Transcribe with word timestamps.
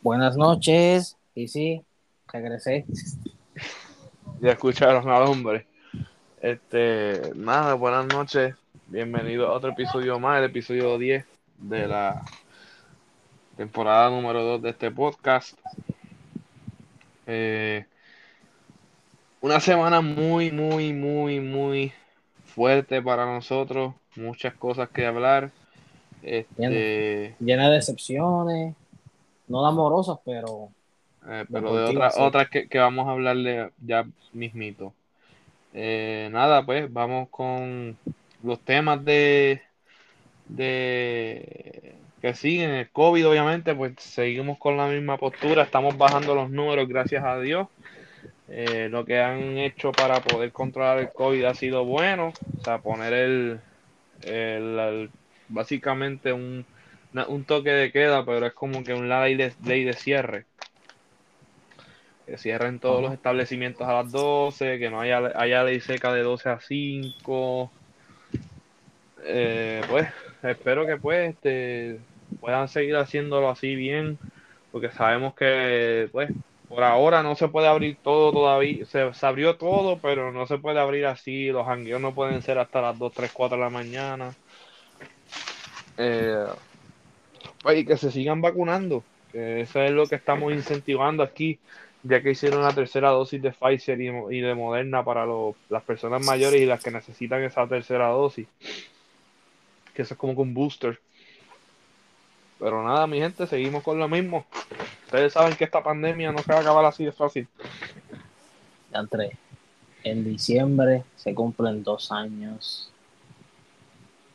Buenas 0.00 0.36
noches. 0.36 1.16
Y 1.34 1.48
sí, 1.48 1.84
regresé. 2.32 2.86
Ya 4.40 4.52
escucharon 4.52 5.08
al 5.08 5.22
hombre. 5.22 5.66
Este, 6.40 7.32
nada, 7.34 7.74
buenas 7.74 8.06
noches. 8.06 8.54
Bienvenido 8.86 9.48
a 9.48 9.52
otro 9.52 9.70
episodio 9.70 10.20
más, 10.20 10.38
el 10.38 10.44
episodio 10.44 10.96
10 10.96 11.24
de 11.58 11.88
la 11.88 12.22
temporada 13.56 14.10
número 14.10 14.44
2 14.44 14.62
de 14.62 14.70
este 14.70 14.92
podcast. 14.92 15.58
Eh, 17.26 17.84
una 19.40 19.58
semana 19.58 20.00
muy, 20.00 20.52
muy, 20.52 20.92
muy, 20.92 21.40
muy 21.40 21.92
fuerte 22.44 23.02
para 23.02 23.26
nosotros. 23.26 23.94
Muchas 24.14 24.54
cosas 24.54 24.88
que 24.90 25.06
hablar. 25.06 25.50
Este, 26.22 27.34
Llena 27.40 27.68
de 27.68 27.74
decepciones, 27.74 28.76
no 29.48 29.62
de 29.62 29.68
amorosas, 29.68 30.18
pero. 30.24 30.70
eh, 31.28 31.44
pero 31.52 31.74
de 31.74 31.84
otras 31.86 32.14
sí. 32.14 32.50
que, 32.50 32.68
que 32.68 32.78
vamos 32.78 33.06
a 33.08 33.12
hablarle 33.12 33.70
ya 33.84 34.06
mismito. 34.32 34.92
Eh, 35.74 36.28
nada, 36.32 36.64
pues 36.64 36.92
vamos 36.92 37.28
con 37.30 37.96
los 38.42 38.60
temas 38.64 39.04
de, 39.04 39.62
de 40.48 41.94
que 42.20 42.34
siguen. 42.34 42.70
El 42.70 42.90
COVID, 42.90 43.28
obviamente, 43.28 43.74
pues 43.74 43.94
seguimos 43.98 44.58
con 44.58 44.76
la 44.76 44.86
misma 44.86 45.18
postura. 45.18 45.62
Estamos 45.62 45.96
bajando 45.96 46.34
los 46.34 46.50
números, 46.50 46.88
gracias 46.88 47.24
a 47.24 47.38
Dios. 47.40 47.68
Eh, 48.48 48.88
lo 48.90 49.04
que 49.04 49.20
han 49.20 49.58
hecho 49.58 49.92
para 49.92 50.20
poder 50.20 50.52
controlar 50.52 50.98
el 50.98 51.12
COVID 51.12 51.44
ha 51.44 51.54
sido 51.54 51.84
bueno. 51.84 52.32
O 52.60 52.64
sea, 52.64 52.78
poner 52.78 53.12
el, 53.12 53.60
el- 54.22 54.78
el- 54.78 55.10
básicamente 55.48 56.32
un, 56.32 56.64
un 57.26 57.44
toque 57.44 57.70
de 57.70 57.92
queda, 57.92 58.24
pero 58.24 58.46
es 58.46 58.52
como 58.52 58.84
que 58.84 58.94
un 58.94 59.08
ley 59.08 59.34
de, 59.34 59.52
ley 59.64 59.84
de 59.84 59.94
cierre. 59.94 60.46
Que 62.26 62.36
cierren 62.36 62.78
todos 62.78 63.02
los 63.02 63.12
establecimientos 63.12 63.86
a 63.88 63.94
las 63.94 64.12
12, 64.12 64.78
que 64.78 64.90
no 64.90 65.00
haya, 65.00 65.32
haya 65.34 65.64
ley 65.64 65.80
seca 65.80 66.12
de 66.12 66.22
12 66.22 66.48
a 66.50 66.60
5. 66.60 67.70
Eh, 69.24 69.82
pues 69.88 70.08
espero 70.42 70.86
que 70.86 70.96
pues 70.96 71.30
este, 71.30 72.00
puedan 72.40 72.68
seguir 72.68 72.96
haciéndolo 72.96 73.50
así 73.50 73.74
bien, 73.74 74.18
porque 74.72 74.90
sabemos 74.90 75.34
que 75.34 76.08
pues 76.12 76.30
por 76.68 76.84
ahora 76.84 77.22
no 77.22 77.34
se 77.34 77.48
puede 77.48 77.66
abrir 77.66 77.96
todo 78.02 78.30
todavía, 78.30 78.84
se, 78.84 79.12
se 79.14 79.26
abrió 79.26 79.56
todo, 79.56 79.98
pero 79.98 80.32
no 80.32 80.46
se 80.46 80.58
puede 80.58 80.80
abrir 80.80 81.06
así, 81.06 81.48
los 81.48 81.66
jangueos 81.66 82.00
no 82.00 82.14
pueden 82.14 82.42
ser 82.42 82.58
hasta 82.58 82.82
las 82.82 82.98
2, 82.98 83.12
3, 83.12 83.32
4 83.32 83.56
de 83.56 83.64
la 83.64 83.70
mañana. 83.70 84.34
Eh, 85.96 86.46
y 87.64 87.84
que 87.84 87.96
se 87.96 88.10
sigan 88.10 88.40
vacunando, 88.40 89.02
que 89.32 89.60
eso 89.60 89.82
es 89.82 89.90
lo 89.90 90.06
que 90.06 90.14
estamos 90.16 90.52
incentivando 90.52 91.22
aquí, 91.22 91.58
ya 92.02 92.22
que 92.22 92.30
hicieron 92.30 92.62
la 92.62 92.72
tercera 92.72 93.10
dosis 93.10 93.42
de 93.42 93.52
Pfizer 93.52 94.00
y, 94.00 94.40
de 94.40 94.54
Moderna 94.54 95.04
para 95.04 95.26
los- 95.26 95.56
las 95.68 95.82
personas 95.82 96.24
mayores 96.24 96.60
y 96.60 96.66
las 96.66 96.82
que 96.82 96.90
necesitan 96.90 97.42
esa 97.42 97.66
tercera 97.66 98.08
dosis, 98.08 98.46
que 99.94 100.02
eso 100.02 100.14
es 100.14 100.18
como 100.18 100.34
que 100.34 100.42
un 100.42 100.54
booster. 100.54 100.98
Pero 102.58 102.82
nada, 102.82 103.06
mi 103.06 103.18
gente, 103.18 103.46
seguimos 103.46 103.82
con 103.82 103.98
lo 103.98 104.08
mismo. 104.08 104.44
Ustedes 105.04 105.32
saben 105.32 105.56
que 105.56 105.64
esta 105.64 105.82
pandemia 105.82 106.32
no 106.32 106.38
se 106.38 106.52
va 106.52 106.58
a 106.58 106.62
acabar 106.62 106.84
así 106.84 107.04
de 107.04 107.12
fácil. 107.12 107.46
Ya 108.92 109.00
entré. 109.00 109.36
En 110.04 110.24
diciembre 110.24 111.02
se 111.16 111.34
cumplen 111.34 111.82
dos 111.82 112.10
años. 112.12 112.90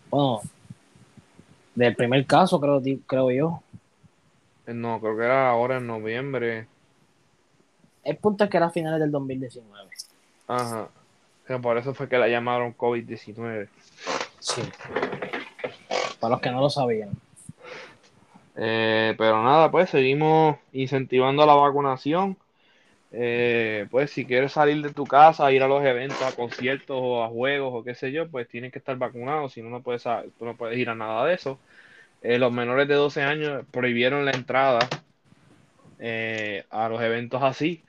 Bueno, 0.10 0.42
del 1.76 1.96
primer 1.96 2.26
caso, 2.26 2.60
creo, 2.60 2.82
creo 3.08 3.32
yo. 3.32 3.64
Eh, 4.68 4.74
No, 4.74 5.00
creo 5.00 5.18
que 5.18 5.24
era 5.24 5.50
ahora 5.50 5.78
en 5.78 5.88
noviembre. 5.88 6.68
El 8.04 8.18
punto 8.18 8.44
es 8.44 8.50
que 8.50 8.58
era 8.58 8.68
a 8.68 8.72
finales 8.72 9.00
del 9.00 9.12
2019. 9.12 9.90
Ajá. 10.48 10.90
Que 11.48 11.58
por 11.60 11.78
eso 11.78 11.94
fue 11.94 12.08
que 12.08 12.18
la 12.18 12.28
llamaron 12.28 12.76
COVID-19. 12.76 13.68
Sí. 14.40 14.62
Para 16.20 16.32
los 16.32 16.42
que 16.42 16.52
no 16.52 16.62
lo 16.62 16.70
sabían. 16.70 17.12
Eh, 18.56 19.16
pero 19.18 19.44
nada, 19.44 19.72
pues 19.72 19.90
seguimos 19.90 20.58
incentivando 20.72 21.46
la 21.46 21.56
vacunación. 21.56 22.38
Eh, 23.12 23.88
pues 23.92 24.10
si 24.12 24.26
quieres 24.26 24.54
salir 24.54 24.82
de 24.82 24.92
tu 24.92 25.06
casa, 25.06 25.52
ir 25.52 25.62
a 25.62 25.68
los 25.68 25.84
eventos, 25.86 26.22
a 26.24 26.36
conciertos 26.36 26.98
o 27.00 27.24
a 27.24 27.30
juegos 27.30 27.72
o 27.74 27.84
qué 27.84 27.94
sé 27.94 28.12
yo, 28.12 28.28
pues 28.30 28.48
tienes 28.48 28.72
que 28.72 28.80
estar 28.80 28.98
vacunado, 28.98 29.50
si 29.50 29.62
no, 29.62 29.70
no 29.70 29.82
puedes, 29.82 30.04
tú 30.04 30.46
no 30.46 30.56
puedes 30.56 30.78
ir 30.80 30.90
a 30.90 30.96
nada 30.96 31.26
de 31.26 31.36
eso. 31.36 31.60
Eh, 32.24 32.40
los 32.40 32.52
menores 32.52 32.88
de 32.88 32.96
12 32.96 33.22
años 33.22 33.66
prohibieron 33.70 34.26
la 34.26 34.32
entrada 34.32 34.80
eh, 36.00 36.66
a 36.70 36.90
los 36.90 37.02
eventos 37.02 37.44
así. 37.44 37.84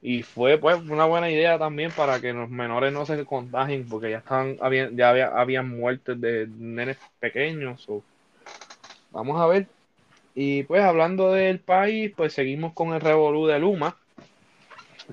Y 0.00 0.22
fue 0.22 0.58
pues 0.58 0.80
una 0.88 1.04
buena 1.04 1.30
idea 1.30 1.58
también 1.58 1.90
para 1.92 2.20
que 2.20 2.32
los 2.32 2.48
menores 2.48 2.92
no 2.92 3.06
se 3.06 3.24
contagien, 3.24 3.88
porque 3.88 4.10
ya 4.10 4.18
están, 4.18 4.56
habían, 4.60 4.96
ya 4.96 5.10
había, 5.10 5.28
habían 5.28 5.68
muertes 5.68 6.20
de 6.20 6.48
nenes 6.48 6.96
pequeños. 7.20 7.82
so, 7.82 8.02
Vamos 9.12 9.40
a 9.40 9.46
ver. 9.46 9.66
Y 10.34 10.62
pues 10.64 10.82
hablando 10.82 11.32
del 11.32 11.60
país, 11.60 12.12
pues 12.16 12.32
seguimos 12.32 12.72
con 12.72 12.94
el 12.94 13.00
revolú 13.00 13.46
de 13.46 13.58
Luma. 13.58 13.96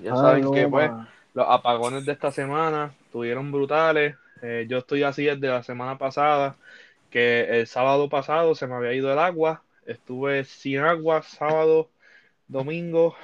Ya 0.01 0.13
Ay, 0.13 0.17
saben 0.17 0.51
que 0.51 0.67
pues 0.67 0.91
los 1.33 1.45
apagones 1.49 2.05
de 2.05 2.13
esta 2.13 2.31
semana 2.31 2.93
estuvieron 3.05 3.51
brutales. 3.51 4.15
Eh, 4.41 4.65
yo 4.69 4.77
estoy 4.77 5.03
así 5.03 5.25
desde 5.25 5.49
la 5.49 5.63
semana 5.63 5.97
pasada, 5.97 6.55
que 7.09 7.59
el 7.59 7.67
sábado 7.67 8.09
pasado 8.09 8.55
se 8.55 8.67
me 8.67 8.75
había 8.75 8.93
ido 8.93 9.11
el 9.11 9.19
agua. 9.19 9.63
Estuve 9.85 10.43
sin 10.43 10.79
agua 10.79 11.23
sábado, 11.23 11.89
domingo 12.47 13.15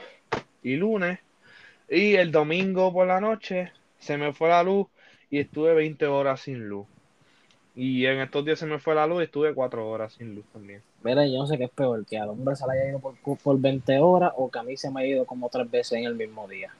y 0.63 0.75
lunes. 0.75 1.19
Y 1.89 2.15
el 2.15 2.31
domingo 2.31 2.91
por 2.91 3.07
la 3.07 3.21
noche 3.21 3.71
se 3.99 4.17
me 4.17 4.33
fue 4.33 4.49
la 4.49 4.63
luz 4.63 4.87
y 5.29 5.39
estuve 5.39 5.73
20 5.73 6.07
horas 6.07 6.41
sin 6.41 6.67
luz. 6.67 6.87
Y 7.75 8.05
en 8.05 8.21
estos 8.21 8.45
días 8.45 8.57
se 8.57 8.65
me 8.65 8.79
fue 8.79 8.95
la 8.95 9.05
luz 9.05 9.21
y 9.21 9.25
estuve 9.25 9.53
4 9.53 9.89
horas 9.89 10.13
sin 10.13 10.33
luz 10.33 10.45
también. 10.53 10.81
Mira, 11.03 11.27
yo 11.27 11.37
no 11.37 11.45
sé 11.45 11.57
qué 11.57 11.65
es 11.65 11.71
peor, 11.71 12.05
que 12.05 12.17
al 12.17 12.29
hombre 12.29 12.55
se 12.55 12.65
le 12.65 12.73
haya 12.73 12.89
ido 12.89 12.99
por, 12.99 13.15
por 13.37 13.59
20 13.59 13.99
horas 13.99 14.31
o 14.37 14.49
que 14.49 14.59
a 14.59 14.63
mí 14.63 14.77
se 14.77 14.89
me 14.89 15.01
ha 15.01 15.05
ido 15.05 15.25
como 15.25 15.49
tres 15.49 15.69
veces 15.69 15.99
en 15.99 16.05
el 16.05 16.15
mismo 16.15 16.47
día. 16.47 16.71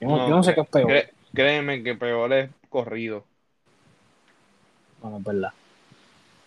Yo 0.00 0.08
no, 0.08 0.28
yo 0.28 0.36
no 0.36 0.42
sé 0.42 0.54
qué 0.54 0.62
es 0.62 0.68
peor. 0.68 0.92
Créeme 1.32 1.82
que 1.82 1.94
peor 1.94 2.32
es 2.32 2.50
corrido. 2.68 3.24
Bueno, 5.00 5.18
es 5.18 5.24
verdad. 5.24 5.52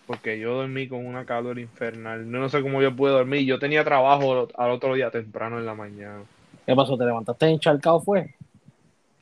Porque 0.06 0.38
yo 0.38 0.54
dormí 0.56 0.86
con 0.86 1.04
una 1.06 1.24
calor 1.24 1.58
infernal. 1.58 2.30
No 2.30 2.48
sé 2.48 2.60
cómo 2.60 2.82
yo 2.82 2.94
pude 2.94 3.12
dormir. 3.12 3.46
Yo 3.46 3.58
tenía 3.58 3.84
trabajo 3.84 4.48
al 4.56 4.70
otro 4.70 4.94
día 4.94 5.10
temprano 5.10 5.58
en 5.58 5.64
la 5.66 5.74
mañana. 5.74 6.22
¿Qué 6.66 6.74
pasó? 6.74 6.96
¿Te 6.98 7.04
levantaste 7.04 7.46
encharcado 7.48 8.00
fue? 8.00 8.34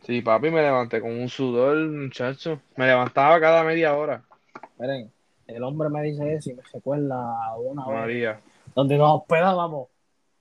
Sí, 0.05 0.21
papi, 0.21 0.51
me 0.51 0.63
levanté 0.63 1.01
con 1.01 1.13
un 1.13 1.29
sudor, 1.29 1.77
muchacho. 1.89 2.61
Me 2.77 2.87
levantaba 2.87 3.39
cada 3.41 3.63
media 3.63 3.95
hora. 3.95 4.23
Miren, 4.79 5.13
el 5.47 5.63
hombre 5.63 5.89
me 5.89 6.03
dice 6.03 6.35
eso 6.35 6.51
y 6.51 6.55
me 6.55 6.63
recuerda 6.73 7.57
una 7.59 7.85
María, 7.87 8.41
donde 8.75 8.99
nos 8.99 9.21
hospedábamos, 9.21 9.89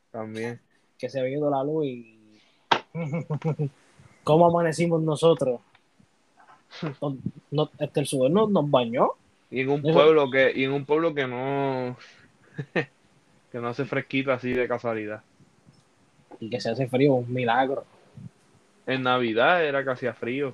también. 0.10 0.60
que 0.98 1.10
se 1.10 1.20
había 1.20 1.38
ido 1.38 1.52
la 1.52 1.64
luz 1.64 1.86
y 1.86 2.40
cómo 4.24 4.48
amanecimos 4.48 5.02
nosotros. 5.02 5.60
No- 7.02 7.18
no- 7.52 7.70
este, 7.80 8.00
el 8.00 8.06
sudor 8.08 8.32
no, 8.32 8.48
nos 8.48 8.70
bañó. 8.72 9.10
Y 9.52 9.62
en 9.62 9.70
un 9.70 9.82
Eso- 9.86 9.94
pueblo 9.94 10.32
que, 10.32 10.52
y 10.56 10.64
en 10.64 10.72
un 10.72 10.86
pueblo 10.86 11.14
que 11.14 11.28
no, 11.28 11.98
que 12.74 13.58
no 13.60 13.68
hace 13.68 13.86
fresquito 13.86 14.32
así 14.32 14.54
de 14.54 14.68
casualidad. 14.68 15.22
y 16.40 16.50
que 16.50 16.60
se 16.60 16.70
hace 16.72 16.88
frío, 16.88 17.14
un 17.14 17.32
milagro. 17.34 17.86
En 18.88 19.04
Navidad 19.04 19.64
era 19.64 19.86
casi 19.86 20.08
a 20.08 20.14
frío. 20.14 20.54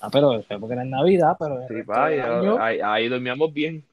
Ah, 0.00 0.08
pero 0.10 0.42
porque 0.58 0.72
era 0.72 0.82
en 0.82 0.90
Navidad, 0.90 1.36
pero 1.38 1.66
Sí, 1.68 1.82
pa, 1.84 2.06
año, 2.06 2.58
ahí, 2.60 2.80
ahí 2.82 3.08
dormíamos 3.08 3.52
bien. 3.52 3.84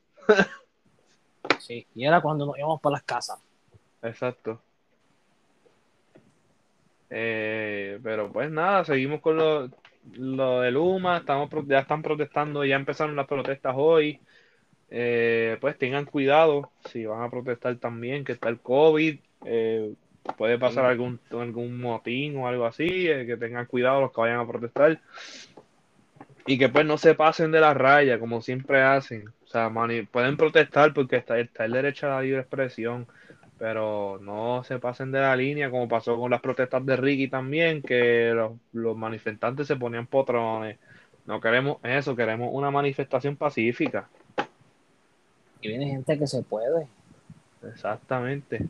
sí, 1.60 1.86
y 1.94 2.06
era 2.06 2.22
cuando 2.22 2.46
nos 2.46 2.58
íbamos 2.58 2.80
para 2.82 2.94
las 2.94 3.04
casas. 3.04 3.40
Exacto. 4.02 4.62
Eh, 7.10 8.00
pero 8.04 8.32
pues 8.32 8.50
nada, 8.52 8.86
seguimos 8.86 9.20
con 9.22 9.38
lo, 9.38 9.70
lo 10.16 10.62
de 10.62 10.72
Luma, 10.72 11.18
estamos, 11.18 11.50
ya 11.68 11.80
están 11.80 12.02
protestando, 12.02 12.66
ya 12.66 12.76
empezaron 12.76 13.16
las 13.16 13.28
protestas 13.28 13.74
hoy. 13.78 14.20
Eh, 14.92 15.58
pues 15.62 15.78
tengan 15.78 16.06
cuidado 16.06 16.72
si 16.90 17.06
van 17.06 17.22
a 17.22 17.30
protestar 17.30 17.76
también, 17.76 18.24
que 18.24 18.32
está 18.32 18.50
el 18.50 18.60
COVID, 18.60 19.20
eh, 19.46 19.94
puede 20.36 20.58
pasar 20.58 20.86
algún, 20.86 21.20
algún 21.32 21.80
motín 21.80 22.38
o 22.38 22.48
algo 22.48 22.66
así, 22.66 23.08
eh, 23.08 23.26
que 23.28 23.38
tengan 23.38 23.68
cuidado 23.68 24.02
los 24.02 24.12
que 24.12 24.22
vayan 24.22 24.40
a 24.40 24.48
protestar. 24.48 25.00
Y 26.48 26.58
que 26.58 26.70
pues 26.70 26.86
no 26.86 26.98
se 26.98 27.14
pasen 27.14 27.52
de 27.52 27.60
la 27.60 27.76
raya 27.76 28.18
como 28.18 28.42
siempre 28.42 28.82
hacen. 28.82 29.30
O 29.44 29.48
sea, 29.48 29.70
mani- 29.70 30.08
pueden 30.08 30.38
protestar 30.38 30.94
porque 30.94 31.18
está, 31.18 31.38
está 31.40 31.66
el 31.66 31.74
derecho 31.74 32.08
a 32.08 32.16
la 32.16 32.22
libre 32.22 32.42
expresión, 32.42 33.06
pero 33.60 34.18
no 34.22 34.64
se 34.64 34.80
pasen 34.80 35.12
de 35.12 35.20
la 35.20 35.36
línea 35.36 35.70
como 35.70 35.88
pasó 35.88 36.18
con 36.18 36.32
las 36.32 36.42
protestas 36.42 36.84
de 36.86 36.96
Ricky 36.96 37.28
también, 37.28 37.82
que 37.82 38.32
los, 38.34 38.54
los 38.72 38.98
manifestantes 38.98 39.68
se 39.68 39.76
ponían 39.76 40.08
potrones. 40.08 40.80
No 41.26 41.42
queremos 41.42 41.78
eso, 41.84 42.16
queremos 42.16 42.50
una 42.52 42.72
manifestación 42.72 43.36
pacífica. 43.36 44.10
Y 45.62 45.68
viene 45.68 45.88
gente 45.88 46.18
que 46.18 46.26
se 46.26 46.42
puede. 46.42 46.88
Exactamente. 47.68 48.66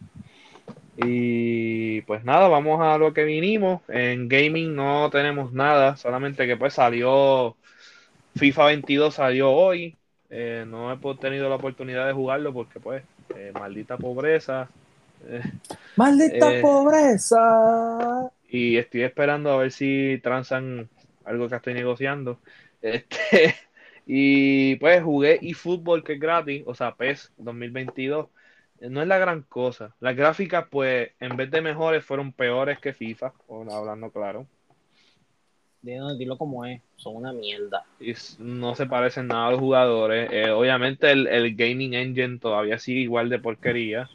Y 0.97 2.01
pues 2.01 2.25
nada, 2.25 2.47
vamos 2.47 2.81
a 2.81 2.97
lo 2.97 3.13
que 3.13 3.24
vinimos. 3.24 3.81
En 3.88 4.27
gaming 4.27 4.75
no 4.75 5.09
tenemos 5.12 5.53
nada, 5.53 5.95
solamente 5.95 6.47
que 6.47 6.57
pues 6.57 6.74
salió 6.74 7.56
FIFA 8.35 8.65
22 8.65 9.13
salió 9.13 9.51
hoy. 9.51 9.95
Eh, 10.31 10.65
no 10.68 10.92
he 10.92 11.15
tenido 11.18 11.47
la 11.47 11.56
oportunidad 11.56 12.07
de 12.07 12.13
jugarlo 12.13 12.53
porque 12.53 12.80
pues 12.80 13.03
eh, 13.29 13.51
maldita 13.53 13.97
pobreza. 13.99 14.73
Eh, 15.21 15.41
Maldita 15.95 16.55
Eh, 16.55 16.61
pobreza. 16.61 18.31
y 18.47 18.77
estoy 18.77 19.03
esperando 19.03 19.51
a 19.51 19.57
ver 19.57 19.71
si 19.71 20.19
transan 20.23 20.89
algo 21.23 21.49
que 21.49 21.55
estoy 21.55 21.73
negociando. 21.73 22.41
Este, 22.81 23.55
y 24.05 24.75
pues 24.77 25.03
jugué 25.03 25.39
eFootball 25.41 26.03
que 26.03 26.13
es 26.13 26.19
gratis, 26.19 26.63
o 26.65 26.73
sea, 26.75 26.95
PES 26.95 27.33
2022. 27.37 28.29
Eh, 28.79 28.89
No 28.89 29.01
es 29.01 29.07
la 29.07 29.17
gran 29.19 29.43
cosa. 29.43 29.95
Las 29.99 30.15
gráficas, 30.15 30.67
pues, 30.69 31.11
en 31.19 31.35
vez 31.37 31.51
de 31.51 31.61
mejores, 31.61 32.05
fueron 32.05 32.33
peores 32.33 32.79
que 32.79 32.93
FIFA, 32.93 33.33
hablando 33.71 34.11
claro. 34.11 34.47
Dilo, 35.81 36.15
dilo 36.15 36.37
como 36.37 36.65
es, 36.65 36.81
son 36.97 37.15
una 37.15 37.31
mierda. 37.31 37.85
Y 37.99 38.13
no 38.39 38.75
se 38.75 38.85
parecen 38.85 39.27
nada 39.27 39.47
a 39.47 39.51
los 39.51 39.59
jugadores. 39.59 40.29
Eh, 40.31 40.51
obviamente 40.51 41.09
el, 41.11 41.27
el 41.27 41.55
gaming 41.55 41.93
engine 41.93 42.37
todavía 42.37 42.77
sigue 42.79 43.01
igual 43.01 43.29
de 43.29 43.39
porquería. 43.39 44.09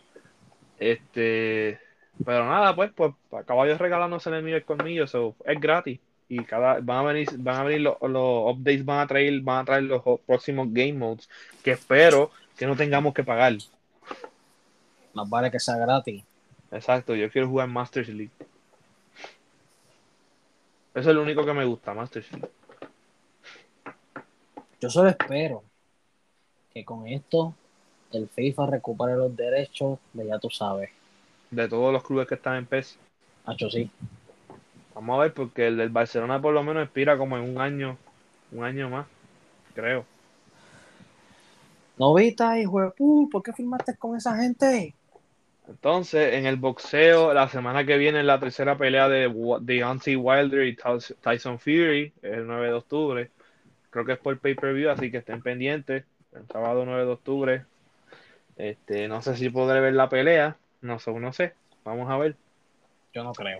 Este, 0.79 1.81
pero 2.25 2.45
nada, 2.47 2.77
pues, 2.77 2.93
pues 2.95 3.13
caballos 3.47 3.79
regalándose 3.79 4.29
el 4.29 4.37
enemigo 4.37 4.57
el 4.57 4.65
colmillo, 4.65 5.07
so, 5.07 5.35
es 5.45 5.59
gratis. 5.61 5.99
Y 6.29 6.43
cada, 6.45 6.81
van 6.81 6.99
a 6.99 7.13
venir, 7.13 7.29
van 7.39 7.57
a 7.57 7.65
venir 7.65 7.81
los, 7.83 7.97
los 8.01 8.55
updates, 8.55 8.85
van 8.85 9.01
a 9.01 9.07
traer, 9.07 9.41
van 9.41 9.59
a 9.59 9.65
traer 9.65 9.83
los 9.85 10.03
próximos 10.27 10.69
game 10.71 10.95
modes, 10.95 11.29
que 11.63 11.73
espero 11.73 12.31
que 12.57 12.67
no 12.67 12.77
tengamos 12.77 13.15
que 13.15 13.25
pagar. 13.25 13.55
Más 15.13 15.29
vale 15.29 15.51
que 15.51 15.61
sea 15.61 15.77
gratis. 15.77 16.23
Exacto, 16.71 17.15
yo 17.15 17.31
quiero 17.31 17.49
jugar 17.49 17.69
Masters 17.69 18.09
League. 18.09 18.33
Eso 20.95 21.11
es 21.11 21.17
lo 21.17 21.23
único 21.23 21.45
que 21.45 21.53
me 21.53 21.65
gusta, 21.65 21.93
Masters 21.93 22.31
League. 22.33 22.49
Yo 24.81 24.89
solo 24.89 25.09
espero 25.09 25.65
que 26.73 26.85
con 26.85 27.07
esto 27.09 27.55
el 28.13 28.29
FIFA 28.29 28.67
recupere 28.67 29.17
los 29.17 29.37
derechos 29.37 29.99
de 30.13 30.27
ya 30.27 30.39
tú 30.39 30.51
sabes. 30.51 30.91
De 31.51 31.69
todos 31.69 31.93
los 31.93 32.05
clubes 32.05 32.29
que 32.29 32.35
están 32.37 32.57
en 32.57 32.67
PES. 32.67 32.99
Hacho, 33.47 33.69
sí. 33.71 33.91
Vamos 34.95 35.19
a 35.19 35.23
ver, 35.23 35.35
porque 35.35 35.67
el 35.67 35.77
del 35.77 35.89
Barcelona 35.89 36.41
por 36.41 36.55
lo 36.55 36.63
menos 36.63 36.85
expira 36.85 37.19
como 37.19 37.37
en 37.37 37.43
un 37.43 37.61
año, 37.61 37.97
un 38.53 38.65
año 38.65 38.89
más, 38.89 39.07
creo. 39.75 40.05
Novita, 41.99 42.59
hijo 42.59 42.81
de 42.81 42.91
pu, 42.91 43.29
¿por 43.31 43.43
qué 43.43 43.53
firmaste 43.53 43.97
con 43.97 44.17
esa 44.17 44.37
gente? 44.37 44.95
Entonces, 45.69 46.35
en 46.35 46.47
el 46.47 46.57
boxeo, 46.57 47.33
la 47.33 47.49
semana 47.49 47.87
que 47.87 47.97
viene 47.97 48.23
la 48.23 48.39
tercera 48.39 48.77
pelea 48.77 49.09
de 49.09 49.33
Deontay 49.63 50.17
Wilder 50.17 50.67
y 50.67 50.77
Tyson- 50.77 51.59
Fury, 51.59 52.13
el 52.23 52.47
9 52.47 52.67
de 52.69 52.73
octubre. 52.75 53.31
Creo 53.91 54.05
que 54.05 54.13
es 54.13 54.19
por 54.19 54.39
pay-per-view, 54.39 54.91
así 54.91 55.11
que 55.11 55.19
estén 55.19 55.43
pendientes. 55.43 56.05
El 56.35 56.47
sábado 56.49 56.85
9 56.85 57.07
de 57.07 57.13
octubre. 57.13 57.65
Este, 58.57 59.09
no 59.09 59.23
sé 59.23 59.37
si 59.37 59.51
podré 59.51 59.81
ver 59.81 59.95
la 59.95 60.09
pelea, 60.09 60.57
no 60.83 60.99
sé, 60.99 61.13
no 61.13 61.33
sé. 61.33 61.55
Vamos 61.85 62.11
a 62.11 62.19
ver. 62.19 62.37
Yo 63.15 63.25
no 63.25 63.33
creo. 63.33 63.59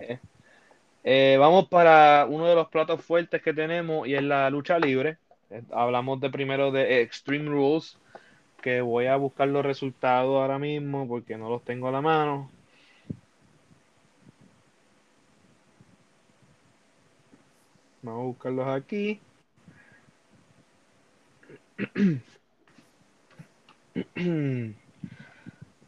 Eh, 1.03 1.37
vamos 1.39 1.67
para 1.67 2.25
uno 2.29 2.47
de 2.47 2.55
los 2.55 2.67
platos 2.69 3.03
fuertes 3.03 3.41
que 3.41 3.53
tenemos 3.53 4.07
y 4.07 4.15
es 4.15 4.23
la 4.23 4.49
lucha 4.49 4.79
libre. 4.79 5.17
Eh, 5.51 5.61
hablamos 5.71 6.19
de 6.19 6.29
primero 6.29 6.71
de 6.71 7.01
Extreme 7.01 7.49
Rules, 7.49 7.97
que 8.65 8.81
voy 8.81 9.05
a 9.05 9.15
buscar 9.15 9.47
los 9.47 9.63
resultados 9.63 10.41
ahora 10.41 10.57
mismo 10.57 11.07
porque 11.07 11.37
no 11.37 11.51
los 11.51 11.63
tengo 11.63 11.87
a 11.87 11.91
la 11.91 12.01
mano. 12.01 12.49
Vamos 18.01 18.21
a 18.21 18.25
buscarlos 18.25 18.67
aquí. 18.67 19.21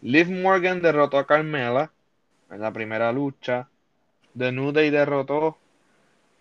Liv 0.04 0.30
Morgan 0.30 0.80
derrotó 0.80 1.18
a 1.18 1.26
Carmela 1.26 1.92
en 2.52 2.62
la 2.62 2.72
primera 2.72 3.12
lucha. 3.12 3.68
The 4.38 4.52
New 4.52 4.72
Day 4.72 4.92
derrotó 4.92 5.58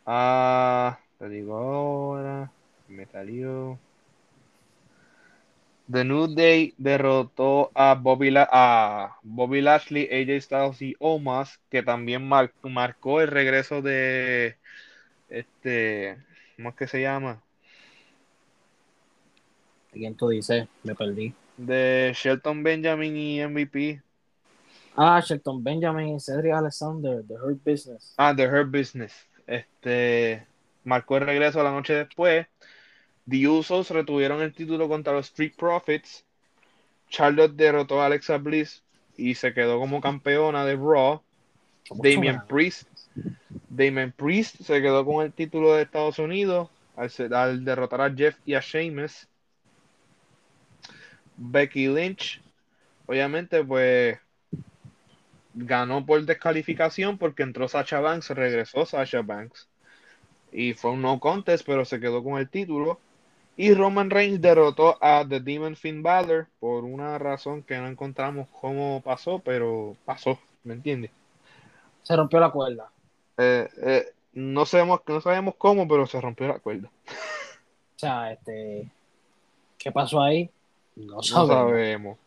a. 0.04 0.98
Te 1.18 1.30
digo 1.30 1.56
ahora. 1.56 2.50
Me 2.88 3.06
salió. 3.06 3.78
The 5.90 6.04
New 6.04 6.34
Day 6.34 6.74
derrotó 6.78 7.70
a 7.74 7.94
Bobby, 7.94 8.30
La- 8.30 8.48
a 8.50 9.18
Bobby 9.22 9.60
Lashley, 9.60 10.08
AJ 10.10 10.40
Styles 10.42 10.82
y 10.82 10.96
Omas, 10.98 11.60
que 11.70 11.82
también 11.82 12.26
mar- 12.28 12.52
marcó 12.62 13.20
el 13.20 13.28
regreso 13.28 13.82
de. 13.82 14.56
Este. 15.28 16.18
¿Cómo 16.56 16.70
es 16.70 16.74
que 16.74 16.86
se 16.88 17.02
llama? 17.02 17.40
¿Quién 19.92 20.14
tú 20.14 20.28
dices? 20.28 20.66
Me 20.82 20.94
perdí. 20.94 21.34
De 21.56 22.12
Shelton 22.14 22.62
Benjamin 22.62 23.16
y 23.16 23.40
MVP. 23.40 24.02
Ah, 24.96 25.20
Shelton 25.24 25.62
Benjamin 25.62 26.16
y 26.16 26.20
Cedric 26.20 26.52
Alexander, 26.52 27.22
The 27.26 27.34
Hurt 27.34 27.60
Business. 27.64 28.14
Ah, 28.16 28.34
The 28.34 28.46
Hurt 28.46 28.70
Business. 28.70 29.14
Este 29.46 30.46
marcó 30.84 31.16
el 31.18 31.26
regreso 31.26 31.62
la 31.62 31.70
noche 31.70 31.94
después. 31.94 32.46
The 33.28 33.48
Usos 33.48 33.90
retuvieron 33.90 34.40
el 34.40 34.52
título 34.54 34.88
contra 34.88 35.12
los 35.12 35.26
Street 35.26 35.54
Profits. 35.56 36.24
Charlotte 37.08 37.54
derrotó 37.54 38.00
a 38.00 38.06
Alexa 38.06 38.38
Bliss 38.38 38.82
y 39.16 39.34
se 39.34 39.52
quedó 39.52 39.78
como 39.78 40.00
campeona 40.00 40.64
de 40.64 40.76
Raw. 40.76 41.22
¿Cómo 41.88 42.02
Damian 42.02 42.36
suena? 42.36 42.46
Priest. 42.46 42.88
Damian 43.68 44.12
Priest 44.12 44.62
se 44.62 44.80
quedó 44.80 45.04
con 45.04 45.24
el 45.24 45.32
título 45.32 45.74
de 45.74 45.82
Estados 45.82 46.18
Unidos 46.18 46.68
al, 46.96 47.10
al 47.34 47.64
derrotar 47.64 48.00
a 48.00 48.14
Jeff 48.14 48.36
y 48.44 48.54
a 48.54 48.60
Sheamus. 48.60 49.28
Becky 51.36 51.88
Lynch, 51.88 52.40
obviamente, 53.06 53.62
pues 53.64 54.18
ganó 55.54 56.04
por 56.04 56.24
descalificación 56.24 57.18
porque 57.18 57.42
entró 57.42 57.66
Sasha 57.68 58.00
Banks, 58.00 58.30
regresó 58.30 58.86
Sasha 58.86 59.22
Banks. 59.22 59.68
Y 60.52 60.74
fue 60.74 60.92
un 60.92 61.02
no 61.02 61.18
contest, 61.18 61.66
pero 61.66 61.84
se 61.84 62.00
quedó 62.00 62.22
con 62.22 62.38
el 62.38 62.48
título. 62.48 63.00
Y 63.56 63.72
Roman 63.74 64.10
Reigns 64.10 64.40
derrotó 64.40 64.98
a 65.02 65.24
The 65.26 65.40
Demon 65.40 65.76
Finn 65.76 66.02
Balor 66.02 66.46
por 66.60 66.84
una 66.84 67.18
razón 67.18 67.62
que 67.62 67.78
no 67.78 67.88
encontramos 67.88 68.48
cómo 68.60 69.00
pasó, 69.02 69.38
pero 69.38 69.96
pasó, 70.04 70.38
¿me 70.64 70.74
entiendes? 70.74 71.10
Se 72.02 72.14
rompió 72.16 72.38
la 72.40 72.50
cuerda. 72.50 72.90
Eh, 73.38 73.68
eh, 73.82 74.06
no 74.34 74.66
sabemos, 74.66 75.00
no 75.06 75.20
sabemos 75.20 75.54
cómo, 75.56 75.88
pero 75.88 76.06
se 76.06 76.20
rompió 76.20 76.48
la 76.48 76.58
cuerda. 76.58 76.90
O 77.96 77.98
sea, 77.98 78.32
este. 78.32 78.90
¿Qué 79.78 79.90
pasó 79.92 80.20
ahí? 80.22 80.50
No 80.96 81.16
No 81.16 81.22
sabemos. 81.22 81.48
sabemos. 81.48 82.18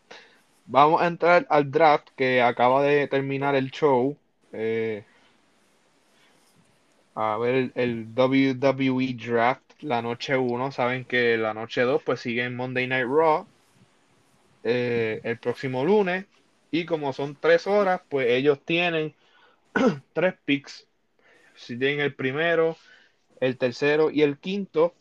Vamos 0.66 1.02
a 1.02 1.08
entrar 1.08 1.46
al 1.50 1.72
draft 1.72 2.08
que 2.16 2.42
acaba 2.42 2.84
de 2.84 3.08
terminar 3.08 3.56
el 3.56 3.72
show. 3.72 4.16
Eh, 4.54 5.04
a 7.16 7.38
ver 7.38 7.56
el, 7.56 7.72
el 7.76 8.08
WWE 8.16 9.14
Draft, 9.16 9.69
la 9.82 10.02
noche 10.02 10.38
1. 10.38 10.72
Saben 10.72 11.06
que 11.06 11.38
la 11.38 11.54
noche 11.54 11.82
2 11.82 12.04
pues 12.04 12.20
sigue 12.20 12.44
en 12.44 12.56
Monday 12.56 12.88
Night 12.88 13.08
Raw 13.08 13.48
eh, 14.64 15.22
el 15.24 15.38
próximo 15.38 15.86
lunes. 15.86 16.26
Y 16.72 16.86
como 16.86 17.14
son 17.14 17.36
tres 17.36 17.66
horas, 17.68 18.02
pues 18.10 18.28
ellos 18.30 18.60
tienen 18.64 19.16
tres 20.14 20.36
picks. 20.46 20.88
Si 21.56 21.78
tienen 21.78 22.00
el 22.02 22.14
primero, 22.14 22.78
el 23.40 23.58
tercero 23.58 24.12
y 24.12 24.22
el 24.22 24.38
quinto. 24.38 24.94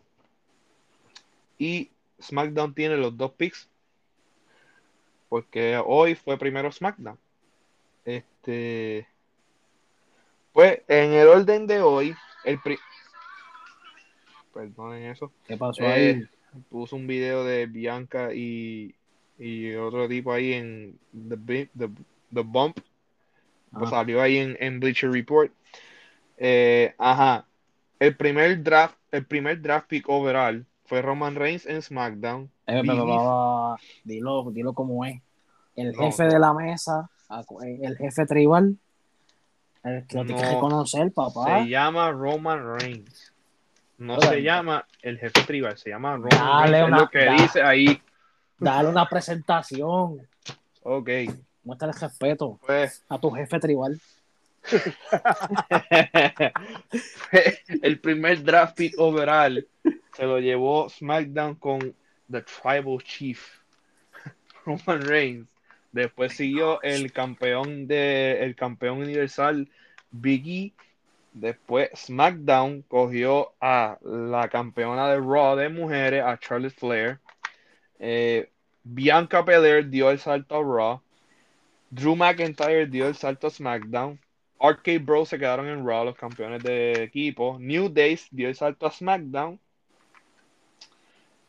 Y 1.58 1.90
SmackDown 2.22 2.74
tiene 2.74 2.96
los 2.96 3.16
dos 3.16 3.32
picks. 3.32 3.68
Porque 5.28 5.80
hoy 5.84 6.14
fue 6.14 6.38
primero 6.38 6.72
SmackDown. 6.72 7.18
Este. 8.04 9.06
Pues 10.52 10.80
en 10.88 11.12
el 11.12 11.28
orden 11.28 11.66
de 11.66 11.82
hoy, 11.82 12.16
el 12.44 12.58
Perdonen 14.58 15.04
eso. 15.04 15.30
¿Qué 15.46 15.56
pasó 15.56 15.84
Eh, 15.84 15.92
ahí? 15.92 16.26
Puso 16.68 16.96
un 16.96 17.06
video 17.06 17.44
de 17.44 17.66
Bianca 17.66 18.34
y, 18.34 18.92
y 19.38 19.72
otro 19.76 20.08
tipo 20.08 20.32
ahí 20.32 20.52
en 20.54 20.98
The, 21.12 21.68
The, 21.78 21.88
The 22.34 22.40
Bump. 22.42 22.78
Pues 23.70 23.84
Ajá. 23.84 23.90
salió 23.90 24.20
ahí 24.20 24.38
en, 24.38 24.56
en 24.58 24.80
Bleacher 24.80 25.12
Report. 25.12 25.52
Eh, 26.38 26.92
ajá. 26.98 27.46
El 28.00 28.16
primer 28.16 28.60
draft, 28.64 28.96
el 29.12 29.26
primer 29.26 29.62
draft 29.62 29.86
pick 29.88 30.08
overall 30.08 30.66
fue 30.86 31.02
Roman 31.02 31.36
Reigns 31.36 31.64
en 31.66 31.80
SmackDown. 31.80 32.50
Eh, 32.66 32.82
pero, 32.84 33.04
pero, 33.04 33.76
dilo, 34.02 34.50
dilo 34.50 34.72
como 34.72 35.04
es. 35.04 35.20
El 35.76 35.92
No, 35.92 35.98
jefe 36.00 36.24
de 36.24 36.38
la 36.40 36.52
mesa, 36.52 37.08
eh, 37.62 37.78
el 37.82 37.96
jefe 37.96 38.26
tribal, 38.26 38.76
el 39.84 40.04
que 40.08 40.16
lo 40.16 40.24
tiene 40.24 40.40
que 40.40 40.48
No. 40.48 40.54
reconocer, 40.54 41.12
papá. 41.12 41.62
Se 41.62 41.68
llama 41.68 42.10
Roman 42.10 42.80
Reigns. 42.80 43.32
No 43.98 44.20
se 44.20 44.42
llama 44.42 44.86
el 45.02 45.18
jefe 45.18 45.42
tribal, 45.42 45.76
se 45.76 45.90
llama 45.90 46.16
Roman 46.16 46.28
Dale 46.30 46.70
Reigns. 46.70 46.82
Es 46.82 46.88
una- 46.88 46.98
lo 46.98 47.08
que 47.10 47.24
da- 47.24 47.32
dice 47.32 47.62
ahí. 47.62 48.02
Dale 48.58 48.88
una 48.88 49.08
presentación. 49.08 50.26
Ok. 50.82 51.08
Muestra 51.64 51.88
el 51.88 51.94
respeto 51.94 52.58
Pues 52.64 53.04
a 53.08 53.18
tu 53.18 53.30
jefe 53.30 53.58
tribal. 53.58 54.00
el 57.82 58.00
primer 58.00 58.42
draft 58.42 58.76
pick 58.76 58.94
overall 58.98 59.66
se 60.16 60.24
lo 60.24 60.38
llevó 60.40 60.88
SmackDown 60.88 61.54
con 61.56 61.94
The 62.30 62.42
Tribal 62.42 63.02
Chief, 63.02 63.40
Roman 64.64 65.02
Reigns. 65.02 65.48
Después 65.92 66.34
siguió 66.34 66.82
el 66.82 67.12
campeón 67.12 67.86
de 67.86 68.44
el 68.44 68.54
campeón 68.54 68.98
universal 68.98 69.68
Big 70.10 70.46
E. 70.46 70.72
Después 71.32 71.90
SmackDown 71.94 72.82
cogió 72.88 73.52
a 73.60 73.98
la 74.02 74.48
campeona 74.48 75.08
de 75.08 75.18
Raw 75.20 75.56
de 75.56 75.68
mujeres, 75.68 76.24
a 76.24 76.38
Charlotte 76.38 76.74
Flair. 76.74 77.20
Eh, 77.98 78.50
Bianca 78.82 79.42
Belair 79.42 79.88
dio 79.88 80.10
el 80.10 80.18
salto 80.18 80.56
a 80.56 80.62
Raw. 80.62 81.02
Drew 81.90 82.16
McIntyre 82.16 82.86
dio 82.86 83.06
el 83.06 83.14
salto 83.14 83.46
a 83.46 83.50
SmackDown. 83.50 84.18
Arcade 84.60 84.98
Bros 84.98 85.28
se 85.28 85.38
quedaron 85.38 85.68
en 85.68 85.86
Raw, 85.86 86.04
los 86.04 86.16
campeones 86.16 86.62
de 86.62 87.04
equipo. 87.04 87.58
New 87.60 87.88
Days 87.88 88.28
dio 88.30 88.48
el 88.48 88.54
salto 88.54 88.86
a 88.86 88.90
SmackDown. 88.90 89.60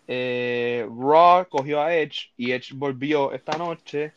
Eh, 0.07 0.87
Raw 0.89 1.47
cogió 1.47 1.81
a 1.81 1.95
Edge 1.95 2.31
y 2.35 2.51
Edge 2.51 2.73
volvió 2.73 3.31
esta 3.31 3.57
noche. 3.57 4.13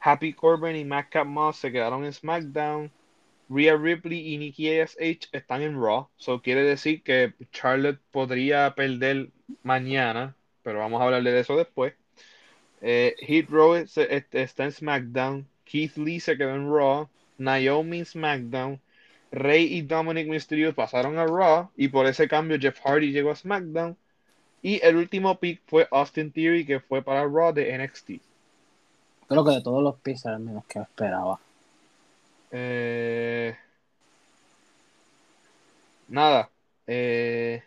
Happy 0.00 0.32
Corbin 0.32 0.76
y 0.76 0.84
Madcap 0.84 1.26
Moss 1.26 1.56
se 1.56 1.72
quedaron 1.72 2.04
en 2.04 2.12
SmackDown. 2.12 2.90
Rhea 3.48 3.76
Ripley 3.76 4.34
y 4.34 4.38
Nikki 4.38 4.80
ASH 4.80 4.96
están 5.32 5.62
en 5.62 5.80
Raw. 5.80 6.08
Eso 6.18 6.42
quiere 6.42 6.62
decir 6.62 7.02
que 7.02 7.34
Charlotte 7.52 8.00
podría 8.10 8.74
perder 8.74 9.30
mañana, 9.62 10.34
pero 10.62 10.80
vamos 10.80 11.00
a 11.00 11.04
hablarle 11.04 11.32
de 11.32 11.40
eso 11.40 11.56
después. 11.56 11.94
Eh, 12.82 13.14
está 14.32 14.64
en 14.64 14.72
SmackDown. 14.72 15.46
Keith 15.64 15.96
Lee 15.96 16.20
se 16.20 16.36
quedó 16.36 16.54
en 16.54 16.70
Raw. 16.70 17.08
Naomi 17.38 17.98
en 18.00 18.06
SmackDown. 18.06 18.80
Rey 19.30 19.64
y 19.74 19.82
Dominic 19.82 20.28
Mysterio 20.28 20.74
pasaron 20.74 21.18
a 21.18 21.26
Raw. 21.26 21.70
Y 21.76 21.88
por 21.88 22.06
ese 22.06 22.28
cambio 22.28 22.58
Jeff 22.60 22.80
Hardy 22.84 23.12
llegó 23.12 23.30
a 23.30 23.36
SmackDown. 23.36 23.96
Y 24.62 24.80
el 24.84 24.96
último 24.96 25.38
pick 25.38 25.62
fue 25.66 25.86
Austin 25.92 26.32
Theory, 26.32 26.66
que 26.66 26.80
fue 26.80 27.02
para 27.02 27.24
Raw 27.24 27.52
de 27.52 27.76
NXT. 27.78 28.20
Creo 29.28 29.44
que 29.44 29.50
de 29.52 29.62
todos 29.62 29.82
los 29.82 29.96
picks 29.96 30.24
era 30.26 30.38
menos 30.38 30.64
que 30.66 30.80
esperaba. 30.80 31.40
Eh, 32.50 33.56
nada. 36.08 36.52
Eh, 36.86 37.62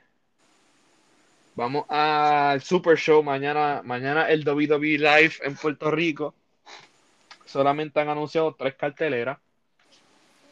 vamos 1.56 1.86
al 1.90 2.62
Super 2.62 2.98
Show 2.98 3.22
mañana. 3.24 3.82
Mañana 3.84 4.28
el 4.30 4.44
WWE 4.48 4.98
Live 4.98 5.34
en 5.44 5.56
Puerto 5.58 5.92
Rico. 5.92 6.36
Solamente 7.44 8.00
han 8.00 8.08
anunciado 8.08 8.56
tres 8.56 8.76
carteleras. 8.76 9.40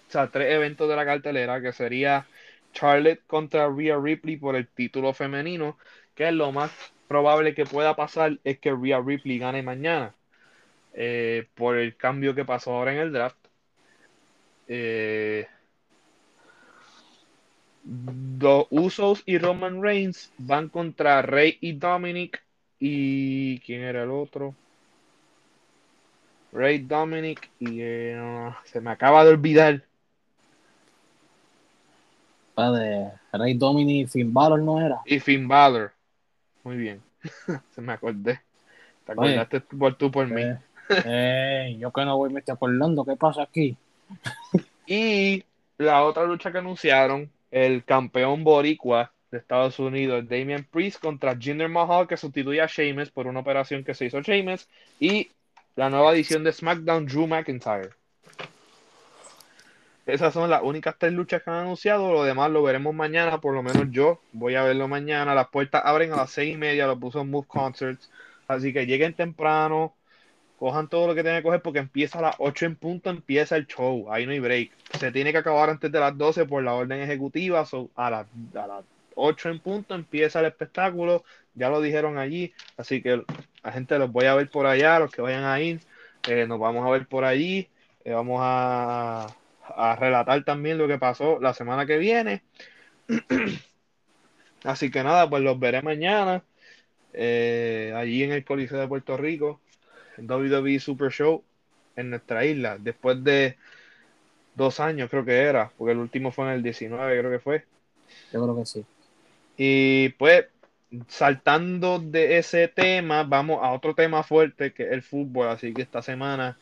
O 0.07 0.12
sea, 0.12 0.29
tres 0.31 0.51
eventos 0.53 0.88
de 0.89 0.96
la 0.96 1.05
cartelera, 1.05 1.62
que 1.62 1.74
sería 1.74 2.29
Charlotte 2.74 3.25
contra 3.27 3.67
Rhea 3.69 3.98
Ripley 4.00 4.38
por 4.38 4.55
el 4.55 4.67
título 4.69 5.13
femenino, 5.13 5.77
que 6.15 6.27
es 6.27 6.34
lo 6.34 6.51
más 6.51 6.72
probable 7.07 7.53
que 7.53 7.65
pueda 7.65 7.96
pasar 7.96 8.39
es 8.43 8.60
que 8.60 8.72
Rhea 8.74 9.01
Ripley 9.01 9.39
gane 9.39 9.63
mañana. 9.63 10.15
eh, 10.93 11.50
por 11.55 11.77
el 11.77 11.98
cambio 11.98 12.36
que 12.36 12.46
pasó 12.46 12.74
ahora 12.74 12.93
en 12.93 13.00
el 13.00 13.13
draft. 13.13 13.47
Eh, 14.67 15.47
los 18.39 18.67
Usos 18.69 19.24
y 19.25 19.38
Roman 19.38 19.81
Reigns 19.81 20.31
van 20.38 20.69
contra 20.69 21.21
Rey 21.21 21.57
y 21.62 21.74
Dominic. 21.74 22.43
¿Y 22.79 23.59
quién 23.59 23.81
era 23.81 24.03
el 24.03 24.12
otro? 24.12 24.53
Rey 26.51 26.79
Dominic 26.79 27.50
y 27.59 27.81
eh, 27.81 28.51
se 28.65 28.81
me 28.81 28.91
acaba 28.91 29.24
de 29.24 29.31
olvidar. 29.31 29.83
De 32.55 33.12
Rey 33.33 33.53
Domini 33.53 34.01
y 34.01 34.07
Finn 34.07 34.33
Balor, 34.33 34.59
¿no 34.59 34.81
era? 34.81 35.01
Y 35.05 35.19
Finn 35.19 35.47
Balor. 35.47 35.91
Muy 36.63 36.75
bien. 36.77 37.01
se 37.75 37.81
me 37.81 37.93
acordé. 37.93 38.41
Te 39.05 39.13
Oye. 39.15 39.39
acordaste 39.39 39.62
por 39.62 39.95
tú 39.95 40.09
por 40.09 40.27
mí. 40.27 40.41
Eh, 40.41 40.57
eh, 41.05 41.77
yo 41.79 41.91
que 41.91 42.05
no 42.05 42.17
voy 42.17 42.31
me 42.31 42.39
estoy 42.39 42.53
acordando, 42.53 43.05
¿qué 43.05 43.15
pasa 43.15 43.43
aquí? 43.43 43.77
Y 44.86 45.44
la 45.78 46.04
otra 46.04 46.24
lucha 46.26 46.52
que 46.52 46.60
anunciaron, 46.60 47.30
el 47.52 47.84
campeón 47.84 48.44
boricua 48.44 49.12
de 49.32 49.40
Estados 49.40 49.80
Unidos, 49.80 50.28
Damian 50.28 50.64
Priest 50.64 51.02
contra 51.02 51.36
Jinder 51.36 51.70
Mahal, 51.70 52.08
que 52.08 52.18
sustituye 52.18 52.62
a 52.62 52.68
Sheamus 52.68 53.12
por 53.12 53.28
una 53.28 53.42
operación 53.42 53.84
que 53.84 53.94
se 53.94 54.06
hizo 54.06 54.22
Sheamus, 54.22 54.68
y 55.00 55.30
la 55.76 55.90
nueva 55.90 56.14
edición 56.14 56.44
de 56.44 56.54
SmackDown, 56.54 57.06
Drew 57.06 57.28
McIntyre. 57.28 57.90
Esas 60.06 60.34
son 60.34 60.50
las 60.50 60.64
únicas 60.64 60.96
tres 60.98 61.12
luchas 61.12 61.44
que 61.44 61.50
han 61.50 61.58
anunciado, 61.58 62.14
lo 62.14 62.24
demás 62.24 62.50
lo 62.50 62.64
veremos 62.64 62.96
mañana, 62.96 63.42
por 63.42 63.54
lo 63.54 63.62
menos 63.62 63.88
yo 63.92 64.22
voy 64.32 64.56
a 64.56 64.64
verlo 64.64 64.88
mañana. 64.88 65.36
Las 65.36 65.50
puertas 65.50 65.82
abren 65.84 66.14
a 66.14 66.16
las 66.16 66.32
seis 66.32 66.54
y 66.54 66.58
media, 66.58 66.88
lo 66.88 66.98
puso 66.98 67.20
en 67.20 67.30
Move 67.30 67.46
Concerts, 67.46 68.10
así 68.48 68.72
que 68.72 68.86
lleguen 68.86 69.14
temprano, 69.14 69.94
cojan 70.58 70.88
todo 70.90 71.08
lo 71.08 71.16
que 71.16 71.22
tienen 71.22 71.40
que 71.40 71.44
coger 71.44 71.62
porque 71.62 71.80
empieza 71.80 72.20
a 72.20 72.24
las 72.24 72.36
8 72.40 72.66
en 72.66 72.76
punto, 72.76 73.10
empieza 73.10 73.56
el 73.56 73.68
show, 73.68 74.12
ahí 74.12 74.26
no 74.26 74.32
hay 74.32 74.40
break. 74.40 74.72
Se 75.00 75.12
tiene 75.12 75.32
que 75.32 75.38
acabar 75.40 75.70
antes 75.70 75.92
de 75.92 76.00
las 76.00 76.18
12 76.18 76.46
por 76.46 76.64
la 76.64 76.74
orden 76.74 77.02
ejecutiva, 77.02 77.66
so, 77.66 77.90
a, 77.96 78.10
las, 78.10 78.28
a 78.56 78.68
las 78.68 78.86
8 79.16 79.50
en 79.50 79.60
punto 79.60 79.96
empieza 79.96 80.40
el 80.40 80.48
espectáculo, 80.48 81.24
ya 81.56 81.70
lo 81.70 81.82
dijeron 81.82 82.18
allí, 82.18 82.54
así 82.78 83.02
que 83.02 83.24
la 83.64 83.72
gente 83.72 83.98
los 84.00 84.12
voy 84.12 84.26
a 84.26 84.36
ver 84.36 84.50
por 84.50 84.66
allá, 84.66 85.00
los 85.00 85.12
que 85.12 85.22
vayan 85.22 85.44
a 85.44 85.60
ir, 85.60 85.80
eh, 86.28 86.46
nos 86.48 86.60
vamos 86.60 86.86
a 86.86 86.92
ver 86.92 87.08
por 87.08 87.24
allí, 87.24 87.70
eh, 88.04 88.14
vamos 88.14 88.40
a, 88.42 89.28
a 89.76 89.96
relatar 89.96 90.44
también 90.44 90.78
lo 90.78 90.88
que 90.88 90.98
pasó 90.98 91.40
la 91.40 91.54
semana 91.54 91.86
que 91.86 91.98
viene. 91.98 92.44
Así 94.64 94.92
que 94.92 95.04
nada, 95.04 95.30
pues 95.30 95.44
los 95.44 95.60
veré 95.60 95.82
mañana, 95.82 96.44
eh, 97.14 97.94
allí 97.96 98.24
en 98.24 98.32
el 98.32 98.44
Coliseo 98.44 98.80
de 98.80 98.88
Puerto 98.88 99.18
Rico. 99.18 99.62
WWE 100.25 100.79
Super 100.79 101.12
Show 101.12 101.43
en 101.95 102.09
nuestra 102.12 102.45
isla, 102.45 102.77
después 102.79 103.24
de 103.24 103.57
dos 104.55 104.79
años 104.79 105.09
creo 105.09 105.25
que 105.25 105.36
era, 105.43 105.71
porque 105.77 105.93
el 105.93 106.00
último 106.00 106.31
fue 106.31 106.45
en 106.47 106.51
el 106.53 106.63
19 106.63 107.19
creo 107.19 107.31
que 107.31 107.39
fue. 107.39 107.65
Yo 108.31 108.41
creo 108.41 108.55
que 108.55 108.65
sí. 108.65 108.86
Y 109.57 110.09
pues 110.09 110.45
saltando 111.07 112.00
de 112.00 112.38
ese 112.38 112.67
tema, 112.69 113.24
vamos 113.24 113.59
a 113.63 113.71
otro 113.74 113.95
tema 113.95 114.24
fuerte 114.24 114.74
que 114.74 114.83
es 114.83 114.91
el 114.91 115.03
fútbol, 115.03 115.50
así 115.50 115.74
que 115.74 115.81
esta 115.83 116.01
semana 116.01 116.59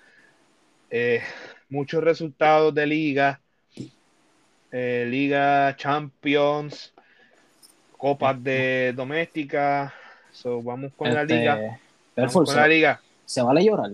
eh, 0.90 1.22
muchos 1.70 2.04
resultados 2.04 2.74
de 2.74 2.86
liga, 2.88 3.42
eh, 4.72 5.06
liga 5.10 5.76
Champions, 5.78 6.94
copas 7.98 8.42
de 8.44 8.94
doméstica, 8.96 9.94
so, 10.32 10.62
vamos 10.62 10.94
con 10.96 11.14
la 11.14 11.24
Este, 11.24 11.26
liga, 11.26 11.64
vamos 12.16 12.40
Perful, 12.40 12.44
con 12.44 12.56
la 12.56 12.68
¿se, 12.68 12.70
liga. 12.70 13.05
Se 13.26 13.42
vale 13.42 13.64
llorar? 13.64 13.92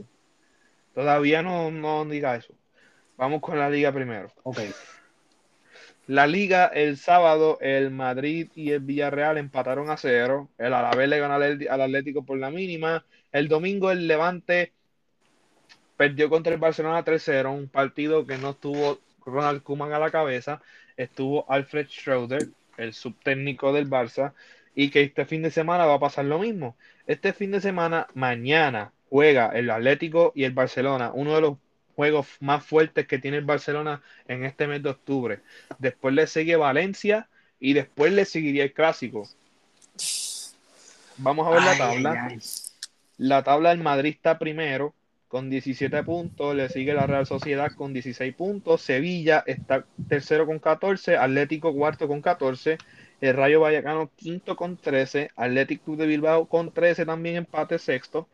Todavía 0.94 1.42
no, 1.42 1.72
no 1.72 2.06
diga 2.06 2.36
eso. 2.36 2.54
Vamos 3.18 3.42
con 3.42 3.58
la 3.58 3.70
liga 3.70 3.92
primero. 3.92 4.32
Ok. 4.44 4.60
La 6.08 6.28
liga 6.28 6.66
el 6.68 6.98
sábado, 6.98 7.58
el 7.62 7.92
Madrid 7.92 8.50
y 8.56 8.72
el 8.72 8.82
Villarreal 8.82 9.38
empataron 9.38 9.90
a 9.90 9.98
cero. 9.98 10.50
El 10.58 10.74
Alavés 10.74 11.08
le 11.08 11.20
ganó 11.20 11.36
al 11.36 11.68
al 11.70 11.82
Atlético 11.82 12.26
por 12.26 12.38
la 12.38 12.50
mínima. 12.50 13.06
El 13.32 13.48
domingo 13.48 13.92
el 13.92 14.08
Levante 14.08 14.74
perdió 16.02 16.30
contra 16.30 16.52
el 16.52 16.60
Barcelona 16.60 17.06
3-0, 17.06 17.54
un 17.54 17.68
partido 17.70 18.26
que 18.26 18.40
no 18.40 18.50
estuvo 18.50 19.00
Ronald 19.24 19.62
Koeman 19.62 19.94
a 19.94 20.00
la 20.00 20.10
cabeza, 20.10 20.62
estuvo 20.98 21.46
Alfred 21.48 21.88
Schroeder, 21.88 22.48
el 22.78 22.94
subtécnico 22.94 23.72
del 23.72 23.88
Barça, 23.88 24.34
y 24.74 24.90
que 24.90 25.04
este 25.04 25.26
fin 25.26 25.44
de 25.44 25.52
semana 25.52 25.86
va 25.86 25.94
a 25.96 26.00
pasar 26.00 26.26
lo 26.26 26.40
mismo. 26.40 26.76
Este 27.06 27.34
fin 27.34 27.52
de 27.52 27.62
semana, 27.62 28.08
mañana, 28.16 28.94
juega 29.12 29.48
el 29.48 29.70
Atlético 29.70 30.32
y 30.34 30.46
el 30.46 30.54
Barcelona, 30.54 31.12
uno 31.14 31.36
de 31.36 31.42
los 31.42 31.58
juegos 31.98 32.28
más 32.40 32.66
fuertes 32.66 33.06
que 33.08 33.20
tiene 33.20 33.38
el 33.38 33.44
Barcelona 33.44 34.02
en 34.26 34.46
este 34.46 34.68
mes 34.68 34.82
de 34.82 34.90
octubre. 34.90 35.42
Después 35.80 36.16
le 36.16 36.28
sigue 36.28 36.56
Valencia 36.56 37.28
y 37.60 37.74
después 37.74 38.14
le 38.14 38.24
seguiría 38.24 38.64
el 38.64 38.72
Clásico. 38.72 39.28
Vamos 41.18 41.46
a 41.46 41.50
ver 41.52 41.62
la 41.62 41.78
tabla. 41.78 42.12
ay, 42.12 42.36
ay. 42.36 42.40
La 43.18 43.44
tabla 43.44 43.72
del 43.72 43.80
Madrid 43.80 44.14
está 44.16 44.40
primero 44.40 44.96
con 45.28 45.50
17 45.50 46.04
puntos, 46.04 46.56
le 46.56 46.70
sigue 46.70 46.94
la 46.94 47.06
Real 47.06 47.26
Sociedad 47.26 47.72
con 47.74 47.92
16 47.92 48.34
puntos, 48.34 48.82
Sevilla 48.82 49.44
está 49.46 49.86
tercero 50.08 50.46
con 50.46 50.60
14, 50.60 51.18
Atlético 51.18 51.74
cuarto 51.74 52.08
con 52.08 52.22
14, 52.22 52.78
el 53.20 53.36
Rayo 53.36 53.60
Vallecano 53.60 54.10
quinto 54.16 54.56
con 54.56 54.78
13, 54.78 55.32
Atlético 55.36 55.84
Club 55.84 55.98
de 55.98 56.08
Bilbao 56.08 56.48
con 56.48 56.72
13 56.72 57.06
también 57.06 57.36
empate 57.36 57.78
sexto, 57.78 58.28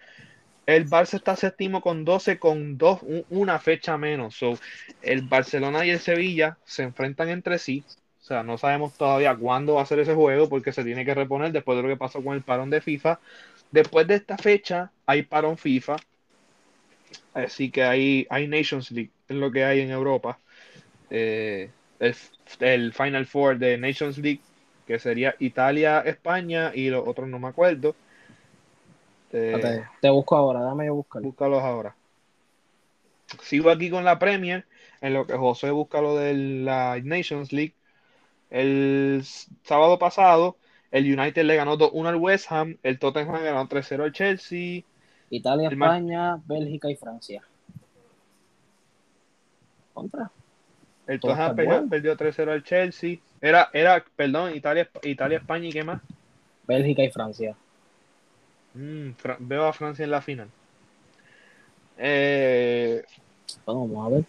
el 0.67 0.89
Barça 0.89 1.15
está 1.17 1.37
séptimo 1.37 1.81
con 1.81 2.05
12 2.05 2.39
con 2.39 2.77
dos, 2.77 3.01
un- 3.03 3.25
una 3.29 3.59
fecha 3.59 3.97
menos, 3.97 4.35
so, 4.37 4.59
el 5.01 5.23
Barcelona 5.23 5.85
y 5.87 5.91
el 5.91 5.99
Sevilla 6.01 6.59
se 6.65 6.83
enfrentan 6.83 7.29
entre 7.29 7.59
sí, 7.59 7.87
o 8.21 8.23
sea, 8.25 8.43
no 8.43 8.57
sabemos 8.59 8.97
todavía 8.97 9.37
cuándo 9.37 9.75
va 9.75 9.83
a 9.83 9.87
ser 9.87 9.99
ese 9.99 10.15
juego 10.15 10.49
porque 10.49 10.73
se 10.73 10.85
tiene 10.85 11.05
que 11.05 11.15
reponer 11.15 11.53
después 11.53 11.77
de 11.77 11.83
lo 11.83 11.89
que 11.89 11.97
pasó 11.97 12.23
con 12.23 12.35
el 12.35 12.43
parón 12.43 12.69
de 12.71 12.81
FIFA. 12.81 13.21
Después 13.71 14.07
de 14.07 14.15
esta 14.15 14.37
fecha 14.37 14.93
hay 15.07 15.23
parón 15.23 15.57
FIFA. 15.57 15.97
Así 17.33 17.71
que 17.71 17.83
hay, 17.83 18.25
hay 18.29 18.47
Nations 18.47 18.91
League, 18.91 19.13
es 19.27 19.35
lo 19.37 19.51
que 19.51 19.63
hay 19.65 19.81
en 19.81 19.91
Europa. 19.91 20.41
Eh, 21.09 21.75
el, 21.99 22.15
el 22.61 22.93
Final 22.93 23.27
Four 23.27 23.59
de 23.59 23.77
Nations 23.77 24.17
League, 24.19 24.45
que 24.85 24.99
sería 24.99 25.35
Italia, 25.39 26.01
España 26.01 26.71
y 26.75 26.89
los 26.89 27.07
otros 27.07 27.29
no 27.29 27.39
me 27.39 27.49
acuerdo. 27.49 27.99
Espérate, 29.31 29.87
te 30.01 30.09
busco 30.09 30.35
ahora, 30.35 30.61
dame 30.61 30.85
yo 30.85 30.95
buscar. 30.95 31.21
búscalos 31.21 31.61
ahora. 31.61 31.95
Sigo 33.41 33.69
aquí 33.69 33.89
con 33.89 34.05
la 34.05 34.19
Premier, 34.19 34.65
en 35.01 35.13
lo 35.13 35.27
que 35.27 35.33
José 35.33 35.71
busca 35.71 36.01
lo 36.01 36.15
de 36.15 36.33
la 36.33 36.99
Nations 37.03 37.51
League. 37.51 37.73
El 38.49 39.23
sábado 39.63 39.99
pasado, 39.99 40.55
el 40.91 41.19
United 41.19 41.43
le 41.43 41.55
ganó 41.55 41.77
2-1 41.77 42.07
al 42.07 42.15
West 42.15 42.51
Ham, 42.51 42.77
el 42.83 42.97
Tottenham 42.99 43.43
ganó 43.43 43.67
3-0 43.67 44.03
al 44.03 44.13
Chelsea. 44.13 44.83
Italia, 45.29 45.69
España, 45.69 46.37
Bélgica 46.45 46.89
y 46.89 46.95
Francia. 46.95 47.43
Contra. 49.93 50.31
El 51.05 51.19
Tottenham 51.19 51.55
perdió, 51.55 51.89
perdió 51.89 52.17
3-0 52.17 52.51
al 52.51 52.63
Chelsea. 52.63 53.17
Era, 53.41 53.69
era, 53.73 54.03
perdón, 54.15 54.55
Italia, 54.55 54.89
Italia, 55.03 55.37
España 55.39 55.67
y 55.67 55.71
qué 55.71 55.83
más. 55.83 56.01
Bélgica 56.65 57.03
y 57.03 57.09
Francia. 57.09 57.55
Mm, 58.77 59.11
veo 59.39 59.65
a 59.65 59.73
Francia 59.73 60.03
en 60.05 60.11
la 60.11 60.21
final. 60.21 60.53
Eh, 61.97 63.03
Bueno, 63.65 63.87
vamos 63.87 64.07
a 64.07 64.15
ver. 64.15 64.25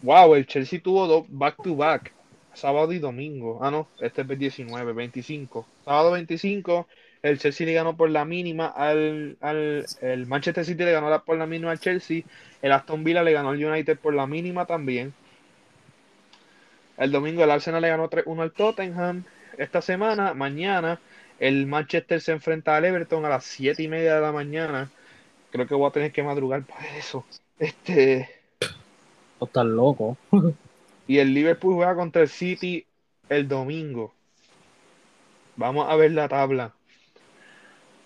wow, 0.00 0.34
el 0.34 0.46
Chelsea 0.46 0.80
tuvo 0.82 1.06
dos 1.06 1.26
back 1.28 1.58
to 1.62 1.76
back, 1.76 2.14
sábado 2.52 2.92
y 2.92 2.98
domingo. 2.98 3.62
Ah, 3.62 3.70
no, 3.70 3.90
este 3.98 4.22
es 4.22 4.30
el 4.30 4.38
19, 4.38 4.92
25. 4.92 5.70
Sábado 5.84 6.12
25, 6.12 6.88
el 7.22 7.38
Chelsea 7.38 7.66
le 7.66 7.74
ganó 7.74 7.96
por 7.96 8.10
la 8.10 8.24
mínima 8.24 8.66
al, 8.68 9.36
al 9.40 9.90
el 10.00 10.26
Manchester 10.26 10.64
City 10.64 10.84
le 10.84 10.92
ganó 10.92 11.24
por 11.24 11.36
la 11.38 11.46
mínima 11.46 11.72
al 11.72 11.80
Chelsea. 11.80 12.22
El 12.62 12.72
Aston 12.72 13.04
Villa 13.04 13.22
le 13.22 13.32
ganó 13.32 13.50
al 13.50 13.64
United 13.64 13.98
por 14.00 14.14
la 14.14 14.26
mínima 14.26 14.66
también. 14.66 15.14
El 16.96 17.10
domingo 17.10 17.42
el 17.42 17.50
Arsenal 17.50 17.82
le 17.82 17.88
ganó 17.88 18.08
3-1 18.08 18.42
al 18.42 18.52
Tottenham. 18.52 19.24
Esta 19.56 19.82
semana, 19.82 20.34
mañana, 20.34 21.02
el 21.40 21.66
Manchester 21.66 22.20
se 22.20 22.32
enfrenta 22.32 22.76
al 22.76 22.84
Everton 22.84 23.24
a 23.24 23.30
las 23.30 23.44
7 23.44 23.82
y 23.82 23.88
media 23.88 24.14
de 24.14 24.20
la 24.20 24.30
mañana. 24.30 24.90
Creo 25.50 25.66
que 25.66 25.74
voy 25.74 25.88
a 25.88 25.92
tener 25.92 26.12
que 26.12 26.22
madrugar 26.22 26.62
para 26.62 26.96
eso. 26.96 27.24
Este, 27.58 28.28
estás 29.40 29.66
loco. 29.66 30.16
y 31.08 31.18
el 31.18 31.34
Liverpool 31.34 31.74
juega 31.74 31.96
contra 31.96 32.22
el 32.22 32.28
City 32.28 32.86
el 33.28 33.48
domingo. 33.48 34.14
Vamos 35.56 35.90
a 35.90 35.96
ver 35.96 36.12
la 36.12 36.28
tabla. 36.28 36.74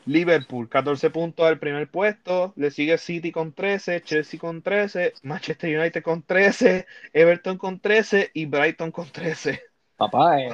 Liverpool, 0.06 0.68
14 0.68 1.10
puntos 1.10 1.46
al 1.46 1.58
primer 1.58 1.88
puesto. 1.88 2.52
Le 2.56 2.70
sigue 2.70 2.98
City 2.98 3.32
con 3.32 3.52
13, 3.52 4.02
Chelsea 4.02 4.38
con 4.38 4.62
13, 4.62 5.14
Manchester 5.22 5.78
United 5.78 6.02
con 6.02 6.22
13, 6.22 6.86
Everton 7.12 7.58
con 7.58 7.80
13 7.80 8.30
y 8.32 8.46
Brighton 8.46 8.92
con 8.92 9.08
13. 9.10 9.60
Papá, 9.96 10.40
eh, 10.40 10.50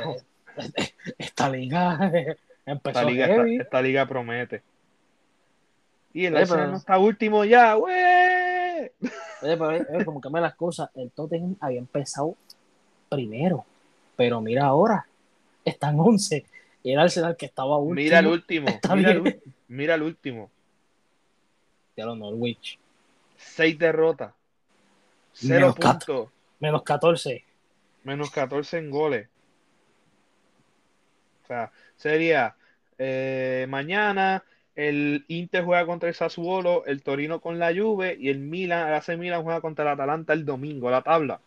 esta 1.18 1.48
liga 1.48 2.10
eh, 2.14 2.36
empezó 2.66 2.98
Esta 3.00 3.10
liga, 3.10 3.24
esta, 3.26 3.36
heavy. 3.36 3.56
esta 3.56 3.82
liga 3.82 4.06
promete. 4.06 4.62
Y 6.12 6.26
el 6.26 6.36
Arsenal 6.36 6.60
pero- 6.64 6.70
no 6.72 6.76
está 6.78 6.98
último 6.98 7.44
ya, 7.44 7.74
güey. 7.74 8.90
Pero 9.40 9.70
eh, 9.72 9.86
eh, 9.92 10.04
como 10.04 10.20
cambia 10.20 10.40
las 10.42 10.54
cosas, 10.54 10.90
el 10.94 11.10
Tottenham 11.10 11.56
había 11.60 11.78
empezado 11.78 12.36
primero, 13.08 13.64
pero 14.16 14.40
mira 14.40 14.66
ahora, 14.66 15.06
están 15.64 15.98
11. 15.98 16.44
Y 16.82 16.92
el 16.92 16.98
Arsenal 16.98 17.36
que 17.36 17.46
estaba 17.46 17.78
último. 17.78 17.94
Mira 18.04 18.18
el 18.20 18.26
último, 18.26 18.66
mira 18.94 19.10
el, 19.12 19.42
mira 19.68 19.96
último. 19.96 20.50
Ya 21.96 22.06
lo 22.06 22.16
Norwich. 22.16 22.78
Seis 23.36 23.78
derrotas. 23.78 24.32
Cero 25.32 25.74
Menos 25.74 25.76
puntos. 25.76 26.28
Menos 26.58 26.82
14. 26.82 27.44
Menos 28.04 28.30
14 28.30 28.78
en 28.78 28.90
goles. 28.90 29.28
O 31.44 31.46
sea, 31.46 31.70
sería 32.00 32.56
eh, 32.98 33.66
mañana 33.68 34.42
el 34.74 35.24
Inter 35.28 35.64
juega 35.64 35.84
contra 35.84 36.08
el 36.08 36.14
Sassuolo, 36.14 36.86
el 36.86 37.02
Torino 37.02 37.40
con 37.40 37.58
la 37.58 37.74
Juve 37.74 38.16
y 38.18 38.30
el 38.30 38.38
Milan, 38.38 38.88
el 38.88 38.94
AC 38.94 39.18
Milan 39.18 39.42
juega 39.42 39.60
contra 39.60 39.84
el 39.84 39.90
Atalanta 39.90 40.32
el 40.32 40.46
domingo, 40.46 40.90
la 40.90 41.02
tabla. 41.02 41.40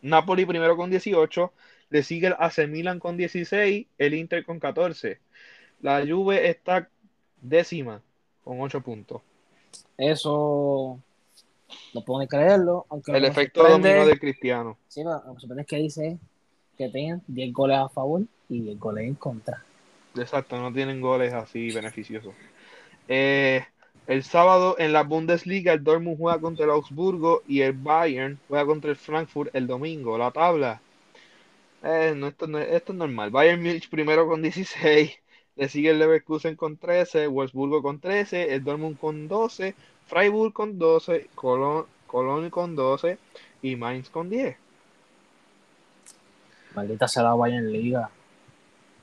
Napoli 0.00 0.46
primero 0.46 0.76
con 0.76 0.90
18, 0.90 1.52
le 1.90 2.02
sigue 2.02 2.28
el 2.28 2.36
AC 2.38 2.66
Milan 2.66 2.98
con 2.98 3.18
16, 3.18 3.86
el 3.98 4.14
Inter 4.14 4.44
con 4.46 4.58
14. 4.58 5.18
La 5.82 6.04
Juve 6.06 6.48
está 6.48 6.88
décima 7.42 8.00
con 8.44 8.60
8 8.60 8.80
puntos. 8.80 9.20
Eso 9.98 10.98
no 11.92 12.04
puedo 12.04 12.20
ni 12.20 12.28
creerlo. 12.28 12.86
Aunque 12.88 13.12
El 13.12 13.26
efecto 13.26 13.62
dominó 13.62 14.06
de 14.06 14.18
Cristiano. 14.18 14.78
Sí, 14.88 15.02
pero 15.04 15.16
lo 15.16 15.22
que 15.22 15.28
me 15.34 15.40
sorprende 15.40 15.62
es 15.62 15.68
que 15.68 15.76
dice 15.76 16.18
que 16.76 16.88
tengan 16.88 17.22
10 17.26 17.52
goles 17.52 17.78
a 17.78 17.88
favor 17.88 18.22
y 18.48 18.60
10 18.60 18.78
goles 18.78 19.04
en 19.04 19.14
contra. 19.14 19.62
Exacto, 20.16 20.60
no 20.60 20.72
tienen 20.72 21.00
goles 21.00 21.32
así 21.32 21.70
beneficiosos. 21.70 22.34
Eh, 23.08 23.64
el 24.06 24.24
sábado 24.24 24.76
en 24.78 24.92
la 24.92 25.04
Bundesliga 25.04 25.72
el 25.72 25.84
Dortmund 25.84 26.18
juega 26.18 26.40
contra 26.40 26.64
el 26.64 26.70
Augsburgo 26.72 27.42
y 27.46 27.60
el 27.60 27.72
Bayern 27.72 28.38
juega 28.48 28.66
contra 28.66 28.90
el 28.90 28.96
Frankfurt 28.96 29.54
el 29.54 29.66
domingo. 29.66 30.18
La 30.18 30.30
tabla. 30.30 30.80
Eh, 31.82 32.14
esto, 32.26 32.58
es 32.58 32.94
normal. 32.94 33.30
Bayern 33.30 33.62
Múnich 33.62 33.88
primero 33.88 34.26
con 34.26 34.42
16. 34.42 35.18
Le 35.56 35.68
sigue 35.68 35.90
el 35.90 35.98
Leverkusen 35.98 36.56
con 36.56 36.76
13. 36.76 37.26
Wolfsburgo 37.28 37.82
con 37.82 38.00
13. 38.00 38.54
El 38.54 38.64
Dortmund 38.64 38.98
con 38.98 39.28
12. 39.28 39.74
Freiburg 40.06 40.52
con 40.52 40.78
12. 40.78 41.28
Colón, 41.34 41.86
Colón 42.06 42.50
con 42.50 42.74
12. 42.74 43.18
Y 43.62 43.76
Mainz 43.76 44.10
con 44.10 44.28
10. 44.30 44.56
Maldita 46.74 47.08
sea 47.08 47.22
la 47.22 47.34
Bayern 47.34 47.70
Liga. 47.70 48.10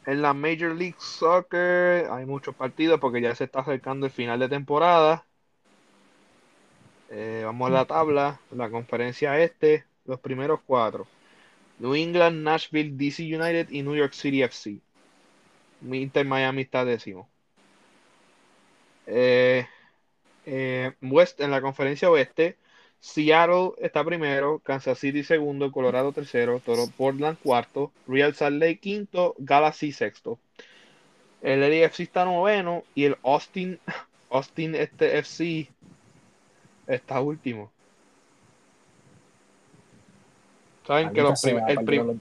En 0.06 0.22
la 0.22 0.34
Major 0.34 0.76
League 0.76 0.96
Soccer 0.98 2.08
hay 2.12 2.26
muchos 2.26 2.56
partidos 2.56 3.00
porque 3.00 3.22
ya 3.22 3.36
se 3.36 3.44
está 3.44 3.60
acercando 3.60 4.06
el 4.06 4.12
final 4.12 4.40
de 4.40 4.50
temporada. 4.50 5.26
Eh, 7.10 7.42
vamos 7.46 7.70
a 7.70 7.74
la 7.74 7.86
tabla, 7.86 8.40
la 8.52 8.70
conferencia 8.70 9.40
este, 9.40 9.86
los 10.06 10.20
primeros 10.20 10.60
cuatro. 10.66 11.08
New 11.80 11.96
England, 11.96 12.44
Nashville, 12.44 12.92
DC 12.96 13.24
United 13.24 13.70
y 13.70 13.82
New 13.84 13.96
York 13.96 14.14
City 14.14 14.44
FC. 14.44 14.80
Inter 15.82 16.26
Miami 16.26 16.64
está 16.64 16.84
décimo. 16.84 17.30
Eh, 19.08 19.66
eh, 20.46 20.94
West, 21.02 21.40
en 21.42 21.52
la 21.52 21.62
conferencia 21.62 22.10
oeste, 22.10 22.58
Seattle 23.00 23.72
está 23.78 24.04
primero, 24.04 24.60
Kansas 24.60 25.00
City 25.00 25.24
segundo, 25.24 25.72
Colorado 25.72 26.12
tercero, 26.12 26.60
Toro 26.60 26.86
Portland 26.98 27.38
cuarto, 27.42 27.92
Real 28.08 28.34
Salt 28.36 28.58
Lake 28.60 28.80
quinto, 28.80 29.36
Galaxy 29.38 29.92
sexto. 29.92 30.38
El 31.42 31.62
LAFC 31.62 32.02
está 32.02 32.26
noveno 32.26 32.84
y 32.96 33.06
el 33.06 33.18
Austin, 33.24 33.80
Austin 34.30 34.76
este 34.76 35.18
FC 35.18 35.70
está 36.88 37.22
último. 37.22 37.72
Saben 40.86 41.14
que 41.14 41.22
los 41.22 41.42
prim- 41.42 41.58
sea, 41.58 41.68
el 41.68 41.86
prim- 41.86 42.06
los 42.08 42.20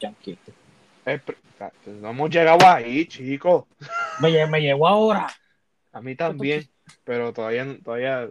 no 1.87 2.11
hemos 2.11 2.31
llegado 2.31 2.67
ahí, 2.69 3.07
chicos. 3.07 3.65
Me, 4.21 4.47
me 4.47 4.61
llegó 4.61 4.87
ahora. 4.87 5.27
A 5.93 6.01
mí 6.03 6.15
también, 6.15 6.69
pero 7.05 7.33
todavía, 7.33 7.67
todavía, 7.83 8.29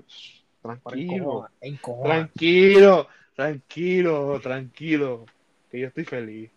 tranquilo. 0.75 1.49
encojona. 1.61 2.09
Tranquilo, 2.09 3.07
tranquilo, 3.35 4.39
tranquilo. 4.39 5.25
Que 5.71 5.79
yo 5.79 5.87
estoy 5.87 6.05
feliz. 6.05 6.51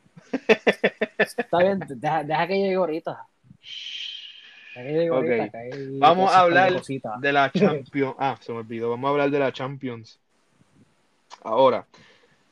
Está 1.18 1.59
bien, 1.59 1.81
deja, 1.88 2.25
deja 2.25 2.46
que 2.46 2.55
llegue 2.55 2.75
ahorita. 2.75 3.27
Deja 4.75 4.87
que 4.87 4.92
llegue 4.92 5.11
Ok. 5.11 5.16
ahorita, 5.16 5.51
que 5.53 5.70
Vamos 5.99 6.33
a 6.33 6.40
hablar 6.40 6.73
de 7.20 7.33
la 7.33 7.51
Champions. 7.53 8.14
Ah, 8.18 8.37
se 8.40 8.53
me 8.53 8.59
olvidó. 8.59 8.90
Vamos 8.90 9.09
a 9.09 9.11
hablar 9.12 9.31
de 9.31 9.38
la 9.38 9.53
Champions. 9.53 10.18
Ahora, 11.42 11.87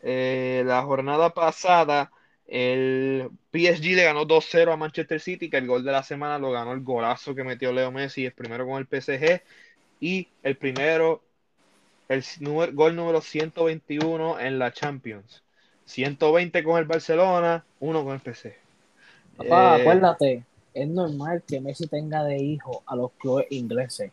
eh, 0.02 0.62
la 0.66 0.82
jornada 0.82 1.30
pasada, 1.30 2.10
el 2.46 3.28
PSG 3.52 3.94
le 3.96 4.04
ganó 4.04 4.24
2-0 4.24 4.72
a 4.72 4.76
Manchester 4.76 5.20
City, 5.20 5.50
que 5.50 5.58
el 5.58 5.66
gol 5.66 5.84
de 5.84 5.92
la 5.92 6.02
semana 6.02 6.38
lo 6.38 6.50
ganó 6.50 6.72
el 6.72 6.80
golazo 6.80 7.34
que 7.34 7.44
metió 7.44 7.72
Leo 7.72 7.90
Messi, 7.90 8.24
el 8.24 8.32
primero 8.32 8.66
con 8.66 8.78
el 8.78 8.86
PSG, 8.86 9.42
y 10.00 10.28
el 10.42 10.56
primero, 10.56 11.22
el 12.08 12.24
número- 12.40 12.72
gol 12.72 12.96
número 12.96 13.20
121 13.20 14.38
en 14.40 14.58
la 14.58 14.72
Champions. 14.72 15.42
120 15.84 16.62
con 16.64 16.78
el 16.78 16.84
Barcelona, 16.84 17.64
uno 17.80 18.04
con 18.04 18.14
el 18.14 18.20
PSG. 18.20 18.54
Papá, 19.36 19.78
Eh, 19.78 19.80
acuérdate, 19.82 20.44
es 20.74 20.88
normal 20.88 21.42
que 21.46 21.60
Messi 21.60 21.86
tenga 21.86 22.24
de 22.24 22.38
hijo 22.38 22.82
a 22.86 22.96
los 22.96 23.12
clubes 23.12 23.46
ingleses. 23.50 24.10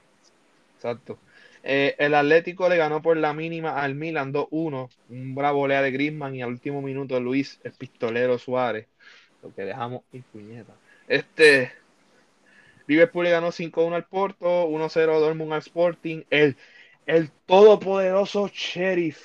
Exacto. 0.75 1.17
Eh, 1.63 1.95
el 1.97 2.13
Atlético 2.13 2.69
le 2.69 2.77
ganó 2.77 3.01
por 3.01 3.17
la 3.17 3.33
mínima 3.33 3.81
al 3.81 3.95
Milan 3.95 4.31
2-1. 4.31 4.89
Un 5.09 5.33
bravo 5.33 5.59
volea 5.59 5.81
de 5.81 5.91
Griezmann 5.91 6.35
y 6.35 6.43
al 6.43 6.49
último 6.49 6.81
minuto 6.81 7.19
Luis, 7.19 7.59
el 7.63 7.71
pistolero 7.71 8.37
Suárez. 8.37 8.85
Lo 9.41 9.53
que 9.53 9.63
dejamos 9.63 10.01
y 10.11 10.19
puñeta. 10.19 10.73
Este. 11.07 11.71
Liverpool 12.87 13.25
le 13.25 13.31
ganó 13.31 13.51
5-1 13.51 13.95
al 13.95 14.05
Porto, 14.05 14.65
1-0 14.67 15.19
Dortmund 15.19 15.53
al 15.53 15.59
Sporting. 15.59 16.21
El, 16.29 16.55
el 17.05 17.29
todopoderoso 17.45 18.47
Sheriff 18.53 19.23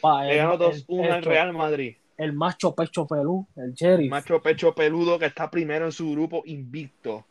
Pa, 0.00 0.24
le 0.24 0.32
el- 0.32 0.36
ganó 0.38 0.52
el- 0.54 0.58
2-1 0.58 1.12
al 1.12 1.22
Real 1.24 1.52
Madrid. 1.52 1.96
El 2.16 2.32
macho 2.34 2.74
pecho 2.74 3.06
pelú, 3.06 3.46
el 3.56 3.72
sheriff. 3.72 4.10
Macho 4.10 4.42
pecho 4.42 4.74
peludo 4.74 5.18
que 5.18 5.24
está 5.26 5.50
primero 5.50 5.86
en 5.86 5.92
su 5.92 6.10
grupo 6.12 6.42
invicto. 6.44 7.24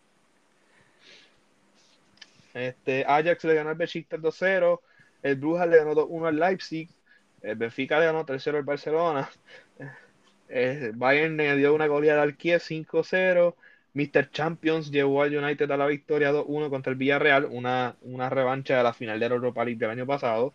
Este, 2.54 3.06
Ajax 3.08 3.44
le 3.44 3.54
ganó 3.54 3.70
al 3.70 3.76
Besiktas 3.76 4.20
2-0. 4.20 4.82
El 5.22 5.36
Brujas 5.36 5.68
le 5.68 5.78
ganó 5.78 5.94
2-1 5.94 6.28
al 6.28 6.40
Leipzig. 6.40 6.90
El 7.42 7.56
Benfica 7.56 8.00
le 8.00 8.06
ganó 8.08 8.26
3-0 8.26 8.58
al 8.58 8.64
Barcelona. 8.64 9.30
El 10.50 10.94
Bayern 10.94 11.38
le 11.38 11.56
dio 11.56 11.76
una 11.76 11.86
goleada 11.86 12.24
al 12.24 12.36
Kiev 12.36 12.60
5-0. 12.60 13.54
Mr. 13.94 14.30
Champions 14.32 14.92
llevó 14.92 15.24
al 15.24 15.36
United 15.36 15.70
a 15.72 15.78
la 15.78 15.88
victoria 15.88 16.32
2-1 16.32 16.70
contra 16.70 16.92
el 16.92 16.98
Villarreal, 16.98 17.46
una, 17.46 17.96
una 18.04 18.30
revancha 18.30 18.78
de 18.78 18.84
la 18.84 18.94
final 18.94 19.20
de 19.20 19.30
la 19.30 19.36
Europa 19.36 19.66
League 19.66 19.80
del 19.80 19.90
año 19.90 20.06
pasado. 20.06 20.54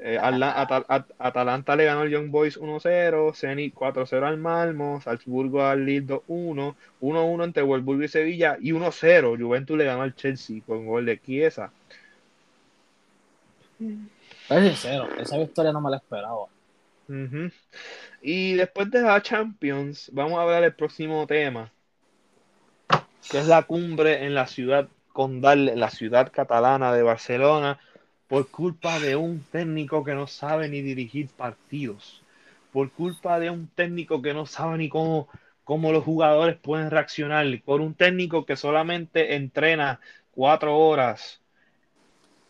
Eh, 0.00 0.16
Atla- 0.20 0.54
Atal- 0.56 0.84
At- 0.88 1.10
Atalanta 1.18 1.74
le 1.74 1.86
ganó 1.86 2.02
al 2.02 2.10
Young 2.10 2.30
Boys 2.30 2.56
1-0, 2.56 3.32
Zenit 3.34 3.74
4-0 3.74 4.24
al 4.26 4.36
Malmo, 4.38 5.00
Salzburgo 5.00 5.64
al 5.64 5.84
Lille 5.84 6.06
2-1, 6.06 6.76
1-1 7.00 7.44
entre 7.44 7.64
Wolfsburgo 7.64 8.04
y 8.04 8.08
Sevilla 8.08 8.56
y 8.60 8.70
1-0 8.72 9.36
Juventus 9.36 9.76
le 9.76 9.84
ganó 9.84 10.02
al 10.02 10.14
Chelsea 10.14 10.60
con 10.64 10.86
gol 10.86 11.04
de 11.06 11.18
Chiesa. 11.20 11.72
Es 13.80 14.64
sincero, 14.64 15.08
esa 15.18 15.36
victoria 15.38 15.72
no 15.72 15.80
me 15.80 15.90
la 15.90 15.96
esperaba. 15.96 16.46
Ujú. 17.08 17.50
Y 18.22 18.54
después 18.54 18.90
de 18.90 19.02
la 19.02 19.20
Champions, 19.22 20.10
vamos 20.12 20.38
a 20.38 20.42
hablar 20.42 20.62
del 20.62 20.74
próximo 20.74 21.26
tema, 21.26 21.72
que 23.28 23.38
es 23.38 23.46
la 23.46 23.62
cumbre 23.64 24.24
en 24.24 24.34
la 24.34 24.46
ciudad 24.46 24.88
condal, 25.12 25.68
en 25.68 25.80
la 25.80 25.90
ciudad 25.90 26.30
catalana 26.32 26.92
de 26.92 27.02
Barcelona, 27.02 27.78
por 28.26 28.50
culpa 28.50 29.00
de 29.00 29.16
un 29.16 29.44
técnico 29.50 30.04
que 30.04 30.14
no 30.14 30.26
sabe 30.26 30.68
ni 30.68 30.82
dirigir 30.82 31.28
partidos, 31.34 32.24
por 32.70 32.92
culpa 32.92 33.38
de 33.40 33.50
un 33.50 33.68
técnico 33.68 34.22
que 34.22 34.34
no 34.34 34.46
sabe 34.46 34.78
ni 34.78 34.88
cómo, 34.88 35.28
cómo 35.64 35.92
los 35.92 36.04
jugadores 36.04 36.56
pueden 36.58 36.90
reaccionar, 36.90 37.46
por 37.64 37.80
un 37.80 37.94
técnico 37.94 38.44
que 38.46 38.56
solamente 38.56 39.34
entrena 39.36 40.00
cuatro 40.30 40.76
horas 40.78 41.40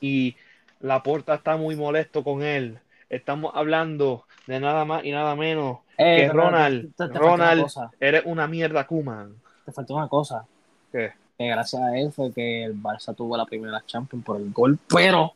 y 0.01 0.37
la 0.81 1.03
porta 1.03 1.35
está 1.37 1.57
muy 1.57 1.77
molesto 1.77 2.23
con 2.25 2.43
él. 2.43 2.79
Estamos 3.09 3.53
hablando 3.55 4.27
de 4.47 4.61
nada 4.61 4.85
más 4.85 5.05
y 5.05 5.11
nada 5.13 5.35
menos 5.37 5.79
Eh, 5.99 6.27
que 6.27 6.29
Ronald, 6.29 6.95
te- 6.97 7.09
te 7.09 7.21
faltó 7.21 7.43
una 7.43 7.55
Ronald, 7.55 7.67
eres 8.01 8.23
una 8.27 8.47
mierda, 8.47 8.87
Kuman. 8.87 9.35
te 9.65 9.73
faltó 9.73 9.95
una 9.95 10.09
cosa. 10.09 10.47
¿Qué? 10.93 11.13
Que 11.37 11.47
gracias 11.47 11.83
a 11.83 11.97
él 11.97 12.13
fue 12.13 12.33
que 12.33 12.65
el 12.65 12.81
Barça 12.81 13.15
tuvo 13.15 13.37
la 13.37 13.47
primera 13.47 13.85
Champions 13.87 14.25
por 14.25 14.37
el 14.41 14.53
gol, 14.53 14.79
pero, 14.89 15.35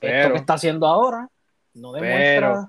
esto 0.00 0.32
que 0.32 0.38
está 0.38 0.54
haciendo 0.54 0.86
ahora 0.86 1.28
no 1.74 1.92
demuestra 1.92 2.68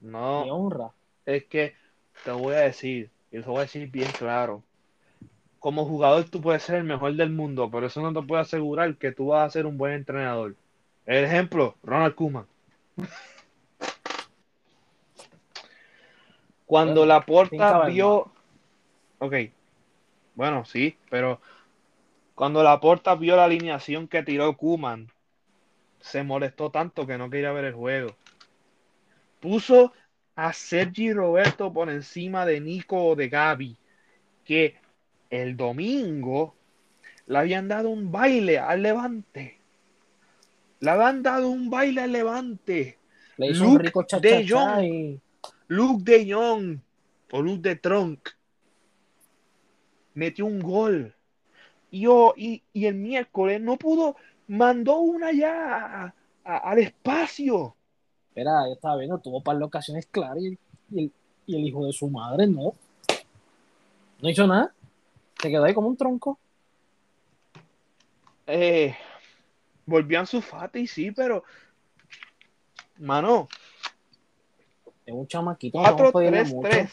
ni 0.00 0.10
No, 0.10 0.42
honra. 0.42 0.90
es 1.24 1.44
que 1.46 1.74
te 2.24 2.30
voy 2.30 2.54
a 2.54 2.60
decir, 2.60 3.10
y 3.30 3.40
te 3.40 3.46
voy 3.46 3.58
a 3.58 3.62
decir 3.62 3.90
bien 3.90 4.10
claro. 4.18 4.62
Como 5.58 5.84
jugador 5.84 6.24
tú 6.24 6.40
puedes 6.40 6.62
ser 6.62 6.76
el 6.76 6.84
mejor 6.84 7.14
del 7.14 7.30
mundo, 7.30 7.68
pero 7.70 7.86
eso 7.86 8.00
no 8.00 8.12
te 8.12 8.24
puede 8.26 8.42
asegurar 8.42 8.94
que 8.96 9.10
tú 9.10 9.26
vas 9.28 9.46
a 9.46 9.50
ser 9.50 9.66
un 9.66 9.76
buen 9.78 9.94
entrenador. 9.94 10.54
El 11.06 11.24
ejemplo, 11.24 11.74
Ronald 11.82 12.14
Koeman. 12.14 12.46
Cuando 16.66 17.00
Bueno, 17.00 17.06
la 17.06 17.20
porta 17.20 17.86
vio, 17.86 18.30
ok, 19.18 19.34
bueno, 20.36 20.64
sí, 20.64 20.96
pero 21.10 21.40
cuando 22.34 22.62
la 22.62 22.78
porta 22.78 23.14
vio 23.14 23.34
la 23.34 23.44
alineación 23.44 24.06
que 24.06 24.22
tiró 24.22 24.56
Kuman, 24.56 25.10
se 26.00 26.22
molestó 26.22 26.70
tanto 26.70 27.06
que 27.06 27.18
no 27.18 27.30
quería 27.30 27.50
ver 27.52 27.64
el 27.64 27.74
juego. 27.74 28.14
Puso 29.40 29.92
a 30.36 30.52
Sergi 30.52 31.12
Roberto 31.12 31.72
por 31.72 31.90
encima 31.90 32.44
de 32.44 32.60
Nico 32.60 33.02
o 33.02 33.16
de 33.16 33.30
Gaby, 33.30 33.76
que 34.44 34.76
el 35.30 35.56
domingo 35.56 36.54
le 37.26 37.38
habían 37.38 37.68
dado 37.68 37.88
un 37.88 38.12
baile 38.12 38.58
al 38.58 38.82
Levante. 38.82 39.58
Le 40.80 40.90
habían 40.90 41.22
dado 41.22 41.48
un 41.48 41.70
baile 41.70 42.02
al 42.02 42.12
Levante. 42.12 42.98
Le 43.38 43.50
hizo 43.50 43.66
un 43.66 43.82
Luke 43.82 44.20
de 44.20 44.46
Jong. 44.46 44.84
y 44.84 45.20
Luke 45.68 46.04
de 46.04 46.32
Jong 46.32 46.78
o 47.32 47.42
Luke 47.42 47.68
de 47.68 47.76
Tronc 47.76 48.35
metió 50.16 50.46
un 50.46 50.58
gol. 50.60 51.14
Y, 51.90 52.06
oh, 52.08 52.34
y, 52.36 52.62
y 52.72 52.86
el 52.86 52.94
miércoles 52.96 53.60
no 53.60 53.76
pudo, 53.76 54.16
mandó 54.48 54.98
una 54.98 55.30
ya 55.32 56.04
a- 56.06 56.14
a- 56.44 56.56
al 56.70 56.78
espacio. 56.80 57.76
Espera, 58.30 58.66
yo 58.66 58.72
estaba 58.74 58.96
viendo, 58.96 59.18
tuvo 59.18 59.40
par 59.42 59.56
de 59.58 59.64
ocasiones 59.64 60.06
claras 60.06 60.38
y, 60.42 60.58
y 60.90 61.04
el, 61.04 61.12
y 61.46 61.56
el 61.56 61.64
hijo 61.68 61.86
de 61.86 61.92
su 61.92 62.08
madre 62.08 62.46
no. 62.46 62.74
No 64.20 64.28
hizo 64.30 64.46
nada. 64.46 64.74
Se 65.40 65.50
quedó 65.50 65.64
ahí 65.64 65.74
como 65.74 65.88
un 65.88 65.96
tronco. 65.96 66.38
Eh, 68.46 68.94
volvió 69.84 70.20
a 70.20 70.26
su 70.26 70.40
Fati, 70.40 70.86
sí, 70.86 71.10
pero 71.10 71.44
mano, 72.98 73.48
Es 75.04 75.12
un 75.14 75.26
chamaquito. 75.26 75.78
no 75.82 75.96
podemos 75.96 76.12
pedirle 76.12 76.44
mucho. 76.44 76.68
4-3-3. 76.68 76.90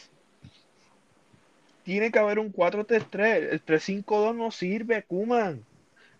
Tiene 1.84 2.10
que 2.10 2.18
haber 2.18 2.38
un 2.38 2.52
4-3-3. 2.52 3.52
El 3.52 3.64
3-5-2 3.64 4.34
no 4.34 4.50
sirve, 4.50 5.04
Kuman. 5.04 5.64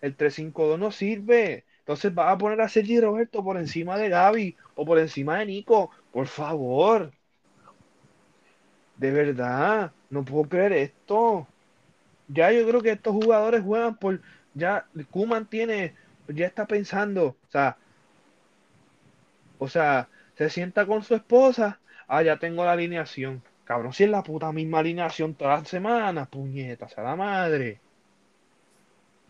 El 0.01 0.15
3-5-2 0.15 0.77
no 0.79 0.91
sirve. 0.91 1.65
Entonces 1.79 2.13
vas 2.13 2.33
a 2.33 2.37
poner 2.37 2.61
a 2.61 2.69
Sergi 2.69 2.99
Roberto 2.99 3.43
por 3.43 3.57
encima 3.57 3.97
de 3.97 4.09
Gaby 4.09 4.55
o 4.75 4.85
por 4.85 4.99
encima 4.99 5.39
de 5.39 5.47
Nico. 5.47 5.89
Por 6.11 6.27
favor. 6.27 7.11
De 8.97 9.11
verdad. 9.11 9.91
No 10.09 10.23
puedo 10.23 10.47
creer 10.47 10.73
esto. 10.73 11.47
Ya 12.27 12.51
yo 12.51 12.67
creo 12.67 12.81
que 12.81 12.91
estos 12.91 13.13
jugadores 13.13 13.63
juegan 13.63 13.97
por. 13.97 14.21
Ya 14.53 14.87
Kuman 15.11 15.47
tiene. 15.47 15.95
Ya 16.27 16.45
está 16.45 16.65
pensando. 16.67 17.35
O 17.47 17.51
sea. 17.51 17.77
O 19.57 19.67
sea, 19.67 20.09
se 20.37 20.49
sienta 20.49 20.85
con 20.85 21.03
su 21.03 21.15
esposa. 21.15 21.79
Ah, 22.07 22.21
ya 22.23 22.37
tengo 22.37 22.65
la 22.65 22.73
alineación. 22.73 23.41
Cabrón, 23.65 23.93
si 23.93 24.03
es 24.03 24.09
la 24.09 24.23
puta 24.23 24.51
misma 24.51 24.79
alineación 24.79 25.33
todas 25.33 25.61
las 25.61 25.67
semanas, 25.69 26.27
puñetas, 26.29 26.97
a 26.97 27.01
la 27.01 27.15
madre. 27.15 27.79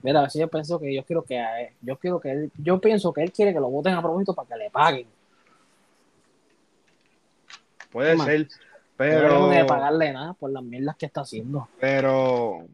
Mira, 0.04 0.19
a 0.19 0.24
veces 0.24 0.41
yo 0.41 0.48
pienso 0.50 0.80
que 0.80 0.93
yo 0.93 1.04
quiero 1.04 1.24
que 1.24 1.39
a 1.39 1.62
él- 1.62 1.69
yo 1.82 1.98
quiero 1.98 2.19
que 2.19 2.32
él, 2.32 2.52
yo 2.58 2.80
pienso 2.80 3.12
que 3.13 3.24
él 3.24 3.32
quiere 3.32 3.54
que 3.54 3.60
lo 3.60 3.69
voten 3.69 3.93
a 3.93 4.02
propósito 4.02 4.36
para 4.36 4.48
que 4.50 4.56
le 4.58 4.69
paguen. 4.69 5.08
Puede 7.91 8.15
Man, 8.17 8.28
ser, 8.28 8.48
Pero 8.98 9.39
no 9.39 9.50
que 9.50 9.63
pagarle 9.65 10.12
nada 10.13 10.34
por 10.34 10.52
las 10.52 10.63
mierdas 10.63 10.95
que 10.98 11.06
está 11.06 11.21
haciendo. 11.21 11.67
pero 11.80 12.65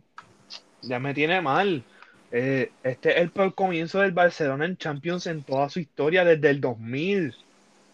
ya 0.81 0.99
me 0.99 1.13
tiene 1.13 1.41
mal. 1.41 1.83
Eh, 2.31 2.71
este 2.83 3.11
es 3.11 3.17
el 3.17 3.29
peor 3.29 3.53
comienzo 3.53 3.99
del 3.99 4.13
Barcelona 4.13 4.65
en 4.65 4.77
Champions 4.77 5.27
en 5.27 5.43
toda 5.43 5.69
su 5.69 5.79
historia 5.79 6.25
desde 6.25 6.49
el 6.49 6.59
2000, 6.59 7.35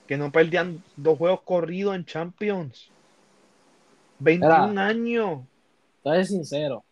que 0.08 0.18
no 0.18 0.32
perdían 0.32 0.82
dos 0.96 1.18
juegos 1.18 1.42
corridos 1.42 1.96
en 1.96 2.06
Champions. 2.06 2.92
21 4.20 4.80
años. 4.80 5.40
Entonces, 5.98 6.30
sincero, 6.30 6.84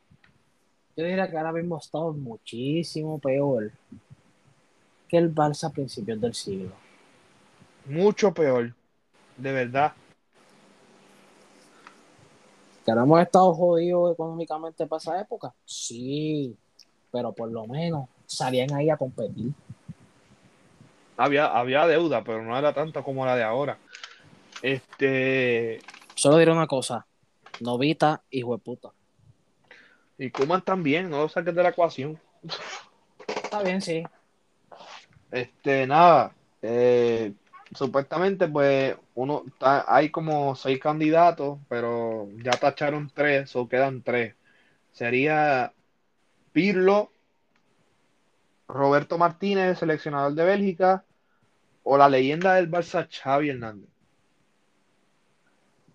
yo 0.96 1.06
diría 1.06 1.30
que 1.30 1.38
ahora 1.38 1.52
mismo 1.52 1.78
estamos 1.78 2.16
muchísimo 2.18 3.20
peor 3.20 3.72
que 5.08 5.18
el 5.18 5.34
Barça 5.34 5.68
a 5.68 5.70
principios 5.70 6.20
del 6.20 6.34
siglo. 6.34 6.72
Mucho 7.86 8.34
peor, 8.34 8.74
de 9.38 9.52
verdad. 9.52 9.94
¿Que 12.84 12.92
ahora 12.92 13.04
hemos 13.04 13.22
estado 13.22 13.54
jodidos 13.54 14.14
económicamente 14.14 14.86
para 14.86 14.98
esa 14.98 15.20
época? 15.20 15.54
Sí, 15.66 16.56
pero 17.12 17.34
por 17.34 17.52
lo 17.52 17.66
menos 17.68 18.08
salían 18.26 18.74
ahí 18.74 18.90
a 18.90 18.98
competir. 18.98 19.52
Había, 21.18 21.48
había 21.48 21.88
deuda, 21.88 22.24
pero 22.24 22.44
no 22.44 22.58
era 22.58 22.74
tanta 22.74 23.02
como 23.02 23.26
la 23.26 23.36
de 23.36 23.44
ahora. 23.44 23.78
Este, 24.62 25.80
Solo 26.16 26.38
diré 26.38 26.52
una 26.52 26.68
cosa, 26.68 27.06
Novita, 27.62 28.24
hijo 28.30 28.56
de 28.56 28.64
puta. 28.64 28.92
y 30.18 30.30
Kuman 30.30 30.64
también, 30.64 31.10
no 31.10 31.24
lo 31.24 31.30
saques 31.30 31.54
de 31.54 31.64
la 31.64 31.70
ecuación. 31.70 32.20
Está 33.28 33.64
bien, 33.64 33.82
sí. 33.82 34.04
Este, 35.32 35.88
nada, 35.88 36.34
eh, 36.62 37.34
supuestamente 37.74 38.48
pues 38.48 38.96
uno 39.16 39.44
hay 39.60 40.10
como 40.10 40.56
seis 40.56 40.80
candidatos, 40.80 41.60
pero 41.68 42.30
ya 42.44 42.52
tacharon 42.52 43.12
tres, 43.14 43.56
o 43.56 43.68
quedan 43.68 44.02
tres. 44.02 44.36
Sería 44.92 45.74
Pirlo, 46.54 47.12
Roberto 48.68 49.18
Martínez, 49.18 49.80
seleccionador 49.80 50.34
de 50.34 50.46
Bélgica, 50.46 51.04
o 51.84 51.98
la 51.98 52.10
leyenda 52.10 52.56
del 52.56 52.70
Barça, 52.70 53.08
Xavi 53.10 53.50
Hernández. 53.50 53.90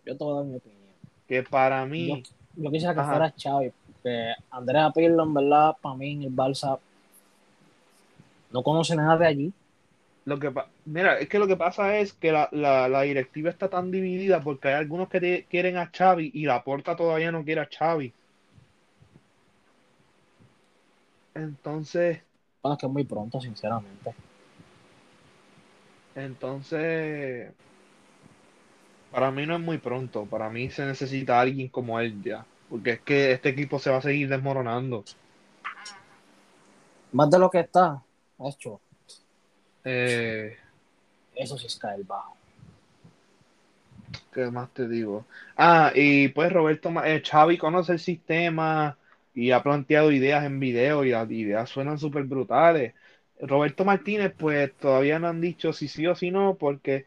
Yo 0.04 0.16
te 0.16 0.24
voy 0.24 0.34
a 0.34 0.36
dar 0.36 0.44
mi 0.44 0.56
opinión. 0.56 0.79
Que 1.30 1.44
para 1.44 1.86
mí, 1.86 2.24
Yo 2.56 2.70
quisiera 2.72 2.92
que 2.92 3.00
Ajá. 3.00 3.10
fuera 3.12 3.32
Xavi, 3.38 3.70
porque 3.86 4.32
Andrea 4.50 4.90
Pirlo, 4.90 5.22
en 5.22 5.32
verdad, 5.34 5.76
para 5.80 5.94
mí 5.94 6.10
en 6.14 6.22
el 6.24 6.34
Barça 6.34 6.76
No 8.50 8.64
conoce 8.64 8.96
nada 8.96 9.16
de 9.16 9.26
allí. 9.28 9.52
Lo 10.24 10.40
que 10.40 10.50
pa- 10.50 10.68
Mira, 10.86 11.18
es 11.20 11.28
que 11.28 11.38
lo 11.38 11.46
que 11.46 11.56
pasa 11.56 11.98
es 11.98 12.12
que 12.14 12.32
la, 12.32 12.48
la- 12.50 12.88
la 12.88 13.02
directiva 13.02 13.48
está 13.48 13.70
tan 13.70 13.92
dividida 13.92 14.42
porque 14.42 14.66
hay 14.68 14.74
algunos 14.74 15.08
que 15.08 15.20
te- 15.20 15.46
quieren 15.48 15.76
a 15.76 15.90
Xavi 15.96 16.32
y 16.34 16.46
la 16.46 16.64
Porta 16.64 16.96
todavía 16.96 17.30
no 17.30 17.44
quiere 17.44 17.60
a 17.60 17.68
Xavi. 17.70 18.12
Entonces, 21.34 22.22
Bueno, 22.62 22.74
es 22.74 22.80
que 22.80 22.86
es 22.86 22.92
muy 22.92 23.04
pronto, 23.04 23.40
sinceramente. 23.40 24.14
entonces, 26.14 27.52
para 29.10 29.30
mí 29.30 29.46
no 29.46 29.54
es 29.54 29.60
muy 29.60 29.78
pronto. 29.78 30.26
Para 30.26 30.50
mí 30.50 30.70
se 30.70 30.84
necesita 30.84 31.40
alguien 31.40 31.68
como 31.68 31.98
él 32.00 32.22
ya. 32.22 32.44
Porque 32.68 32.92
es 32.92 33.00
que 33.00 33.32
este 33.32 33.48
equipo 33.48 33.78
se 33.78 33.90
va 33.90 33.98
a 33.98 34.02
seguir 34.02 34.28
desmoronando. 34.28 35.04
Más 37.12 37.30
de 37.30 37.38
lo 37.38 37.50
que 37.50 37.60
está, 37.60 38.02
hecho, 38.38 38.80
Eh, 39.84 40.56
eso 41.34 41.58
sí 41.58 41.66
es 41.66 41.76
caer 41.76 42.04
bajo. 42.04 42.36
¿Qué 44.32 44.50
más 44.50 44.70
te 44.70 44.86
digo? 44.86 45.24
Ah, 45.56 45.90
y 45.94 46.28
pues 46.28 46.52
Roberto, 46.52 46.90
eh, 47.04 47.22
Xavi 47.24 47.58
conoce 47.58 47.92
el 47.92 47.98
sistema 47.98 48.96
y 49.34 49.50
ha 49.50 49.62
planteado 49.62 50.12
ideas 50.12 50.44
en 50.44 50.60
video 50.60 51.04
y 51.04 51.10
las 51.10 51.30
ideas 51.30 51.68
suenan 51.68 51.98
súper 51.98 52.24
brutales. 52.24 52.94
Roberto 53.40 53.84
Martínez, 53.84 54.32
pues 54.36 54.72
todavía 54.76 55.18
no 55.18 55.28
han 55.28 55.40
dicho 55.40 55.72
si 55.72 55.88
sí 55.88 56.06
o 56.06 56.14
si 56.14 56.30
no, 56.30 56.56
porque 56.56 57.06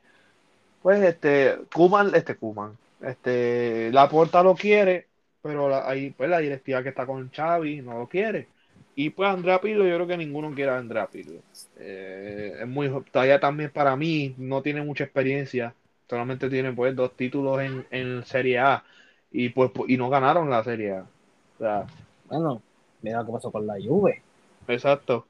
pues 0.84 1.02
este 1.04 1.58
Koeman, 1.74 2.14
este 2.16 2.36
Koeman, 2.38 2.78
este 3.02 3.92
Laporta 3.92 4.44
lo 4.44 4.56
quiere, 4.56 5.08
pero 5.42 5.70
la, 5.70 5.90
ahí 5.90 6.12
pues 6.12 6.30
la 6.30 6.40
directiva 6.40 6.84
que 6.84 6.90
está 6.90 7.08
con 7.08 7.32
Xavi 7.32 7.82
no 7.82 8.00
lo 8.00 8.08
quiere. 8.08 8.50
Y 8.96 9.10
pues 9.10 9.30
Andrea 9.30 9.60
Pirlo, 9.62 9.86
yo 9.88 9.96
creo 9.96 10.08
que 10.08 10.18
ninguno 10.18 10.54
quiere 10.54 10.72
a 10.72 10.78
Andrea 10.78 11.08
Pirlo. 11.08 11.42
Eh, 11.80 12.58
es 12.62 12.68
muy, 12.68 12.90
todavía 13.12 13.40
también 13.40 13.72
para 13.72 13.96
mí 13.96 14.36
no 14.38 14.62
tiene 14.62 14.84
mucha 14.84 15.06
experiencia 15.06 15.76
solamente 16.10 16.50
tienen 16.50 16.76
pues 16.76 16.96
dos 16.96 17.16
títulos 17.18 17.62
en, 17.62 17.88
en 17.90 18.24
Serie 18.26 18.60
A 18.60 18.84
y 19.32 19.50
pues 19.50 19.72
pu- 19.72 19.86
y 19.88 19.98
no 19.98 20.10
ganaron 20.12 20.50
la 20.50 20.64
Serie 20.64 20.92
A. 20.98 21.02
O 21.02 21.58
sea, 21.60 21.88
Bueno, 22.30 22.62
mira 23.02 23.20
lo 23.22 23.26
que 23.26 23.32
pasó 23.32 23.52
con 23.52 23.66
la 23.66 23.76
Juve. 23.84 24.22
exacto. 24.68 25.26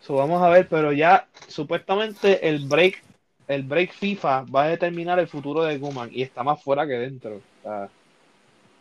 So, 0.00 0.14
vamos 0.14 0.42
a 0.42 0.48
ver, 0.48 0.68
pero 0.68 0.92
ya 0.92 1.26
supuestamente 1.48 2.48
el 2.48 2.66
break, 2.66 3.02
el 3.48 3.62
break 3.62 3.92
FIFA 3.92 4.42
va 4.54 4.64
a 4.64 4.68
determinar 4.68 5.18
el 5.18 5.26
futuro 5.26 5.64
de 5.64 5.80
Koeman 5.80 6.10
y 6.12 6.22
está 6.22 6.42
más 6.42 6.62
fuera 6.62 6.86
que 6.86 6.92
dentro. 6.92 7.36
O 7.36 7.62
sea, 7.62 7.88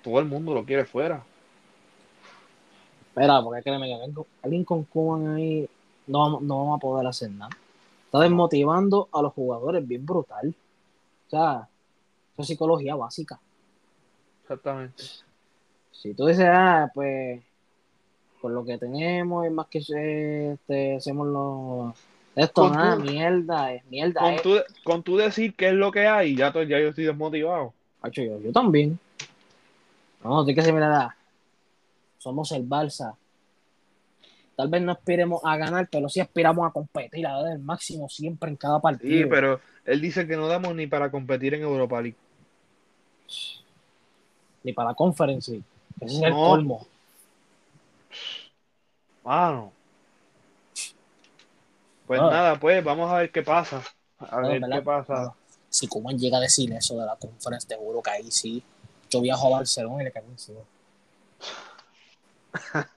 todo 0.03 0.19
el 0.19 0.25
mundo 0.25 0.53
lo 0.53 0.65
quiere 0.65 0.85
fuera. 0.85 1.23
Espera, 3.07 3.41
porque 3.41 3.63
créeme 3.63 3.87
que 3.87 4.23
alguien 4.43 4.63
con- 4.65 4.83
Koeman 4.83 5.35
ahí 5.35 5.69
no 6.05 6.19
vamos, 6.19 6.41
no 6.41 6.57
vamos 6.59 6.77
a 6.77 6.81
poder 6.81 7.07
hacer 7.07 7.31
nada. 7.31 7.49
Está 8.05 8.19
desmotivando 8.19 9.09
a 9.11 9.21
los 9.21 9.33
jugadores 9.33 9.87
bien 9.87 10.05
brutal. 10.05 10.53
O 11.27 11.29
sea, 11.29 11.67
eso 12.33 12.41
es 12.41 12.47
psicología 12.47 12.95
básica. 12.95 13.39
Exactamente. 14.43 15.03
Si 15.91 16.13
tú 16.13 16.27
dices, 16.27 16.45
ah, 16.47 16.91
pues, 16.93 17.41
con 18.39 18.53
lo 18.53 18.63
que 18.63 18.77
tenemos 18.77 19.45
es 19.45 19.51
más 19.51 19.67
que 19.67 19.79
este, 19.79 20.95
hacemos 20.95 21.27
los... 21.27 21.95
Esto, 22.37 22.69
Con 22.69 22.99
tu- 22.99 23.11
mierda, 23.11 23.73
es 23.73 23.83
mierda. 23.85 24.21
Con 24.21 24.33
es. 24.35 24.41
tú, 24.43 24.55
con 24.83 25.01
tú 25.01 25.17
decir 25.17 25.55
qué 25.55 25.69
es 25.69 25.73
lo 25.73 25.91
que 25.91 26.05
hay, 26.07 26.35
ya, 26.35 26.53
yo 26.53 26.77
estoy 26.77 27.05
desmotivado. 27.05 27.73
Hacho, 28.01 28.21
yo, 28.21 28.39
yo 28.39 28.51
también. 28.51 28.99
No, 30.23 30.45
tienes 30.45 30.61
que 30.61 30.65
ser, 30.65 30.73
mira, 30.75 31.15
somos 32.19 32.51
el 32.51 32.67
Barça. 32.69 33.15
Tal 34.55 34.67
vez 34.69 34.81
no 34.83 34.91
aspiremos 34.91 35.41
a 35.43 35.57
ganar, 35.57 35.87
pero 35.91 36.09
sí 36.09 36.19
aspiramos 36.19 36.67
a 36.67 36.71
competir, 36.71 37.25
a 37.25 37.41
dar 37.41 37.53
el 37.53 37.59
máximo 37.59 38.07
siempre 38.07 38.49
en 38.51 38.55
cada 38.55 38.79
partido. 38.79 39.11
Sí, 39.23 39.25
pero 39.29 39.59
él 39.85 39.99
dice 39.99 40.27
que 40.27 40.35
no 40.37 40.47
damos 40.47 40.75
ni 40.75 40.85
para 40.85 41.09
competir 41.09 41.55
en 41.55 41.63
Europa 41.63 41.99
League. 42.01 42.17
Ni 44.63 44.73
para 44.73 44.93
conference 44.93 45.51
League. 45.51 45.65
Ese 46.01 46.17
es 46.17 46.21
el 46.23 46.29
No. 46.31 46.35
colmo. 46.35 46.87
Mano. 49.23 49.71
Pues 52.07 52.19
Ah. 52.21 52.29
nada, 52.31 52.59
pues 52.59 52.83
vamos 52.83 53.11
a 53.11 53.17
ver 53.17 53.31
qué 53.31 53.43
pasa. 53.43 53.83
A 54.19 54.41
No, 54.41 54.47
ver 54.47 54.61
¿verdad? 54.61 54.77
qué 54.77 54.81
pasa. 54.83 55.33
Si 55.69 55.87
Kuman 55.87 56.17
llega 56.17 56.37
a 56.37 56.41
decir 56.41 56.71
eso 56.73 56.97
de 56.97 57.05
la 57.05 57.15
conference, 57.17 57.67
te 57.67 57.75
juro 57.75 58.01
que 58.01 58.09
ahí 58.09 58.31
sí. 58.31 58.63
Yo 59.09 59.21
viajo 59.21 59.47
a 59.47 59.57
Barcelona 59.59 60.01
y 60.01 60.05
le 60.05 60.11
caigo 60.11 60.29
encima. 60.29 60.59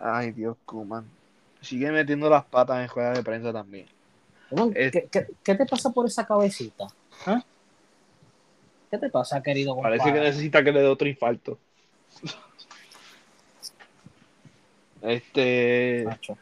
Ay, 0.00 0.32
Dios, 0.32 0.56
Kuman. 0.64 1.08
Sigue 1.60 1.90
metiendo 1.90 2.30
las 2.30 2.44
patas 2.44 2.80
en 2.82 2.88
juega 2.88 3.12
de 3.12 3.22
prensa 3.22 3.52
también. 3.52 3.88
Kuman, 4.50 4.72
Es- 4.76 4.92
¿qué, 4.92 5.08
qué, 5.10 5.26
qué 5.42 5.54
te 5.54 5.66
pasa 5.66 5.90
por 5.90 6.06
esa 6.06 6.26
cabecita? 6.26 6.86
¿Ah? 7.26 7.42
¿Qué 8.90 8.98
te 8.98 9.10
pasa, 9.10 9.42
querido 9.42 9.74
compadre? 9.74 9.98
Parece 9.98 10.14
que 10.14 10.24
necesita 10.24 10.62
que 10.64 10.72
le 10.72 10.80
dé 10.80 10.86
otro 10.88 11.08
infarto. 11.08 11.58
Este, 15.00 16.02
Macho. 16.04 16.36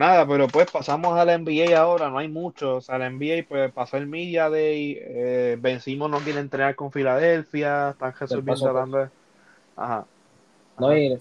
Nada, 0.00 0.26
pero 0.26 0.48
pues 0.48 0.70
pasamos 0.70 1.16
a 1.16 1.24
la 1.26 1.34
NBA 1.34 1.78
ahora, 1.78 2.08
no 2.08 2.18
hay 2.18 2.28
mucho. 2.28 2.76
O 2.76 2.80
sea, 2.80 2.98
la 2.98 3.10
NBA 3.10 3.44
pues 3.46 3.70
pasó 3.72 3.98
el 3.98 4.06
Media 4.06 4.48
Day, 4.48 4.98
eh, 4.98 5.58
vencimos, 5.60 6.10
no 6.10 6.18
quiere 6.20 6.40
entrenar 6.40 6.74
con 6.74 6.90
Filadelfia, 6.90 7.90
están 7.90 8.14
resolviendo 8.18 8.72
de- 8.86 9.08
Ajá, 9.76 10.06
No, 10.78 10.96
y 10.96 11.18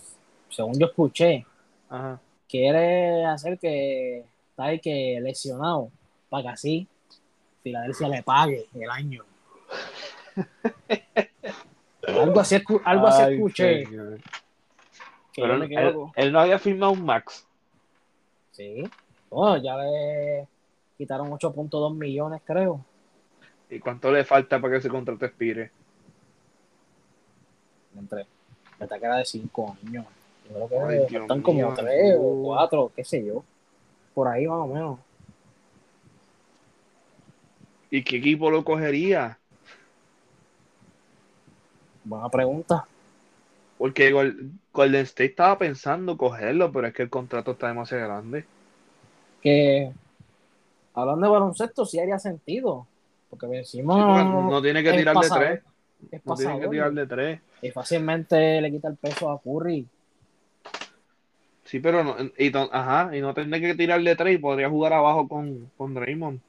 según 0.49 0.79
yo 0.79 0.87
escuché, 0.87 1.45
ajá. 1.89 2.19
quiere 2.47 3.25
hacer 3.25 3.59
que 3.59 4.23
está 4.49 4.63
ahí 4.63 4.79
que 4.79 5.19
lesionado 5.21 5.91
para 6.29 6.43
que 6.43 6.49
así 6.49 6.87
Filadelfia 7.61 8.07
le 8.07 8.23
pague 8.23 8.65
el 8.73 8.89
año. 8.89 9.23
algo 12.07 12.39
así, 12.39 12.55
algo 12.85 13.07
así 13.07 13.23
Ay, 13.23 13.33
escuché. 13.35 13.83
que 15.33 15.41
Pero 15.41 15.53
él 16.15 16.31
no 16.31 16.39
había 16.39 16.57
firmado 16.59 16.93
un 16.93 17.03
max. 17.05 17.48
Sí. 18.59 18.83
Bueno, 19.29 19.55
ya 19.63 19.77
le 19.77 20.45
quitaron 20.97 21.31
8.2 21.31 21.95
millones, 21.95 22.41
creo. 22.43 22.83
¿Y 23.69 23.79
cuánto 23.79 24.11
le 24.11 24.25
falta 24.25 24.59
para 24.59 24.73
que 24.73 24.79
ese 24.79 24.89
contrato 24.89 25.25
expire? 25.25 25.71
Entre. 27.97 28.27
Hasta 28.77 28.99
que 28.99 29.05
era 29.05 29.15
de 29.15 29.23
5 29.23 29.77
años. 29.85 30.05
Yo 30.49 30.67
creo 30.67 30.67
que 30.67 30.77
Ay, 30.77 31.19
faltan 31.19 31.41
como 31.41 31.57
mío, 31.57 31.73
3 31.73 32.15
o 32.17 32.21
Jesús. 32.21 32.41
4, 32.43 32.91
qué 32.97 33.03
sé 33.05 33.25
yo. 33.25 33.43
Por 34.13 34.27
ahí 34.27 34.45
más 34.45 34.59
o 34.59 34.67
menos. 34.67 34.99
¿Y 37.89 38.03
qué 38.03 38.17
equipo 38.17 38.51
lo 38.51 38.65
cogería? 38.65 39.39
Buena 42.03 42.27
pregunta. 42.27 42.85
Porque 43.79 44.11
Gol- 44.11 44.51
Golden 44.73 45.03
State 45.03 45.29
estaba 45.31 45.57
pensando 45.57 46.17
cogerlo, 46.17 46.69
pero 46.69 46.87
es 46.87 46.93
que 46.93 47.03
el 47.03 47.09
contrato 47.09 47.51
está 47.51 47.69
demasiado 47.69 48.05
grande. 48.05 48.45
Que 49.41 49.89
hablando 50.93 51.25
de 51.25 51.31
baloncesto, 51.31 51.85
sí 51.85 51.97
haría 51.97 52.19
sentido. 52.19 52.85
Porque. 53.29 53.63
Sí, 53.63 53.81
porque 53.81 53.95
no 53.95 54.61
tiene 54.61 54.83
que 54.83 54.91
tirar 54.91 55.17
de 55.17 55.29
tres. 55.29 55.61
Es 56.11 56.25
No 56.25 56.35
tiene 56.35 56.59
que 56.59 56.67
tirar 56.67 56.91
de 56.91 57.07
tres. 57.07 57.41
Y 57.61 57.71
fácilmente 57.71 58.59
le 58.59 58.69
quita 58.69 58.89
el 58.89 58.97
peso 58.97 59.31
a 59.31 59.39
Curry. 59.39 59.87
Sí, 61.63 61.79
pero 61.79 62.03
no, 62.03 62.15
y, 62.37 62.51
ajá, 62.71 63.15
y 63.15 63.21
no 63.21 63.33
tendría 63.33 63.61
que 63.61 63.75
tirar 63.75 64.01
de 64.01 64.15
tres 64.15 64.35
y 64.35 64.39
podría 64.39 64.69
jugar 64.69 64.91
abajo 64.91 65.27
con, 65.27 65.71
con 65.77 65.93
Draymond. 65.93 66.41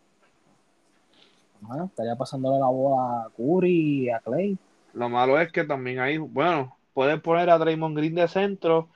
Ajá, 1.62 1.85
estaría 1.85 2.16
pasándole 2.16 2.59
la 2.59 2.66
bola 2.66 3.27
a 3.27 3.31
Curry 3.37 4.05
y 4.05 4.11
a 4.11 4.19
Clay. 4.19 4.59
Lo 4.95 5.09
malo 5.09 5.38
es 5.38 5.53
que 5.53 5.62
también 5.62 6.01
hay, 6.01 6.16
bueno, 6.16 6.75
puedes 6.92 7.20
poner 7.20 7.50
a 7.50 7.59
Draymond 7.59 7.96
Green 7.96 8.14
de 8.14 8.29
centro, 8.29 8.88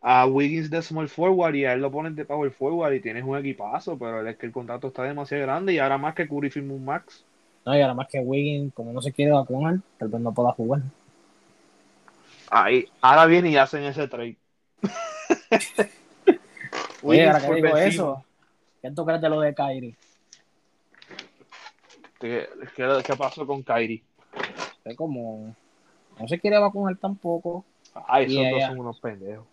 a 0.00 0.26
Wiggins 0.26 0.68
de 0.68 0.82
small 0.82 1.08
forward 1.08 1.54
y 1.54 1.64
a 1.64 1.72
él 1.72 1.80
lo 1.80 1.90
ponen 1.90 2.16
de 2.16 2.24
power 2.24 2.50
forward 2.50 2.92
y 2.94 3.00
tienes 3.00 3.24
un 3.24 3.38
equipazo, 3.38 3.96
pero 3.98 4.26
es 4.26 4.36
que 4.36 4.46
el 4.46 4.52
contrato 4.52 4.88
está 4.88 5.04
demasiado 5.04 5.44
grande 5.44 5.74
y 5.74 5.78
ahora 5.78 5.96
más 5.96 6.14
que 6.14 6.28
Curry 6.28 6.50
firma 6.50 6.74
un 6.74 6.84
max. 6.84 7.24
No, 7.64 7.76
y 7.76 7.80
ahora 7.80 7.94
más 7.94 8.08
que 8.08 8.18
Wiggins, 8.18 8.74
como 8.74 8.92
no 8.92 9.00
se 9.00 9.12
quiere 9.12 9.30
vacunar, 9.30 9.78
tal 9.98 10.08
vez 10.08 10.20
no 10.20 10.34
pueda 10.34 10.50
jugar. 10.52 10.82
Ahí, 12.50 12.88
ahora 13.00 13.26
viene 13.26 13.50
y 13.50 13.56
hacen 13.56 13.84
ese 13.84 14.08
trade. 14.08 14.36
Oye, 17.02 17.26
ahora 17.26 17.40
que 17.46 17.54
digo 17.54 17.76
eso, 17.76 18.24
¿qué 18.80 18.90
tú 18.90 19.06
crees 19.06 19.20
de 19.20 19.28
lo 19.28 19.40
de 19.40 19.54
Kyrie? 19.54 19.94
¿Qué, 22.18 22.48
qué, 22.76 23.02
qué 23.04 23.16
pasó 23.16 23.46
con 23.46 23.62
Kyrie? 23.62 24.02
Es 24.84 24.96
como 24.96 25.54
no 26.18 26.28
se 26.28 26.38
quiere 26.38 26.58
vacunar 26.58 26.96
tampoco. 26.96 27.64
Ay, 28.06 28.24
esos 28.24 28.36
Yeah, 28.36 28.50
dos 28.50 28.62
son 28.64 28.80
unos 28.80 29.00
pendejos. 29.00 29.46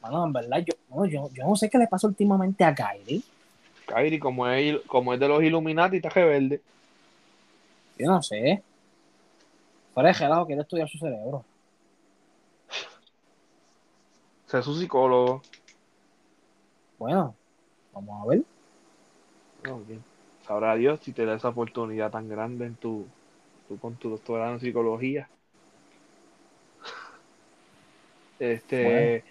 Bueno, 0.00 0.24
en 0.26 0.32
verdad, 0.32 0.58
yo 0.58 0.74
no, 0.90 1.06
yo, 1.06 1.30
yo 1.32 1.46
no 1.46 1.56
sé 1.56 1.68
qué 1.68 1.78
le 1.78 1.88
pasa 1.88 2.06
últimamente 2.06 2.64
a 2.64 2.74
Kyrie. 2.74 3.22
Kyrie, 3.86 4.18
como 4.18 4.46
es, 4.48 4.80
como 4.86 5.14
es 5.14 5.20
de 5.20 5.28
los 5.28 5.42
Illuminati, 5.42 5.96
está 5.96 6.08
rebelde. 6.10 6.60
Yo 7.98 8.06
no 8.06 8.22
sé. 8.22 8.62
Fuera 9.94 10.10
de 10.10 10.14
gelado, 10.14 10.46
quiere 10.46 10.62
estudiar 10.62 10.88
su 10.88 10.98
cerebro. 10.98 11.44
Ser 14.46 14.62
su 14.62 14.74
psicólogo. 14.78 15.42
Bueno, 16.98 17.34
vamos 17.92 18.22
a 18.22 18.26
ver. 18.28 18.42
Sabrá 20.46 20.76
Dios 20.76 21.00
si 21.02 21.12
te 21.12 21.24
da 21.24 21.34
esa 21.34 21.48
oportunidad 21.48 22.10
tan 22.10 22.28
grande 22.28 22.66
en 22.66 22.76
tu, 22.76 23.06
tú 23.68 23.78
con 23.78 23.96
tu 23.96 24.10
doctorado 24.10 24.52
en 24.52 24.60
psicología. 24.60 25.28
Este, 28.38 28.82
Bueno. 28.82 29.22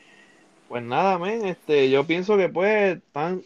pues 0.68 0.84
nada, 0.84 1.18
men, 1.20 1.46
este, 1.46 1.90
yo 1.90 2.06
pienso 2.08 2.38
que 2.38 2.50
pues, 2.50 3.00
tan, 3.12 3.42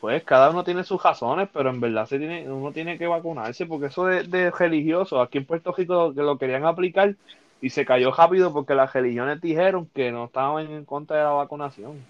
pues 0.00 0.24
cada 0.24 0.50
uno 0.50 0.64
tiene 0.64 0.84
sus 0.84 1.02
razones, 1.02 1.48
pero 1.52 1.70
en 1.70 1.80
verdad 1.80 2.06
se 2.06 2.18
tiene, 2.18 2.50
uno 2.50 2.72
tiene 2.72 2.98
que 2.98 3.06
vacunarse, 3.06 3.66
porque 3.66 3.86
eso 3.86 4.06
de, 4.06 4.24
de 4.24 4.50
religioso, 4.50 5.20
aquí 5.20 5.38
en 5.38 5.46
Puerto 5.46 5.72
Rico 5.72 6.14
que 6.14 6.22
lo 6.22 6.38
querían 6.38 6.64
aplicar 6.66 7.16
y 7.60 7.70
se 7.70 7.84
cayó 7.86 8.12
rápido 8.12 8.52
porque 8.52 8.74
las 8.74 8.92
religiones 8.92 9.40
dijeron 9.40 9.90
que 9.94 10.12
no 10.12 10.26
estaban 10.26 10.66
en 10.70 10.84
contra 10.84 11.16
de 11.18 11.24
la 11.24 11.30
vacunación. 11.30 12.06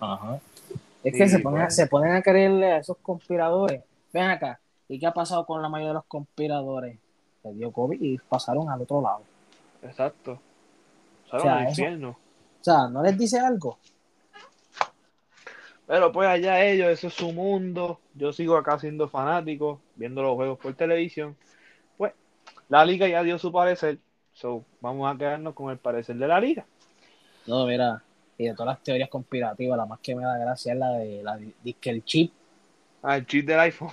Ajá. 0.00 0.42
Es 1.02 1.14
Sí, 1.14 1.18
que 1.18 1.28
se 1.28 1.38
ponen, 1.40 1.66
bueno. 1.66 1.70
se 1.70 1.86
ponen 1.86 2.12
a 2.14 2.22
creerle 2.22 2.72
a 2.72 2.78
esos 2.78 2.98
conspiradores. 3.02 3.84
Ven 4.12 4.30
acá. 4.30 4.60
¿Y 4.88 4.98
qué 4.98 5.06
ha 5.06 5.12
pasado 5.14 5.46
con 5.46 5.62
la 5.62 5.68
mayoría 5.68 5.90
de 5.90 5.94
los 5.94 6.04
conspiradores? 6.06 7.00
Le 7.44 7.54
dio 7.54 7.72
COVID 7.72 8.00
y 8.00 8.18
pasaron 8.18 8.68
al 8.70 8.82
otro 8.82 9.00
lado. 9.02 9.28
Exacto. 9.82 10.40
O 11.32 11.40
sea, 11.40 11.56
al 11.58 11.62
eso- 11.62 11.70
infierno. 11.70 12.10
O 12.10 12.64
sea, 12.64 12.88
¿no 12.88 13.02
les 13.02 13.18
dice 13.18 13.38
algo? 13.40 13.78
Pero 15.86 16.12
pues 16.12 16.28
allá 16.28 16.64
ellos, 16.64 16.88
eso 16.88 17.08
es 17.08 17.14
su 17.14 17.32
mundo. 17.32 18.00
Yo 18.14 18.32
sigo 18.32 18.56
acá 18.56 18.78
siendo 18.78 19.08
fanático, 19.08 19.80
viendo 19.96 20.22
los 20.22 20.34
juegos 20.36 20.58
por 20.58 20.72
televisión. 20.74 21.36
Pues 21.96 22.12
la 22.68 22.84
liga 22.84 23.08
ya 23.08 23.22
dio 23.22 23.38
su 23.38 23.50
parecer. 23.52 23.98
So, 24.32 24.64
vamos 24.80 25.12
a 25.12 25.18
quedarnos 25.18 25.54
con 25.54 25.70
el 25.70 25.78
parecer 25.78 26.16
de 26.16 26.26
la 26.28 26.40
liga. 26.40 26.64
No, 27.46 27.66
mira. 27.66 28.02
Y 28.38 28.46
de 28.46 28.52
todas 28.54 28.74
las 28.76 28.82
teorías 28.82 29.10
conspirativas, 29.10 29.76
la 29.76 29.84
más 29.84 29.98
que 30.00 30.14
me 30.14 30.22
da 30.24 30.38
gracia 30.38 30.72
es 30.72 30.78
la 30.78 30.90
de, 30.92 31.22
la 31.22 31.36
de, 31.36 31.52
que 31.74 31.90
el 31.90 32.04
chip, 32.04 32.32
Ah, 33.02 33.16
el 33.16 33.26
chip 33.26 33.44
del 33.46 33.60
iPhone. 33.60 33.90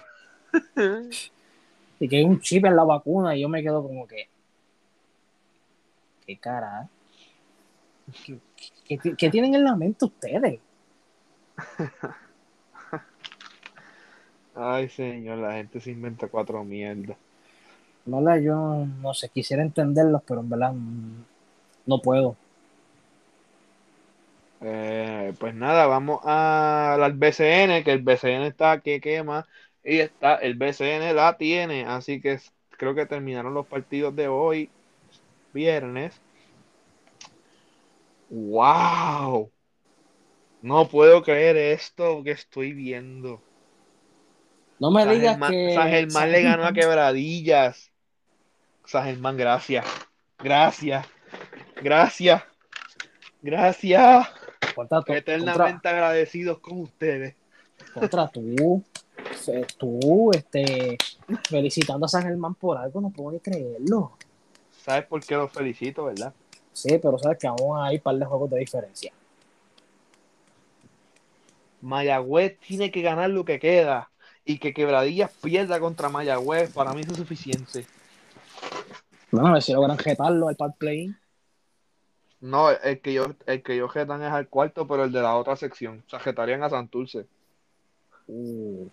y 1.99 2.08
que 2.08 2.17
hay 2.17 2.23
un 2.23 2.39
chip 2.39 2.63
en 2.65 2.75
la 2.75 2.84
vacuna, 2.84 3.36
y 3.36 3.41
yo 3.41 3.49
me 3.49 3.62
quedo 3.63 3.82
como 3.84 4.08
que. 4.08 4.30
¿Qué 6.25 6.38
cara? 6.38 6.88
¿Qué, 6.88 6.98
qué- 8.88 8.98
qué- 8.98 9.15
qué 9.17 9.30
tienen 9.30 9.56
en 9.56 9.63
la 9.63 9.76
mente 9.76 10.06
ustedes? 10.06 10.60
Ay, 14.54 14.89
señor, 14.89 15.39
la 15.39 15.54
gente 15.54 15.80
se 15.82 15.91
inventa 15.91 16.28
cuatro 16.30 16.63
mierdas. 16.63 17.17
No, 18.06 18.19
la, 18.22 18.38
yo 18.39 18.86
no 19.02 19.13
sé, 19.13 19.30
quisiera 19.30 19.63
entenderlos, 19.63 20.22
pero 20.28 20.41
en 20.41 20.50
verdad 20.50 20.74
no 21.86 22.02
puedo. 22.02 22.36
Eh, 24.62 25.36
pues 25.39 25.54
nada, 25.56 25.88
vamos 25.88 26.19
a- 26.26 26.95
al 26.95 27.13
BCN, 27.13 27.84
que 27.84 27.91
el 27.93 28.02
BCN 28.04 28.48
está 28.48 28.82
que 28.82 29.00
quema. 29.02 29.48
Y 29.84 30.00
está, 30.00 30.36
el 30.36 30.56
BCN 30.56 31.13
la 31.13 31.38
tiene. 31.38 31.86
Así 31.86 32.19
que 32.22 32.39
creo 32.72 32.93
que 32.95 33.06
terminaron 33.06 33.54
los 33.54 33.67
partidos 33.67 34.15
de 34.15 34.28
hoy, 34.28 34.74
viernes. 35.54 36.24
¡Wow! 38.30 39.52
No 40.62 40.88
puedo 40.88 41.24
creer 41.24 41.58
esto 41.58 42.24
que 42.24 42.32
estoy 42.32 42.74
viendo. 42.74 43.42
No 44.80 44.92
me 44.92 45.04
San 45.04 45.13
digas 45.13 45.32
Germán, 45.34 45.52
que. 45.52 45.74
San 45.74 45.89
Germán 45.89 46.32
le 46.32 46.42
ganó 46.44 46.65
a 46.65 46.74
Quebradillas. 46.74 47.92
San 48.86 49.06
Germán, 49.06 49.38
gracias. 49.38 49.86
Gracias. 50.38 51.08
Gracias. 51.82 52.44
Gracias. 53.42 54.28
Contra, 54.76 55.04
Eternamente 55.08 55.88
agradecidos 55.88 56.60
con 56.60 56.82
ustedes. 56.82 57.36
contra, 57.94 58.28
contra 58.28 58.28
tú. 58.28 58.84
Tú, 59.78 60.32
este. 60.32 60.98
Felicitando 61.50 62.06
a 62.06 62.10
San 62.10 62.24
Germán 62.24 62.56
por 62.56 62.78
algo, 62.78 63.02
no 63.02 63.10
puedo 63.10 63.32
ni 63.32 63.39
creerlo. 63.39 64.18
¿Sabes 64.84 65.06
por 65.06 65.24
qué 65.24 65.36
los 65.36 65.52
felicito, 65.52 66.06
verdad? 66.06 66.34
Sí, 66.80 66.98
pero 66.98 67.18
sabes 67.18 67.38
que 67.38 67.48
aún 67.48 67.78
hay 67.78 67.98
un 67.98 68.02
par 68.02 68.15
de 68.15 68.26
juegos 68.26 68.50
de 68.50 68.60
diferencia. 68.60 69.12
Mayagüez 71.82 72.58
tiene 72.60 72.89
que 72.89 73.02
ganar 73.02 73.30
lo 73.30 73.44
que 73.44 73.60
queda. 73.60 74.10
Y 74.46 74.60
que 74.60 74.74
Quebradillas 74.74 75.32
pierda 75.42 75.80
contra 75.80 76.08
Mayagüez, 76.08 76.72
para 76.72 76.94
mí 76.94 77.02
eso 77.02 77.12
es 77.12 77.18
suficiente. 77.18 77.86
Bueno, 79.30 79.50
a 79.50 79.54
ver 79.54 79.62
si 79.62 79.74
logran 79.74 79.98
jetarlo 79.98 80.48
al 80.48 80.56
par 80.56 80.74
play. 80.78 81.13
No, 82.39 82.72
el 82.72 83.02
que 83.02 83.13
yo, 83.13 83.26
el 83.46 83.62
que 83.62 83.76
yo 83.76 83.89
jetan 83.89 84.24
es 84.24 84.32
al 84.32 84.48
cuarto, 84.48 84.88
pero 84.88 85.04
el 85.04 85.12
de 85.12 85.22
la 85.22 85.36
otra 85.36 85.58
sección. 85.58 86.02
O 86.08 86.10
sea, 86.10 86.20
jetarían 86.20 86.63
a 86.63 86.70
Santurce. 86.70 87.28
Uh, 88.28 88.88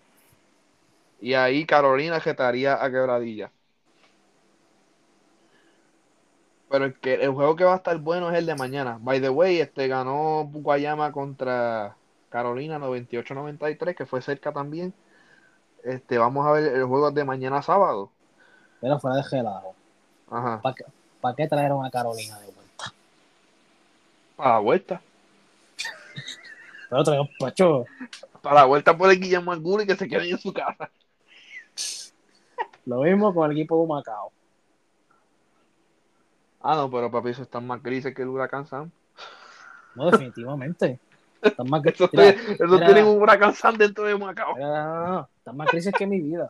Y 1.21 1.33
ahí 1.33 1.65
Carolina 1.65 2.19
jetaría 2.19 2.83
a 2.83 2.91
Quebradilla. 2.91 3.49
Pero 6.69 6.85
el, 6.85 6.99
que, 6.99 7.13
el 7.15 7.31
juego 7.31 7.55
que 7.55 7.63
va 7.63 7.73
a 7.73 7.77
estar 7.77 7.97
bueno 7.97 8.29
es 8.29 8.37
el 8.37 8.45
de 8.45 8.55
mañana. 8.55 8.97
By 9.01 9.21
the 9.21 9.29
way, 9.29 9.59
este 9.59 9.87
ganó 9.87 10.49
Guayama 10.51 11.11
contra 11.11 11.95
Carolina 12.29 12.77
98-93, 12.79 13.95
que 13.95 14.05
fue 14.05 14.21
cerca 14.21 14.51
también. 14.51 14.93
Este, 15.83 16.17
vamos 16.17 16.45
a 16.45 16.51
ver 16.51 16.75
el 16.75 16.83
juego 16.83 17.11
de 17.11 17.23
mañana 17.23 17.61
sábado. 17.61 18.11
pero 18.81 18.99
fuera 18.99 19.17
de 19.17 19.23
gelado. 19.23 19.73
Ajá. 20.29 20.61
¿Para 20.61 20.75
qué, 20.75 20.83
pa' 21.21 21.35
qué 21.35 21.47
trajeron 21.47 21.85
a 21.85 21.89
Carolina 21.89 22.37
de 22.39 22.47
vuelta? 22.47 22.93
Para 24.35 24.49
la 24.51 24.59
vuelta. 24.59 25.01
Pero 26.89 27.03
trajeron 27.03 27.29
pacho. 27.39 27.85
Para 28.41 28.55
la 28.55 28.65
vuelta 28.65 28.97
por 28.97 29.09
el 29.09 29.19
Guillermo 29.19 29.53
Angulo 29.53 29.83
y 29.83 29.87
que 29.87 29.95
se 29.95 30.07
queden 30.07 30.31
en 30.31 30.37
su 30.37 30.53
casa. 30.53 30.89
Lo 32.85 33.01
mismo 33.01 33.33
con 33.33 33.49
el 33.49 33.57
equipo 33.57 33.81
de 33.81 33.87
Macao. 33.87 34.31
Ah, 36.61 36.75
no, 36.75 36.89
pero 36.89 37.09
papi, 37.11 37.29
eso 37.29 37.43
está 37.43 37.59
más 37.59 37.81
grises 37.83 38.13
que 38.15 38.21
el 38.23 38.29
huracán 38.29 38.65
Sam. 38.65 38.89
No, 39.95 40.09
definitivamente. 40.11 40.99
Están 41.41 41.69
más, 41.69 41.81
Eso, 41.85 42.09
mira, 42.11 42.29
eso 42.29 42.65
mira. 42.65 42.85
tienen 42.85 43.05
un 43.05 43.21
huracán 43.21 43.53
Sam 43.53 43.75
dentro 43.77 44.05
de 44.05 44.17
Macao. 44.17 44.55
mira, 44.55 44.85
no, 44.85 44.95
no, 44.95 45.07
no, 45.13 45.29
están 45.37 45.57
más 45.57 45.69
crisis 45.69 45.93
que 45.97 46.07
mi 46.07 46.19
vida. 46.19 46.49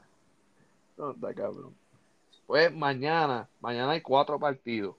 No, 0.98 1.12
está 1.12 1.34
cabrón. 1.34 1.74
Pues 2.46 2.74
mañana, 2.74 3.48
mañana 3.60 3.92
hay 3.92 4.02
cuatro 4.02 4.40
partidos. 4.40 4.96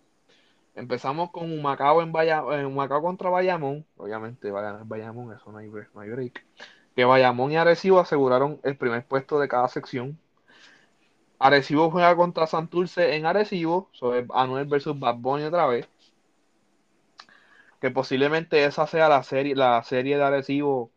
Empezamos 0.74 1.30
con 1.30 1.50
Humacao 1.50 2.02
en, 2.02 2.12
Baya- 2.12 2.44
en 2.52 2.66
Humacao 2.66 3.02
contra 3.02 3.30
Bayamón. 3.30 3.84
Obviamente 3.96 4.50
va 4.50 4.60
a 4.60 4.62
ganar 4.62 4.84
Bayamón, 4.84 5.34
eso 5.34 5.50
no 5.50 5.58
hay, 5.58 5.68
break- 5.68 5.88
no 5.94 6.02
hay 6.02 6.10
break. 6.10 6.44
Que 6.94 7.04
Bayamón 7.04 7.50
y 7.50 7.56
Arecibo 7.56 7.98
aseguraron 7.98 8.60
el 8.62 8.76
primer 8.76 9.04
puesto 9.04 9.40
de 9.40 9.48
cada 9.48 9.68
sección. 9.68 10.18
Arecibo 11.38 11.90
juega 11.90 12.16
contra 12.16 12.46
Santurce 12.46 13.14
en 13.14 13.26
Arecibo, 13.26 13.88
sobre 13.92 14.26
Anuel 14.34 14.66
versus 14.66 14.98
Bad 14.98 15.16
Bunny 15.16 15.44
otra 15.44 15.66
vez. 15.66 15.86
Que 17.80 17.90
posiblemente 17.90 18.64
esa 18.64 18.86
sea 18.88 19.08
la 19.08 19.22
serie, 19.22 19.54
la 19.54 19.82
serie 19.84 20.16
de 20.16 20.24
Arecibo 20.24 20.90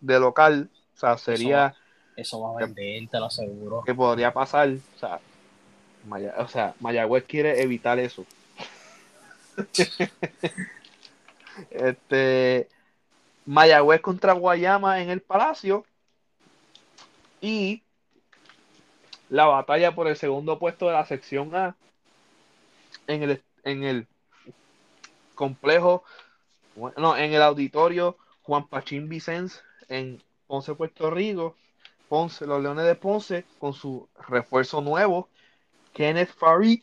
de 0.00 0.20
local. 0.20 0.68
O 0.94 0.98
sea, 0.98 1.16
sería 1.16 1.74
Eso 2.16 2.40
va 2.42 2.50
a 2.50 2.66
vender, 2.66 3.08
te 3.08 3.18
lo 3.18 3.26
aseguro. 3.26 3.82
que 3.82 3.94
podría 3.94 4.32
pasar. 4.32 4.68
O 4.68 4.98
sea, 4.98 5.20
Maya- 6.06 6.34
o 6.38 6.48
sea, 6.48 6.74
Mayagüez 6.80 7.24
quiere 7.24 7.62
evitar 7.62 7.98
eso. 7.98 8.26
este 11.70 12.68
Mayagüez 13.46 14.00
contra 14.00 14.32
Guayama 14.34 15.00
en 15.02 15.10
el 15.10 15.20
Palacio 15.20 15.84
y 17.40 17.82
la 19.30 19.46
batalla 19.46 19.94
por 19.94 20.08
el 20.08 20.16
segundo 20.16 20.58
puesto 20.58 20.86
de 20.86 20.92
la 20.92 21.06
sección 21.06 21.54
A 21.56 21.76
en 23.06 23.22
el 23.22 23.42
en 23.64 23.84
el 23.84 24.06
complejo 25.34 26.04
no, 26.96 27.16
en 27.16 27.32
el 27.32 27.42
auditorio 27.42 28.18
Juan 28.42 28.68
Pachín 28.68 29.08
Vicens 29.08 29.62
en 29.88 30.22
Ponce, 30.46 30.74
Puerto 30.74 31.10
Rico. 31.10 31.56
Ponce, 32.08 32.46
los 32.46 32.60
Leones 32.62 32.84
de 32.86 32.96
Ponce 32.96 33.44
con 33.58 33.72
su 33.72 34.08
refuerzo 34.28 34.80
nuevo, 34.80 35.28
Kenneth 35.92 36.30
Farid, 36.36 36.82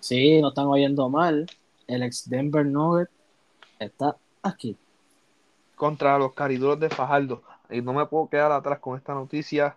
Sí, 0.00 0.40
no 0.40 0.48
están 0.48 0.66
oyendo 0.66 1.08
mal. 1.08 1.46
El 1.86 2.02
ex 2.02 2.28
Denver 2.28 2.64
Nugget 2.66 3.10
está 3.78 4.16
aquí. 4.42 4.76
contra 5.76 6.18
los 6.18 6.34
Cariduros 6.34 6.78
de 6.80 6.90
Fajardo. 6.90 7.42
Y 7.70 7.82
no 7.82 7.92
me 7.92 8.06
puedo 8.06 8.28
quedar 8.28 8.52
atrás 8.52 8.78
con 8.80 8.96
esta 8.96 9.14
noticia. 9.14 9.76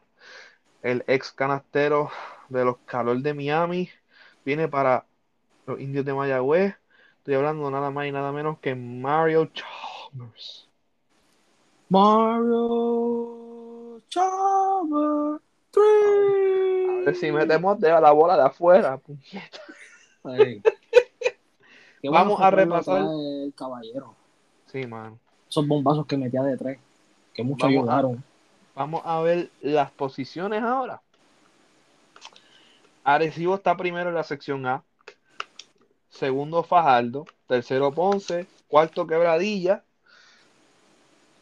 El 0.81 1.03
ex 1.07 1.31
canastero 1.31 2.09
de 2.49 2.65
los 2.65 2.77
Calor 2.85 3.17
de 3.19 3.33
Miami 3.33 3.89
viene 4.43 4.67
para 4.67 5.05
los 5.67 5.79
Indios 5.79 6.03
de 6.05 6.13
Mayagüez. 6.13 6.75
Estoy 7.19 7.35
hablando 7.35 7.69
nada 7.69 7.91
más 7.91 8.07
y 8.07 8.11
nada 8.11 8.31
menos 8.31 8.57
que 8.59 8.73
Mario 8.73 9.47
Chalmers. 9.53 10.67
Mario 12.31 14.01
Chalmers 14.09 15.41
A 15.77 17.05
ver 17.05 17.15
si 17.15 17.31
metemos 17.31 17.79
de 17.79 17.89
la 17.89 18.11
bola 18.11 18.35
de 18.37 18.43
afuera. 18.43 18.97
puñeta. 18.97 19.59
Ay. 20.23 20.61
Vamos 22.03 22.41
a 22.41 22.49
repasar. 22.49 23.01
El 23.01 23.53
caballero. 23.55 24.15
Sí, 24.67 24.85
man. 24.87 25.19
esos 25.49 25.67
bombazos 25.67 26.05
que 26.07 26.17
metía 26.17 26.41
de 26.43 26.57
tres, 26.57 26.79
que 27.33 27.43
mucho 27.43 27.65
Vamos 27.67 27.77
a- 27.77 27.81
ayudaron. 27.81 28.23
Vamos 28.75 29.01
a 29.05 29.19
ver 29.21 29.49
las 29.61 29.91
posiciones 29.91 30.61
ahora. 30.63 31.01
Arecibo 33.03 33.55
está 33.55 33.75
primero 33.75 34.09
en 34.09 34.15
la 34.15 34.23
sección 34.23 34.65
A. 34.65 34.83
Segundo 36.09 36.63
Fajardo. 36.63 37.25
Tercero 37.47 37.91
Ponce. 37.91 38.47
Cuarto 38.67 39.07
Quebradilla. 39.07 39.83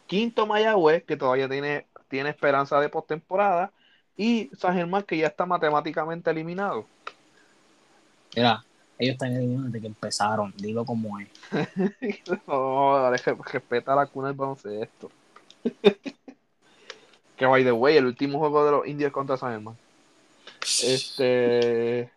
Quinto 0.07 0.47
Mayagüez, 0.47 1.03
que 1.03 1.17
todavía 1.17 1.47
tiene, 1.47 1.85
tiene 2.07 2.29
esperanza 2.29 2.79
de 2.79 2.89
postemporada. 2.89 3.71
Y 4.17 4.49
San 4.57 4.75
Germán, 4.75 5.03
que 5.03 5.17
ya 5.17 5.27
está 5.27 5.45
matemáticamente 5.45 6.31
eliminado. 6.31 6.85
Mira, 8.35 8.65
ellos 8.97 9.13
están 9.13 9.33
eliminados 9.33 9.71
desde 9.71 9.81
que 9.81 9.87
empezaron, 9.87 10.53
digo 10.57 10.85
como 10.85 11.19
es. 11.19 11.29
No, 12.47 13.01
dale, 13.01 13.17
respeta 13.51 13.95
la 13.95 14.07
cuna 14.07 14.27
del 14.27 14.37
baloncesto. 14.37 15.09
que 17.39 17.45
by 17.45 17.63
the 17.63 17.71
way, 17.71 17.95
el 17.95 18.05
último 18.05 18.37
juego 18.37 18.65
de 18.65 18.71
los 18.71 18.85
indios 18.85 19.13
contra 19.13 19.37
San 19.37 19.53
Germán. 19.53 19.77
Este. 20.83 22.11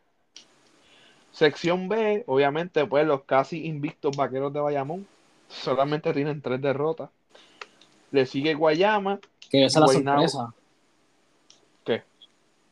Sección 1.30 1.88
B, 1.88 2.24
obviamente, 2.26 2.84
pues 2.86 3.06
los 3.06 3.22
casi 3.22 3.64
invictos 3.64 4.16
vaqueros 4.16 4.52
de 4.52 4.58
Bayamón. 4.58 5.06
Solamente 5.48 6.12
tienen 6.12 6.42
tres 6.42 6.60
derrotas. 6.60 7.08
Le 8.10 8.26
sigue 8.26 8.54
Guayama. 8.54 9.20
Que 9.48 9.64
esa 9.64 9.78
es 9.78 9.86
la 9.86 9.92
sorpresa. 9.92 10.54
¿Qué? 11.84 12.02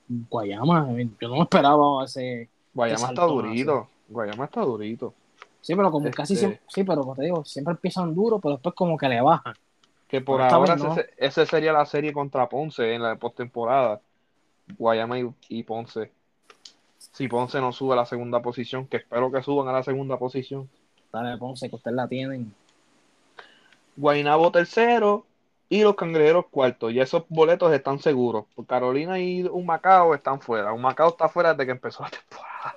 Guayama, 0.08 0.88
yo 1.20 1.28
no 1.28 1.36
me 1.36 1.42
esperaba 1.42 2.04
ese. 2.04 2.48
Guayama 2.74 3.08
está 3.10 3.24
durito. 3.26 3.88
Guayama 4.08 4.44
está 4.46 4.62
durito. 4.62 5.14
Sí, 5.60 5.76
pero 5.76 5.92
como 5.92 6.10
casi 6.10 6.34
Este- 6.34 6.46
siempre, 6.46 6.60
sí, 6.68 6.82
pero 6.82 7.02
como 7.02 7.14
te 7.14 7.22
digo, 7.22 7.44
siempre 7.44 7.72
empiezan 7.72 8.12
duro, 8.12 8.40
pero 8.40 8.54
después 8.54 8.74
como 8.74 8.98
que 8.98 9.08
le 9.08 9.20
bajan. 9.20 9.54
Que 10.10 10.20
por 10.20 10.40
Pero 10.40 10.54
ahora 10.54 10.76
no. 10.76 10.96
ese 11.16 11.46
sería 11.46 11.72
la 11.72 11.86
serie 11.86 12.12
contra 12.12 12.48
Ponce 12.48 12.94
en 12.94 13.02
la 13.02 13.14
postemporada. 13.14 14.00
Guayama 14.76 15.18
y, 15.20 15.30
y 15.48 15.62
Ponce. 15.62 16.10
Si 16.98 17.28
Ponce 17.28 17.60
no 17.60 17.72
sube 17.72 17.92
a 17.92 17.96
la 17.96 18.06
segunda 18.06 18.42
posición, 18.42 18.86
que 18.86 18.98
espero 18.98 19.30
que 19.30 19.42
suban 19.42 19.68
a 19.68 19.72
la 19.72 19.82
segunda 19.82 20.18
posición. 20.18 20.68
Dale, 21.12 21.38
Ponce, 21.38 21.68
que 21.70 21.76
ustedes 21.76 21.96
la 21.96 22.08
tienen. 22.08 22.52
Guaynabo 23.96 24.50
tercero 24.50 25.26
y 25.68 25.82
los 25.82 25.94
cangrejeros 25.94 26.46
cuarto. 26.50 26.90
Y 26.90 27.00
esos 27.00 27.24
boletos 27.28 27.72
están 27.72 28.00
seguros. 28.00 28.46
Carolina 28.66 29.18
y 29.20 29.42
un 29.42 29.64
Macao 29.64 30.14
están 30.14 30.40
fuera. 30.40 30.72
Un 30.72 30.82
Macao 30.82 31.10
está 31.10 31.28
fuera 31.28 31.54
desde 31.54 31.66
que 31.66 31.72
empezó 31.72 32.02
la 32.02 32.10
temporada. 32.10 32.76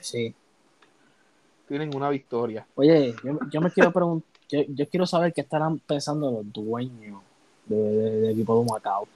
Sí. 0.00 0.34
Tienen 1.68 1.94
una 1.96 2.10
victoria. 2.10 2.66
Oye, 2.76 3.14
yo, 3.24 3.38
yo 3.50 3.60
me 3.60 3.70
quiero 3.70 3.90
preguntar, 3.90 4.28
yo, 4.48 4.60
yo 4.68 4.88
quiero 4.88 5.06
saber 5.06 5.32
qué 5.32 5.40
estarán 5.42 5.78
pensando 5.78 6.30
los 6.30 6.52
dueños 6.52 7.22
de, 7.66 7.76
de- 7.76 8.10
del 8.20 8.30
equipo 8.32 8.58
de 8.60 8.70
Macao. 8.70 9.08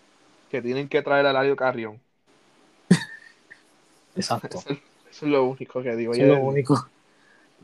Que 0.50 0.62
tienen 0.62 0.88
que 0.88 1.02
traer 1.02 1.26
a 1.26 1.30
Eladio 1.30 1.56
Carrión. 1.56 2.00
Exacto. 4.16 4.58
Eso 4.58 5.26
es 5.26 5.30
lo 5.32 5.44
único 5.44 5.82
que 5.82 5.94
digo. 5.96 6.12
Eso 6.12 6.22
es 6.22 6.28
lo 6.28 6.34
Oye, 6.34 6.42
único. 6.42 6.74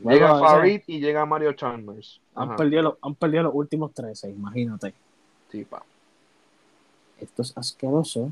Llega 0.03 0.33
Bueno, 0.33 0.39
Farid 0.39 0.81
y 0.87 0.99
llega 0.99 1.25
Mario 1.25 1.53
Chalmers. 1.53 2.19
Han 2.35 2.55
perdido, 2.57 2.81
los, 2.81 2.95
han 3.01 3.15
perdido 3.15 3.43
los 3.43 3.55
últimos 3.55 3.93
13, 3.93 4.29
imagínate. 4.29 4.93
sí, 5.51 5.63
pa. 5.63 5.83
Esto 7.19 7.43
es 7.43 7.57
asqueroso. 7.57 8.31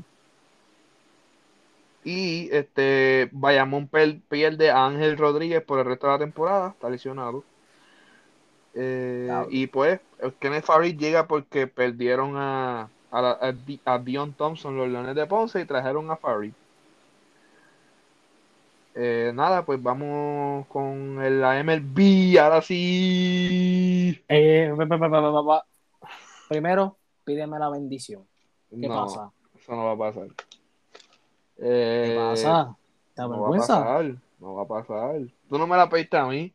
Y 2.04 2.50
este 2.52 3.30
Bayamón 3.32 3.88
pierde 4.28 4.70
a 4.70 4.84
Ángel 4.84 5.16
Rodríguez 5.16 5.62
por 5.62 5.78
el 5.78 5.86
resto 5.86 6.06
de 6.06 6.12
la 6.12 6.18
temporada, 6.18 6.68
está 6.72 6.90
lesionado. 6.90 7.44
Eh, 8.76 9.30
y 9.50 9.66
pues 9.68 10.00
el 10.18 10.32
Kenneth 10.34 10.64
Farid 10.64 10.98
llega 10.98 11.26
porque 11.28 11.66
perdieron 11.66 12.36
a, 12.36 12.88
a, 13.10 13.38
a 13.40 13.52
Di- 13.52 13.80
a 13.84 13.98
Dion 13.98 14.32
Thompson, 14.34 14.76
los 14.76 14.88
Leones 14.88 15.14
de 15.14 15.26
Ponce, 15.26 15.60
y 15.60 15.64
trajeron 15.64 16.10
a 16.10 16.16
Farid. 16.16 16.52
Eh, 18.96 19.32
nada, 19.34 19.64
pues 19.64 19.82
vamos 19.82 20.66
con 20.68 21.20
el- 21.22 21.40
la 21.40 21.58
MLB, 21.58 22.38
ahora 22.38 22.62
sí. 22.62 24.22
Eh, 24.28 24.72
pa, 24.76 24.86
pa, 24.86 24.98
pa, 24.98 25.10
pa, 25.10 25.32
pa, 25.32 25.44
pa. 25.44 25.64
Primero, 26.48 26.96
pídeme 27.24 27.58
la 27.58 27.70
bendición. 27.70 28.24
¿Qué 28.80 28.88
No, 28.88 28.94
pasa? 28.94 29.30
Eso 29.58 29.72
no 29.74 29.84
va 29.84 29.92
a 29.92 29.98
pasar. 30.12 30.28
¿Qué 30.28 30.34
Eh, 31.58 32.14
pasa? 32.16 32.76
¿Te 33.14 33.22
No 33.22 33.40
va 33.40 33.48
a 33.48 33.58
pasar, 33.60 34.14
no 34.38 34.54
va 34.54 34.62
a 34.62 34.66
pasar. 34.68 35.20
Tú 35.48 35.58
no 35.58 35.66
me 35.66 35.76
la 35.76 35.88
pediste 35.88 36.16
a 36.16 36.26
mí. 36.26 36.52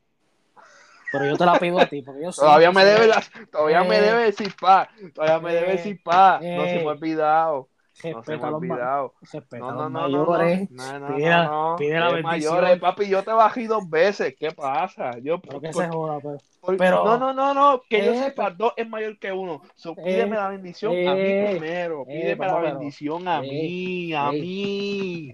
Pero 1.12 1.26
yo 1.26 1.38
te 1.38 1.45
la 1.45 1.60
pido 1.60 1.80
a 1.80 1.88
ti, 1.88 2.01
porque 2.01 2.24
yo 2.24 2.32
Todavía 2.32 2.72
me 2.72 2.86
debe 2.86 3.07
la, 3.07 3.24
todavía 3.51 3.84
me 3.84 3.95
Eh, 3.95 4.01
debe 4.01 4.24
decir 4.26 4.55
pa, 4.60 4.89
todavía 5.14 5.39
me 5.39 5.53
debe 5.53 5.68
eh, 5.70 5.72
decir 5.72 6.01
pa, 6.03 6.39
no 6.53 6.68
se 6.68 6.80
me 6.80 6.86
eh, 6.86 6.89
ha 6.89 6.91
olvidado, 6.93 7.70
no 8.10 8.24
se 8.24 8.38
me 8.38 8.45
ha 8.47 8.49
olvidado. 8.49 9.14
No, 9.51 9.72
no, 9.74 9.89
no, 9.89 10.07
no, 10.10 10.26
no, 10.28 10.32
mayores. 10.47 10.70
no, 10.70 10.99
no, 10.99 11.07
Pide 11.16 11.30
la- 11.30 11.43
no, 11.43 11.72
no. 11.74 11.78
pide 11.78 11.99
la 11.99 12.10
Eh, 12.10 12.12
bendición. 12.12 12.24
mayores, 12.24 12.80
papi, 12.80 13.10
yo 13.10 13.24
te 13.24 13.32
bajé 13.32 13.68
dos 13.68 13.89
veces, 13.89 14.36
¿qué 14.39 14.51
pasa? 14.51 15.18
Yo, 15.20 15.41
Pero 15.41 15.60
que 15.62 15.74
se 15.74 15.88
joda, 15.89 16.20
pero. 16.22 16.38
por- 16.62 16.78
pero- 16.78 17.03
no, 17.03 17.18
no, 17.18 17.34
no, 17.34 17.53
no, 17.53 17.82
que 17.89 18.03
yo 18.03 18.14
Eh, 18.14 18.26
sepa, 18.26 18.51
dos 18.51 18.74
es 18.78 18.88
mayor 18.88 19.18
que 19.20 19.32
uno, 19.32 19.62
so, 19.76 19.95
Eh, 19.97 20.03
pídeme 20.03 20.36
la 20.38 20.49
bendición 20.49 20.91
a 21.05 21.16
mí 21.16 21.22
eh, 21.24 21.60
primero, 21.60 22.05
eh, 22.05 22.12
pídeme 22.12 22.45
la 22.47 22.60
bendición 22.60 23.28
a 23.28 23.41
eh, 23.41 23.45
mí, 23.49 24.14
a 24.14 24.32
eh, 24.32 24.41
mí, 24.41 25.32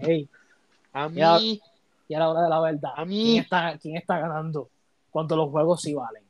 a 0.92 1.08
mí, 1.08 1.62
y 2.08 2.14
a 2.14 2.18
la 2.20 2.30
hora 2.30 2.42
de 2.42 2.48
la 2.48 2.60
verdad, 2.60 2.90
A 2.96 3.04
mí. 3.04 3.22
¿quién 3.22 3.38
está, 3.38 3.78
quién 3.78 3.96
está 3.96 4.18
ganando? 4.18 4.70
Cuando 5.16 5.34
los 5.34 5.48
juegos 5.50 5.80
sí 5.80 5.94
valen. 5.94 6.22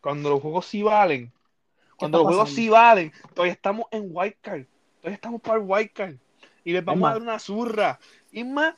cuando 0.00 0.30
los 0.30 0.40
juegos 0.42 0.66
sí 0.66 0.82
valen, 0.82 1.32
Cuando 1.96 2.18
los 2.18 2.26
juegos 2.26 2.50
sí 2.50 2.68
valen, 2.68 3.12
todavía 3.34 3.52
estamos 3.52 3.86
en 3.92 4.08
Wildcard. 4.10 4.64
Todavía 5.00 5.14
estamos 5.14 5.40
para 5.40 5.58
el 5.60 5.64
Wildcard. 5.64 6.14
Y 6.64 6.72
les 6.72 6.84
vamos 6.84 7.08
a 7.08 7.12
dar 7.12 7.22
una 7.22 7.38
zurra. 7.38 8.00
Y 8.32 8.42
más, 8.42 8.74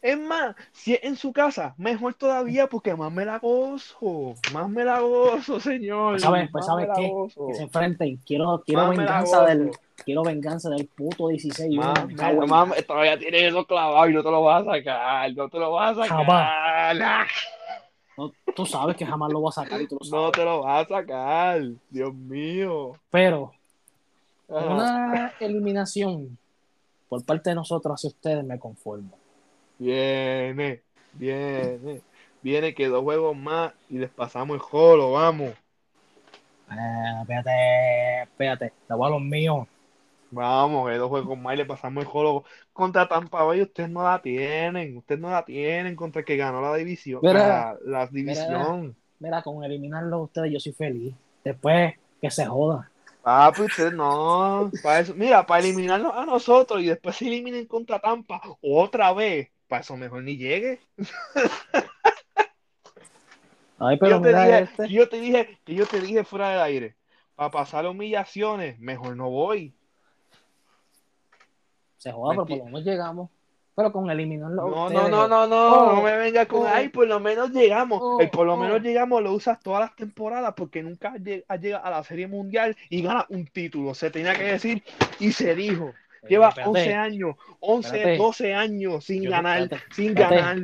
es 0.00 0.18
más, 0.18 0.56
si 0.72 0.94
es 0.94 1.00
en 1.04 1.16
su 1.16 1.30
casa, 1.34 1.74
mejor 1.76 2.14
todavía 2.14 2.66
porque 2.66 2.94
más 2.94 3.12
me 3.12 3.26
la 3.26 3.38
gozo. 3.38 4.32
Más 4.54 4.66
me 4.70 4.82
la 4.82 5.00
gozo, 5.00 5.60
señor. 5.60 6.12
Pues 6.12 6.22
sabes, 6.22 6.48
pues 6.50 6.64
sabes 6.64 6.88
la 6.88 6.94
qué, 6.94 7.12
que 7.46 7.54
se 7.54 7.62
enfrenten. 7.64 8.16
Quiero, 8.24 8.62
quiero 8.64 8.86
Más 8.86 8.96
venganza 8.96 9.44
del, 9.44 9.72
quiero 10.06 10.22
venganza 10.22 10.70
del 10.70 10.86
puto 10.86 11.28
16 11.28 11.70
y 11.70 11.76
uno, 11.76 11.92
Más, 11.92 12.06
me 12.06 12.14
cago 12.16 12.42
en- 12.44 12.48
más, 12.48 12.86
todavía 12.86 13.18
tienes 13.18 13.42
eso 13.42 13.66
clavado 13.66 14.08
y 14.08 14.14
no 14.14 14.22
te 14.22 14.30
lo 14.30 14.42
vas 14.42 14.66
a 14.66 14.70
sacar. 14.72 15.34
No 15.34 15.50
te 15.50 15.58
lo 15.58 15.70
vas 15.70 15.98
a 15.98 16.02
sacar. 16.04 16.24
Jamás. 16.24 17.34
No, 18.16 18.32
tú 18.54 18.64
sabes 18.66 18.96
que 18.96 19.04
jamás 19.06 19.32
lo 19.32 19.40
voy 19.40 19.48
a 19.48 19.52
sacar 19.52 19.80
y 19.80 19.86
tú 19.88 19.96
lo 20.00 20.04
No 20.08 20.22
sabes. 20.22 20.32
te 20.32 20.44
lo 20.44 20.62
vas 20.62 20.84
a 20.84 20.88
sacar. 20.88 21.62
Dios 21.90 22.14
mío. 22.14 22.92
Pero 23.10 23.52
Ajá. 24.48 24.64
una 24.74 25.32
eliminación 25.40 26.38
por 27.08 27.24
parte 27.24 27.50
de 27.50 27.56
nosotros 27.56 27.94
hacia 27.94 28.08
ustedes 28.08 28.44
me 28.44 28.58
conformo. 28.58 29.16
Viene, 29.78 30.82
viene, 31.12 32.02
viene 32.42 32.74
que 32.74 32.86
dos 32.88 33.02
juegos 33.02 33.36
más 33.36 33.72
y 33.90 33.98
les 33.98 34.10
pasamos 34.10 34.54
el 34.54 34.60
jolo, 34.60 35.12
vamos. 35.12 35.50
Eh, 36.70 37.20
espérate, 37.20 38.22
espérate, 38.22 38.72
te 38.88 38.94
voy 38.94 39.06
a 39.06 39.10
los 39.10 39.20
míos. 39.20 39.66
Vamos, 40.34 40.90
que 40.90 40.96
dos 40.96 41.08
juegos 41.08 41.38
más 41.38 41.54
y 41.54 41.58
le 41.58 41.64
pasamos 41.64 42.02
el 42.02 42.08
jolo 42.08 42.44
contra 42.72 43.08
Tampa 43.08 43.42
Bay. 43.44 43.62
Ustedes 43.62 43.90
no 43.90 44.02
la 44.02 44.20
tienen, 44.20 44.96
ustedes 44.96 45.20
no 45.20 45.30
la 45.30 45.44
tienen 45.44 45.96
contra 45.96 46.20
el 46.20 46.26
que 46.26 46.36
ganó 46.36 46.60
la 46.60 46.74
división. 46.74 47.20
Mira, 47.22 47.78
la, 47.84 48.00
la 48.00 48.06
división. 48.06 48.96
Mira, 49.18 49.42
con 49.42 49.64
eliminarlos 49.64 50.24
ustedes 50.24 50.52
yo 50.52 50.60
soy 50.60 50.72
feliz. 50.72 51.14
Después 51.42 51.94
que 52.20 52.30
se 52.30 52.46
joda. 52.46 52.90
Papi, 53.22 53.62
ustedes 53.62 53.94
no. 53.94 54.70
Para 54.82 55.00
eso, 55.00 55.14
mira, 55.14 55.46
para 55.46 55.64
eliminarnos 55.64 56.12
a 56.14 56.26
nosotros 56.26 56.82
y 56.82 56.86
después 56.86 57.16
se 57.16 57.26
eliminen 57.26 57.66
contra 57.66 57.98
Tampa 57.98 58.42
otra 58.60 59.12
vez. 59.14 59.48
Para 59.66 59.80
eso 59.80 59.96
mejor 59.96 60.22
ni 60.22 60.36
llegue. 60.36 60.80
Ay, 63.78 63.96
pero 63.98 64.16
yo, 64.16 64.22
te 64.22 64.28
dije, 64.28 64.58
este. 64.60 64.88
yo 64.88 65.08
te 65.08 65.20
dije, 65.20 65.58
que 65.64 65.74
yo 65.74 65.86
te 65.86 66.00
dije 66.00 66.24
fuera 66.24 66.50
del 66.50 66.60
aire. 66.60 66.96
Para 67.34 67.50
pasar 67.50 67.86
humillaciones, 67.86 68.78
mejor 68.78 69.16
no 69.16 69.30
voy. 69.30 69.74
Se 72.04 72.12
joda, 72.12 72.32
pero 72.34 72.46
por 72.46 72.58
lo 72.58 72.64
menos 72.66 72.84
llegamos. 72.84 73.30
Pero 73.76 73.90
con 73.92 74.08
eliminarlos 74.08 74.70
No, 74.70 74.84
ustedes. 74.84 75.02
no, 75.10 75.26
no, 75.26 75.26
no, 75.26 75.46
no, 75.48 75.74
Oh, 75.74 75.92
no 75.96 76.02
me 76.02 76.16
vengas 76.16 76.46
con, 76.46 76.62
oh, 76.62 76.68
ay, 76.72 76.90
por 76.90 77.08
lo 77.08 77.18
menos 77.18 77.50
llegamos. 77.50 77.98
oh, 78.00 78.20
el 78.20 78.30
por 78.30 78.46
lo 78.46 78.56
menos 78.56 78.80
llegamos 78.82 79.20
lo 79.22 79.32
usas 79.32 79.58
todas 79.60 79.80
las 79.80 79.96
temporadas 79.96 80.54
porque 80.56 80.80
nunca 80.82 81.08
has 81.08 81.20
lleg- 81.20 81.44
has 81.48 81.60
llegado 81.60 81.84
a 81.84 81.90
la 81.90 82.04
Serie 82.04 82.28
Mundial 82.28 82.76
y 82.88 83.02
ganas 83.02 83.24
un 83.30 83.46
título. 83.46 83.94
Se 83.94 84.10
tenía 84.12 84.34
que 84.36 84.44
decir 84.44 84.84
y 85.18 85.32
se 85.32 85.54
dijo. 85.56 85.86
Eh, 86.22 86.26
Lleva 86.28 86.50
espérate, 86.50 86.70
11 86.70 86.94
años, 86.94 87.36
11, 87.60 87.88
Espérate. 87.96 88.16
12 88.18 88.54
años 88.54 89.04
sin 89.04 89.24
ganar, 89.28 89.68
sin 89.94 90.14
ganar. 90.14 90.58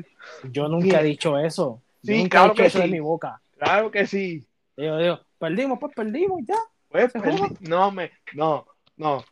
Yo 0.52 0.68
nunca 0.68 1.00
he 1.00 1.04
dicho 1.04 1.36
eso. 1.38 1.82
Sí, 2.04 2.28
claro 2.28 2.54
que 2.54 2.70
sí. 2.70 2.82
mi 2.88 3.00
boca. 3.00 3.40
Claro 3.58 3.90
que 3.90 4.06
sí. 4.06 4.46
Digo, 4.76 4.96
perdimos, 5.38 5.78
pues 5.80 5.92
perdimos 5.96 6.40
ya. 6.46 6.54
Pues, 6.88 7.10
¿Se 7.12 7.18
perdí- 7.18 7.38
joda? 7.38 7.50
no, 7.60 7.90
me, 7.90 8.10
no, 8.34 8.66
no, 8.96 9.24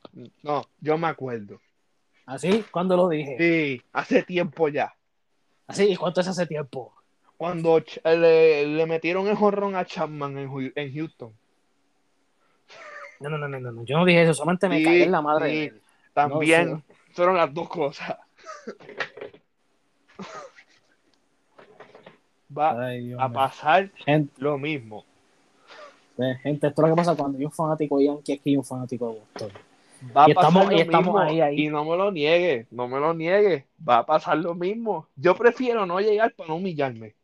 no, 0.42 0.64
yo 0.80 0.98
me 0.98 1.06
acuerdo. 1.06 1.60
Así, 2.28 2.62
cuando 2.70 2.94
lo 2.94 3.08
dije. 3.08 3.36
Sí, 3.38 3.82
hace 3.92 4.22
tiempo 4.22 4.68
ya. 4.68 4.92
Así, 5.66 5.84
¿y 5.84 5.96
cuánto 5.96 6.20
es 6.20 6.28
hace 6.28 6.46
tiempo? 6.46 6.92
Cuando 7.38 7.78
Ch- 7.78 8.02
le, 8.04 8.66
le 8.66 8.86
metieron 8.86 9.26
el 9.28 9.36
jorrón 9.36 9.76
a 9.76 9.86
Chapman 9.86 10.36
en, 10.36 10.92
Houston. 10.94 11.32
No, 13.20 13.30
no, 13.30 13.38
no, 13.38 13.48
no, 13.48 13.60
no, 13.72 13.84
yo 13.84 13.96
no 13.96 14.04
dije 14.04 14.22
eso, 14.22 14.34
solamente 14.34 14.68
me 14.68 14.78
Sí, 14.78 14.84
cagué 14.84 15.04
en 15.04 15.12
la 15.12 15.22
madre. 15.22 15.48
sí. 15.48 15.56
de 15.56 15.64
él. 15.68 15.80
También 16.12 16.70
No, 16.70 16.82
fueron 17.14 17.36
las 17.36 17.54
dos 17.54 17.68
cosas. 17.68 18.16
Va 22.56 22.86
Ay, 22.88 23.14
a 23.18 23.28
pasar 23.30 23.90
Gente, 24.04 24.32
lo 24.38 24.58
mismo. 24.58 25.04
eh, 26.18 26.34
gente, 26.42 26.66
esto 26.66 26.82
es 26.82 26.88
lo 26.88 26.94
que 26.94 26.98
pasa 26.98 27.14
cuando 27.16 27.38
hay 27.38 27.44
un 27.44 27.52
fanático 27.52 27.98
de 27.98 28.06
Yankee 28.06 28.32
aquí 28.32 28.50
y 28.52 28.56
un 28.56 28.64
fanático 28.64 29.12
de 29.12 29.18
Boston. 29.20 29.52
Va 30.16 30.24
a 30.24 30.28
Y 30.28 30.30
estamos- 30.32 30.54
pasar 30.54 30.72
lo 30.72 30.78
y 30.78 30.80
estamos 30.80 31.06
mismo. 31.06 31.18
ahí, 31.18 31.40
ahí. 31.40 31.60
Y 31.66 31.68
no 31.68 31.84
me 31.84 31.96
lo 31.96 32.10
niegue, 32.12 32.66
no 32.70 32.86
me 32.88 33.00
lo 33.00 33.14
niegue. 33.14 33.66
Va 33.86 33.98
a 33.98 34.06
pasar 34.06 34.38
lo 34.38 34.54
mismo. 34.54 35.06
Yo 35.16 35.34
prefiero 35.34 35.86
no 35.86 36.00
llegar 36.00 36.32
para 36.34 36.48
no 36.48 36.56
humillarme. 36.56 37.14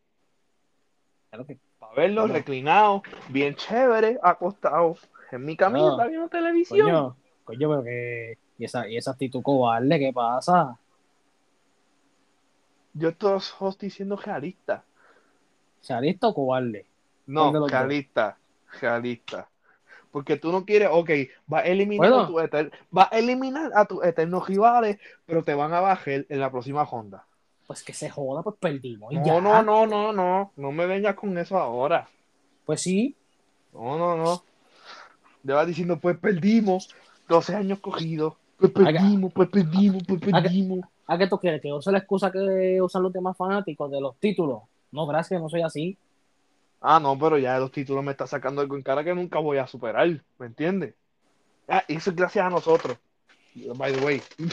Claro 1.30 1.46
que- 1.46 1.58
Para 1.78 1.94
verlo 1.94 2.26
reclinado, 2.26 3.02
bien 3.28 3.54
chévere, 3.54 4.18
acostado 4.22 4.96
en 5.30 5.44
mi 5.44 5.56
camita, 5.56 5.96
Ah. 6.02 6.06
viendo 6.06 6.28
televisión. 6.28 6.86
Coño, 6.86 7.16
coño, 7.44 7.68
pero 7.70 7.84
que. 7.84 8.38
Y 8.58 8.64
esa, 8.64 8.88
y 8.88 8.96
esa 8.96 9.10
actitud 9.12 9.42
cobarde, 9.42 9.98
¿qué 9.98 10.12
pasa? 10.12 10.78
Yo 12.94 13.08
estoy 13.10 13.36
estoy 13.38 13.74
diciendo 13.88 14.16
realista. 14.16 14.84
¿Realista 15.88 16.28
o 16.28 16.34
cobarde? 16.34 16.86
¿Cuál 17.26 17.52
de 17.52 17.58
No, 17.60 17.66
realista, 17.68 18.36
realista. 18.80 19.48
Porque 20.14 20.36
tú 20.36 20.52
no 20.52 20.64
quieres, 20.64 20.90
ok, 20.92 21.10
va 21.52 21.58
a 21.58 21.62
eliminar 21.62 22.08
Bueno. 22.08 22.22
a 22.22 22.26
tu 22.28 22.38
eter- 22.38 22.70
va 22.96 23.08
a 23.10 23.18
eliminar 23.18 23.72
a 23.74 23.84
tus 23.84 24.04
eternos 24.04 24.46
rivales, 24.46 24.96
pero 25.26 25.42
te 25.42 25.54
van 25.54 25.74
a 25.74 25.80
bajar 25.80 26.24
en 26.28 26.38
la 26.38 26.52
próxima 26.52 26.84
ronda. 26.84 27.26
Pues 27.66 27.82
que 27.82 27.92
se 27.92 28.08
joda, 28.10 28.44
pues 28.44 28.54
perdimos. 28.60 29.12
y 29.12 29.16
No, 29.16 29.24
ya. 29.26 29.40
no, 29.40 29.62
no, 29.64 29.86
no, 29.88 30.12
no, 30.12 30.52
no 30.54 30.70
me 30.70 30.86
vengas 30.86 31.16
con 31.16 31.36
eso 31.36 31.58
ahora. 31.58 32.06
Pues 32.64 32.80
sí, 32.82 33.16
No, 33.72 33.98
no, 33.98 34.16
no. 34.16 34.44
Le 35.42 35.52
vas 35.52 35.66
diciendo, 35.66 35.98
pues 35.98 36.16
perdimos 36.16 36.94
12 37.28 37.56
años 37.56 37.80
cogidos, 37.80 38.34
pues 38.56 38.70
perdimos, 38.70 39.32
pues 39.32 39.48
perdimos, 39.48 40.04
pues 40.06 40.20
perdimos. 40.20 40.86
¿a 41.08 41.18
qué 41.18 41.26
tú 41.26 41.38
quieres? 41.38 41.60
¿Que 41.60 41.72
use 41.72 41.90
la 41.90 41.98
excusa 41.98 42.30
que 42.30 42.80
usan 42.80 43.02
los 43.02 43.12
demás 43.12 43.36
fanáticos 43.36 43.90
de 43.90 44.00
los 44.00 44.14
títulos? 44.18 44.62
No, 44.92 45.08
gracias, 45.08 45.42
no 45.42 45.48
soy 45.48 45.62
así. 45.62 45.98
Ah, 46.86 47.00
no, 47.00 47.18
pero 47.18 47.38
ya 47.38 47.54
de 47.54 47.60
los 47.60 47.72
títulos 47.72 48.04
me 48.04 48.10
está 48.10 48.26
sacando 48.26 48.60
algo 48.60 48.76
en 48.76 48.82
cara 48.82 49.02
que 49.02 49.14
nunca 49.14 49.38
voy 49.38 49.56
a 49.56 49.66
superar, 49.66 50.06
¿me 50.38 50.46
entiendes? 50.46 50.94
Ah, 51.66 51.82
y 51.88 51.96
eso 51.96 52.10
es 52.10 52.16
gracias 52.16 52.44
a 52.44 52.50
nosotros. 52.50 52.98
By 53.74 53.94
the 53.94 54.04
way. 54.04 54.22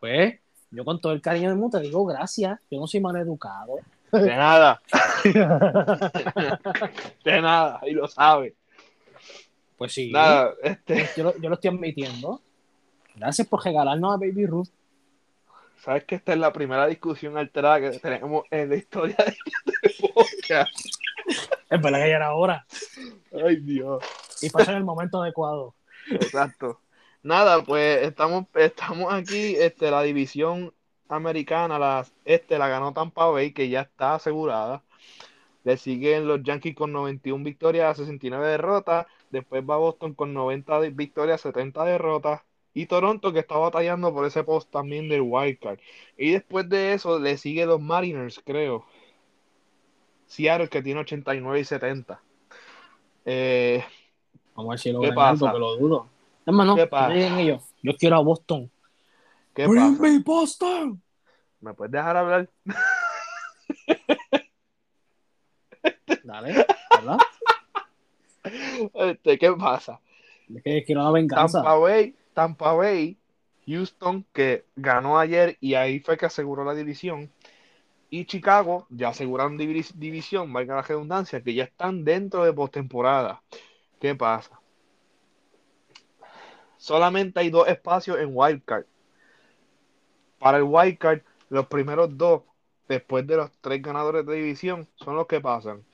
Pues, 0.00 0.38
yo 0.70 0.82
con 0.82 0.98
todo 0.98 1.12
el 1.12 1.20
cariño 1.20 1.50
del 1.50 1.58
mundo 1.58 1.78
te 1.78 1.84
digo 1.84 2.06
gracias. 2.06 2.58
Yo 2.70 2.80
no 2.80 2.86
soy 2.86 3.00
mal 3.00 3.16
educado. 3.16 3.80
De 4.12 4.28
nada, 4.28 4.80
de 7.24 7.42
nada, 7.42 7.80
y 7.82 7.90
lo 7.90 8.08
sabe. 8.08 8.54
Pues 9.76 9.92
sí, 9.92 10.10
Nada, 10.10 10.54
este, 10.62 11.06
yo, 11.16 11.24
lo, 11.24 11.38
yo 11.38 11.48
lo 11.48 11.56
estoy 11.56 11.70
admitiendo. 11.70 12.40
Gracias 13.16 13.46
por 13.46 13.62
regalarnos 13.62 14.14
a 14.14 14.18
Baby 14.18 14.46
Ruth. 14.46 14.68
sabes 15.84 16.04
que 16.04 16.14
esta 16.14 16.32
es 16.32 16.38
la 16.38 16.52
primera 16.52 16.86
discusión 16.86 17.36
alterada 17.36 17.80
que 17.80 17.98
tenemos 17.98 18.44
en 18.50 18.70
la 18.70 18.76
historia 18.76 19.16
de 19.18 19.36
este 19.82 20.02
podcast. 20.14 20.72
Es 21.70 21.82
verdad 21.82 22.02
que 22.02 22.08
ya 22.08 22.16
era 22.16 22.34
hora. 22.34 22.66
Ay, 23.32 23.56
Dios. 23.56 24.02
Y 24.40 24.50
pasa 24.50 24.72
en 24.72 24.78
el 24.78 24.84
momento 24.84 25.22
adecuado. 25.22 25.74
Exacto. 26.10 26.80
Nada, 27.22 27.62
pues 27.62 28.06
estamos, 28.06 28.46
estamos 28.54 29.12
aquí, 29.12 29.56
este, 29.56 29.90
la 29.90 30.02
división 30.02 30.72
americana, 31.08 31.78
la, 31.78 32.06
este, 32.24 32.58
la 32.58 32.68
ganó 32.68 32.92
Tampa 32.94 33.26
Bay, 33.26 33.52
que 33.52 33.68
ya 33.68 33.82
está 33.82 34.14
asegurada. 34.14 34.82
Le 35.64 35.76
siguen 35.76 36.26
los 36.26 36.42
Yankees 36.42 36.74
con 36.74 36.92
91 36.92 37.44
victorias, 37.44 37.96
69 37.98 38.46
derrotas. 38.48 39.06
Después 39.30 39.62
va 39.68 39.76
Boston 39.76 40.14
con 40.14 40.32
90 40.32 40.80
de- 40.80 40.90
victorias, 40.90 41.40
70 41.42 41.84
derrotas. 41.84 42.42
Y 42.72 42.86
Toronto, 42.86 43.32
que 43.32 43.40
está 43.40 43.56
batallando 43.56 44.14
por 44.14 44.24
ese 44.26 44.44
post 44.44 44.70
también 44.70 45.08
del 45.08 45.22
wildcard. 45.22 45.80
Y 46.16 46.30
después 46.32 46.68
de 46.68 46.94
eso 46.94 47.18
le 47.18 47.36
sigue 47.36 47.66
los 47.66 47.80
Mariners, 47.80 48.40
creo. 48.44 48.86
Seattle, 50.28 50.68
que 50.68 50.82
tiene 50.82 51.00
89 51.00 51.60
y 51.60 51.64
70. 51.64 52.20
Eh, 53.24 53.84
Vamos 54.54 54.70
a 54.70 54.72
ver 54.72 54.78
si 54.78 54.92
lo 54.92 55.00
¿Qué 55.00 55.08
ganan 55.08 55.24
algo, 55.26 55.40
pasa? 55.46 55.52
que 55.52 55.58
lo 55.58 55.76
dudo. 55.76 56.08
Hermano, 56.46 56.76
¿Qué 56.76 56.86
pasa? 56.86 57.14
ellos. 57.14 57.62
Yo 57.82 57.96
quiero 57.96 58.16
a 58.16 58.20
Boston. 58.20 58.70
¿Qué 59.54 59.66
Bring 59.66 59.96
pasa? 59.96 60.02
me 60.02 60.18
Boston. 60.20 61.02
¿Me 61.60 61.74
puedes 61.74 61.92
dejar 61.92 62.16
hablar? 62.16 62.48
Dale, 66.24 66.66
¿verdad? 66.96 67.18
Este, 68.94 69.38
¿qué 69.38 69.52
pasa? 69.52 70.00
Es 70.54 70.62
que 70.62 70.84
quiero 70.84 71.02
la 71.02 71.10
venganza. 71.10 71.58
Tampa 71.62 71.74
Bay, 71.76 72.14
Tampa 72.34 72.72
Bay, 72.72 73.16
Houston, 73.66 74.24
que 74.32 74.64
ganó 74.76 75.18
ayer 75.18 75.56
y 75.60 75.74
ahí 75.74 76.00
fue 76.00 76.16
que 76.16 76.26
aseguró 76.26 76.64
la 76.64 76.74
división. 76.74 77.30
Y 78.10 78.24
Chicago, 78.24 78.86
ya 78.90 79.08
aseguraron 79.08 79.58
divi- 79.58 79.92
división, 79.94 80.52
valga 80.52 80.76
la 80.76 80.82
redundancia, 80.82 81.42
que 81.42 81.54
ya 81.54 81.64
están 81.64 82.04
dentro 82.04 82.44
de 82.44 82.52
postemporada. 82.52 83.42
¿Qué 84.00 84.14
pasa? 84.14 84.60
Solamente 86.76 87.40
hay 87.40 87.50
dos 87.50 87.68
espacios 87.68 88.18
en 88.18 88.30
Wildcard. 88.32 88.86
Para 90.38 90.58
el 90.58 90.64
Wildcard, 90.64 91.22
los 91.50 91.66
primeros 91.66 92.16
dos, 92.16 92.42
después 92.88 93.26
de 93.26 93.36
los 93.36 93.50
tres 93.60 93.82
ganadores 93.82 94.24
de 94.24 94.36
división, 94.36 94.88
son 94.94 95.16
los 95.16 95.26
que 95.26 95.40
pasan. 95.40 95.84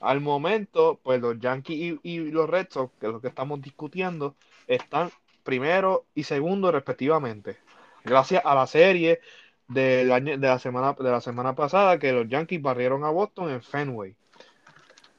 Al 0.00 0.20
momento, 0.20 1.00
pues 1.02 1.20
los 1.20 1.38
Yankees 1.40 1.98
y, 2.02 2.10
y 2.14 2.30
los 2.30 2.48
Red 2.48 2.68
Sox, 2.70 2.92
que 3.00 3.06
es 3.06 3.12
lo 3.12 3.20
que 3.20 3.28
estamos 3.28 3.60
discutiendo, 3.60 4.36
están 4.66 5.10
primero 5.42 6.06
y 6.14 6.22
segundo 6.24 6.70
respectivamente. 6.70 7.56
Gracias 8.04 8.42
a 8.44 8.54
la 8.54 8.66
serie 8.66 9.20
del 9.68 10.10
año, 10.12 10.38
de 10.38 10.46
la 10.46 10.58
semana 10.58 10.94
de 10.98 11.10
la 11.10 11.20
semana 11.20 11.54
pasada 11.54 11.98
que 11.98 12.12
los 12.12 12.28
Yankees 12.28 12.60
barrieron 12.62 13.04
a 13.04 13.10
Boston 13.10 13.50
en 13.50 13.62
Fenway 13.62 14.14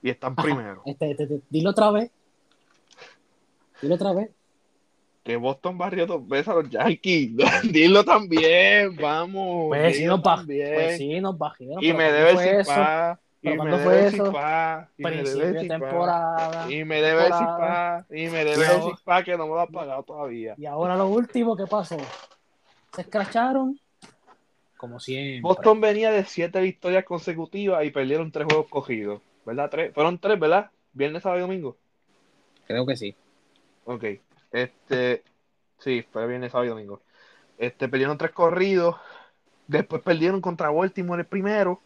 y 0.01 0.09
están 0.09 0.33
Ajá. 0.33 0.43
primero. 0.43 0.81
Este, 0.85 1.11
este, 1.11 1.23
este, 1.23 1.41
dilo 1.49 1.69
otra 1.71 1.91
vez. 1.91 2.11
Dilo 3.81 3.95
otra 3.95 4.13
vez. 4.13 4.29
Que 5.23 5.35
Boston 5.35 5.77
barrió 5.77 6.07
dos 6.07 6.27
veces 6.27 6.47
a 6.47 6.55
los 6.55 6.69
Yankees. 6.69 7.31
Dilo 7.71 8.03
también, 8.03 8.95
vamos. 8.95 9.67
Pues 9.67 9.97
sí, 9.97 10.05
nos, 10.05 10.23
también. 10.23 10.73
pues 10.73 10.97
sí, 10.97 11.19
nos 11.19 11.37
bajaron. 11.37 11.83
y 11.83 11.93
me 11.93 12.09
¿cuándo 12.09 12.13
debe 12.13 12.59
eso? 12.59 12.73
pa, 12.73 13.19
y 13.41 13.49
¿Pero 13.49 13.63
me 13.63 13.77
debe 13.77 14.31
pa, 14.31 14.89
y 14.97 15.03
me 15.03 15.11
debe 15.11 15.21
Principio 15.21 15.45
de 15.45 15.53
decir 15.53 15.67
pa, 15.67 15.79
temporada. 15.79 16.71
y 16.71 16.83
me 16.83 17.01
debe 17.01 17.29
pa, 17.29 18.05
y 18.09 18.27
me 18.27 18.45
debe 18.45 18.65
pa 19.03 19.23
que 19.23 19.37
no 19.37 19.43
me 19.45 19.53
lo 19.53 19.59
ha 19.59 19.67
pagado 19.67 20.03
todavía. 20.03 20.55
Y 20.57 20.65
ahora 20.65 20.95
lo 20.95 21.07
último, 21.07 21.55
¿qué 21.55 21.67
pasó? 21.67 21.97
Se 22.93 23.01
escracharon. 23.01 23.79
Como 24.79 24.97
siempre. 25.01 25.41
Boston 25.41 25.81
venía 25.81 26.09
de 26.09 26.23
siete 26.23 26.61
victorias 26.61 27.03
consecutivas 27.03 27.83
y 27.83 27.91
perdieron 27.91 28.31
tres 28.31 28.45
juegos 28.45 28.69
cogidos, 28.69 29.21
¿verdad? 29.45 29.69
Tres, 29.69 29.93
fueron 29.93 30.17
tres, 30.17 30.39
¿verdad? 30.39 30.71
Viernes, 30.93 31.21
sábado 31.21 31.39
y 31.39 31.41
domingo. 31.41 31.75
Creo 32.65 32.85
que 32.85 32.95
sí. 32.95 33.13
Ok, 33.83 34.05
este, 34.53 35.23
sí, 35.79 36.05
fue 36.09 36.25
viernes, 36.27 36.53
sábado 36.53 36.67
y 36.67 36.69
domingo. 36.69 37.01
Este, 37.57 37.89
perdieron 37.89 38.17
tres 38.17 38.31
corridos, 38.31 38.95
después 39.67 40.01
perdieron 40.01 40.39
contra 40.39 40.69
Baltimore 40.69 41.23
el 41.23 41.27
primero, 41.27 41.81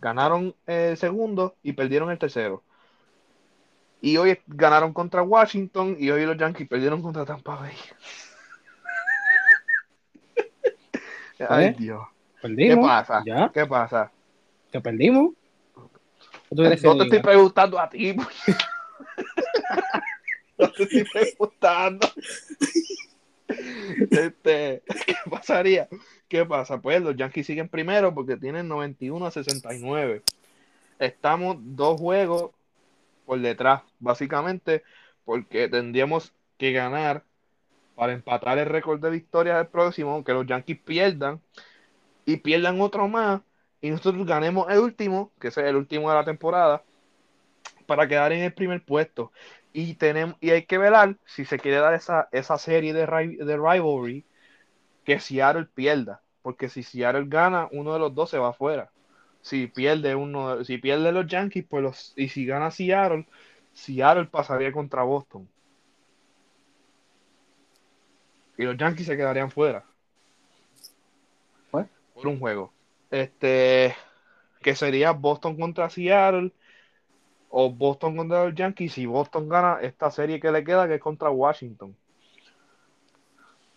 ganaron 0.00 0.54
el 0.66 0.96
segundo 0.96 1.54
y 1.62 1.74
perdieron 1.74 2.10
el 2.10 2.18
tercero. 2.18 2.62
Y 4.00 4.16
hoy 4.16 4.38
ganaron 4.46 4.94
contra 4.94 5.22
Washington 5.22 5.98
y 5.98 6.08
hoy 6.10 6.24
los 6.24 6.38
Yankees 6.38 6.66
perdieron 6.66 7.02
contra 7.02 7.26
Tampa 7.26 7.56
Bay. 7.56 7.76
Ay, 11.50 11.66
¿Eh? 11.66 11.76
¿Qué 12.42 12.76
pasa? 12.76 13.22
Ya, 13.24 13.50
¿Qué 13.52 13.66
pasa? 13.66 14.10
que 14.70 14.80
perdimos. 14.80 15.30
¿Qué 15.74 16.56
tú 16.56 16.56
quieres 16.56 16.80
que 16.80 16.86
No 16.88 16.96
te 16.96 17.02
estoy 17.04 17.18
diga? 17.18 17.30
preguntando 17.30 17.78
a 17.78 17.88
ti. 17.88 18.12
pues. 18.14 18.28
no 20.58 20.72
te 20.72 20.82
estoy 20.84 21.04
preguntando. 21.04 22.08
Este, 24.10 24.82
¿qué 25.06 25.14
pasaría? 25.30 25.86
¿Qué 26.26 26.46
pasa? 26.46 26.80
Pues 26.80 27.02
los 27.02 27.14
Yankees 27.16 27.46
siguen 27.46 27.68
primero 27.68 28.14
porque 28.14 28.38
tienen 28.38 28.66
91 28.66 29.26
a 29.26 29.30
69. 29.30 30.22
Estamos 30.98 31.56
dos 31.60 32.00
juegos 32.00 32.52
por 33.26 33.38
detrás, 33.40 33.82
básicamente, 33.98 34.82
porque 35.26 35.68
tendríamos 35.68 36.32
que 36.56 36.72
ganar 36.72 37.24
para 37.94 38.14
empatar 38.14 38.56
el 38.56 38.66
récord 38.66 39.00
de 39.00 39.10
victorias 39.10 39.58
del 39.58 39.66
próximo, 39.66 40.12
aunque 40.12 40.32
los 40.32 40.46
Yankees 40.46 40.78
pierdan 40.78 41.38
y 42.24 42.38
pierdan 42.38 42.80
otro 42.80 43.08
más 43.08 43.42
y 43.80 43.90
nosotros 43.90 44.26
ganemos 44.26 44.70
el 44.70 44.78
último, 44.78 45.32
que 45.40 45.48
es 45.48 45.56
el 45.58 45.76
último 45.76 46.08
de 46.10 46.16
la 46.16 46.24
temporada, 46.24 46.84
para 47.86 48.06
quedar 48.08 48.32
en 48.32 48.42
el 48.42 48.54
primer 48.54 48.84
puesto. 48.84 49.32
Y 49.72 49.94
tenemos 49.94 50.36
y 50.40 50.50
hay 50.50 50.64
que 50.66 50.78
velar 50.78 51.16
si 51.24 51.44
se 51.44 51.58
quiere 51.58 51.78
dar 51.78 51.94
esa, 51.94 52.28
esa 52.32 52.58
serie 52.58 52.92
de, 52.92 53.06
de 53.06 53.56
rivalry 53.56 54.24
que 55.04 55.20
Seattle 55.20 55.66
pierda, 55.74 56.22
porque 56.42 56.68
si 56.68 56.82
Seattle 56.82 57.26
gana, 57.28 57.68
uno 57.72 57.94
de 57.94 58.00
los 58.00 58.14
dos 58.14 58.30
se 58.30 58.38
va 58.38 58.50
afuera. 58.50 58.92
Si 59.42 59.66
pierde 59.68 60.14
uno, 60.16 60.64
si 60.64 60.78
pierde 60.78 61.12
los 61.12 61.26
Yankees, 61.26 61.66
pues 61.68 61.82
los 61.82 62.14
y 62.16 62.28
si 62.28 62.46
gana 62.46 62.70
Seattle, 62.70 63.26
Seattle 63.72 64.26
pasaría 64.26 64.72
contra 64.72 65.02
Boston. 65.04 65.48
y 68.56 68.64
los 68.64 68.76
Yankees 68.76 69.06
se 69.06 69.16
quedarían 69.16 69.50
fuera. 69.50 69.91
Un 72.24 72.38
juego. 72.38 72.72
Este, 73.10 73.94
que 74.62 74.74
sería 74.74 75.12
Boston 75.12 75.56
contra 75.56 75.90
Seattle 75.90 76.52
o 77.50 77.70
Boston 77.70 78.16
contra 78.16 78.44
los 78.46 78.54
Yankees. 78.54 78.94
Si 78.94 79.06
Boston 79.06 79.48
gana 79.48 79.78
esta 79.82 80.10
serie 80.10 80.40
que 80.40 80.52
le 80.52 80.64
queda, 80.64 80.88
que 80.88 80.94
es 80.94 81.00
contra 81.00 81.30
Washington. 81.30 81.96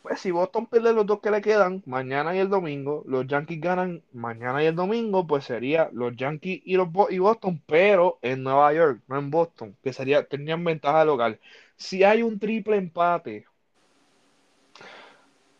Pues 0.02 0.20
si 0.20 0.30
Boston 0.30 0.68
pierde 0.68 0.94
los 0.94 1.08
dos 1.08 1.20
que 1.20 1.32
le 1.32 1.42
quedan, 1.42 1.82
mañana 1.88 2.36
y 2.36 2.40
el 2.40 2.48
domingo, 2.48 3.04
los 3.08 3.26
Yankees 3.26 3.60
ganan 3.60 4.04
mañana 4.14 4.64
y 4.64 4.68
el 4.68 4.76
domingo, 4.76 5.26
pues 5.26 5.46
sería 5.46 5.90
los 5.94 6.16
Yankees 6.16 6.62
y, 6.64 6.76
los 6.78 6.90
y 7.10 7.18
Boston, 7.18 7.60
pero 7.66 8.20
en 8.22 8.44
Nueva 8.44 8.72
York, 8.72 9.02
no 9.08 9.18
en 9.18 9.32
Boston, 9.32 9.76
que 9.84 9.94
sería, 9.94 10.24
tendrían 10.28 10.64
ventaja 10.64 11.04
local. 11.06 11.40
Si 11.76 12.04
hay 12.04 12.22
un 12.22 12.38
triple 12.40 12.78
empate, 12.78 13.48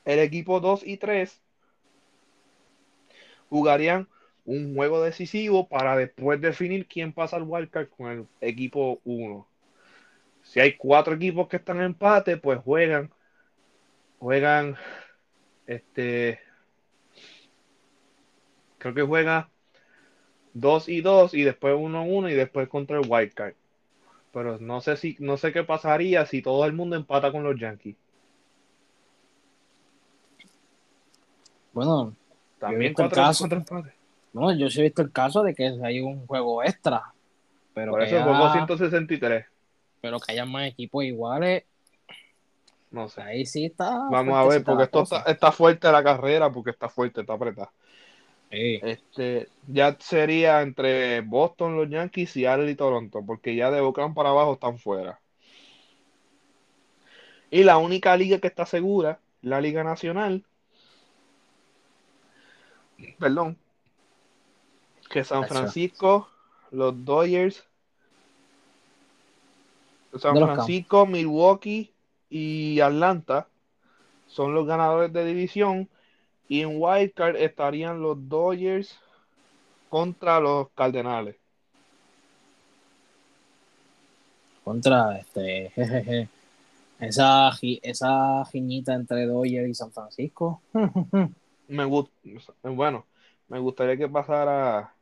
el 0.06 0.20
equipo 0.20 0.60
2 0.60 0.86
y 0.86 0.98
3 0.98 1.42
jugarían 3.56 4.10
un 4.44 4.76
juego 4.76 5.02
decisivo 5.02 5.68
para 5.68 5.96
después 5.96 6.42
definir 6.42 6.88
quién 6.88 7.14
pasa 7.14 7.38
al 7.38 7.44
wildcard 7.44 7.88
con 7.88 8.12
el 8.12 8.28
equipo 8.42 9.00
1. 9.06 9.48
Si 10.44 10.60
hay 10.60 10.74
cuatro 10.76 11.16
equipos 11.16 11.48
que 11.48 11.58
están 11.58 11.78
en 11.78 11.84
empate, 11.84 12.38
pues 12.38 12.60
juegan 12.60 13.12
juegan 14.20 14.76
este 15.68 16.40
creo 18.78 18.94
que 18.94 19.02
juega 19.04 19.50
2 20.54 20.90
y 20.90 21.02
2 21.02 21.34
y 21.34 21.44
después 21.44 21.76
1 21.78 22.04
1 22.04 22.30
y 22.30 22.34
después 22.34 22.68
contra 22.68 23.00
el 23.00 23.10
wildcard. 23.10 23.56
Pero 24.34 24.60
no 24.60 24.82
sé 24.82 24.98
si 24.98 25.16
no 25.20 25.38
sé 25.38 25.54
qué 25.54 25.64
pasaría 25.64 26.26
si 26.26 26.42
todo 26.42 26.66
el 26.66 26.74
mundo 26.74 26.98
empata 26.98 27.32
con 27.32 27.44
los 27.44 27.58
Yankees. 27.58 27.96
Bueno, 31.74 32.16
también 32.70 32.94
cuatro 32.94 33.16
caso, 33.16 33.48
No, 34.34 34.56
yo 34.56 34.70
sí 34.70 34.80
he 34.80 34.84
visto 34.84 35.02
el 35.02 35.12
caso 35.12 35.44
de 35.44 35.54
que 35.54 35.74
hay 35.84 36.00
un 36.00 36.26
juego 36.28 36.64
extra. 36.64 37.04
Pero 37.74 37.92
Por 37.92 38.04
eso 38.04 38.24
juego 38.24 38.52
163. 38.52 39.46
Pero 40.02 40.20
que 40.20 40.32
haya 40.32 40.46
más 40.46 40.68
equipos 40.68 41.04
iguales 41.04 41.64
no 42.96 43.10
sé. 43.10 43.22
Ahí 43.22 43.46
sí 43.46 43.66
está. 43.66 44.08
Vamos 44.10 44.36
a 44.36 44.48
ver, 44.48 44.64
porque 44.64 44.84
esto 44.84 45.04
está, 45.28 45.52
fuerte 45.52 45.92
la 45.92 46.02
carrera, 46.02 46.50
porque 46.50 46.70
está 46.70 46.88
fuerte, 46.88 47.22
está 47.22 47.34
apretada. 47.34 47.72
Este, 48.50 49.50
ya 49.68 49.98
sería 50.00 50.62
entre 50.62 51.20
Boston, 51.20 51.76
los 51.76 51.90
Yankees, 51.90 52.32
Seattle 52.32 52.72
y 52.72 52.76
Toronto, 52.76 53.22
porque 53.26 53.54
ya 53.54 53.70
de 53.70 53.82
Oakland 53.82 54.16
para 54.16 54.30
abajo 54.30 54.54
están 54.54 54.80
fuera. 54.80 55.20
Y 57.52 57.64
la 57.64 57.78
única 57.78 58.16
liga 58.16 58.40
que 58.40 58.48
está 58.48 58.66
segura, 58.66 59.20
la 59.42 59.60
Liga 59.60 59.84
Nacional, 59.84 60.46
perdón, 63.20 63.58
que 65.10 65.24
San 65.24 65.48
Francisco, 65.48 66.30
los 66.72 67.06
Dodgers, 67.06 67.64
San 70.18 70.38
Francisco, 70.38 71.06
Milwaukee, 71.06 71.92
y 72.30 72.80
Atlanta 72.80 73.48
son 74.28 74.54
los 74.54 74.66
ganadores 74.68 75.14
de 75.14 75.26
división. 75.26 75.90
Y 76.48 76.62
en 76.62 76.74
Wildcard 76.76 77.38
estarían 77.38 78.02
los 78.02 78.18
Dodgers 78.28 79.00
contra 79.90 80.40
los 80.40 80.70
Cardenales. 80.76 81.38
Contra 84.64 85.18
este 85.18 85.70
jejeje. 85.76 86.30
Esa, 87.00 87.52
esa 87.82 88.46
giñita 88.52 88.94
entre 88.94 89.26
Dodgers 89.26 89.70
y 89.70 89.74
San 89.74 89.92
Francisco. 89.92 90.62
me 91.68 91.86
gusta, 91.86 92.12
bueno, 92.64 93.06
me 93.48 93.60
gustaría 93.60 93.98
que 93.98 94.08
pasara. 94.08 94.94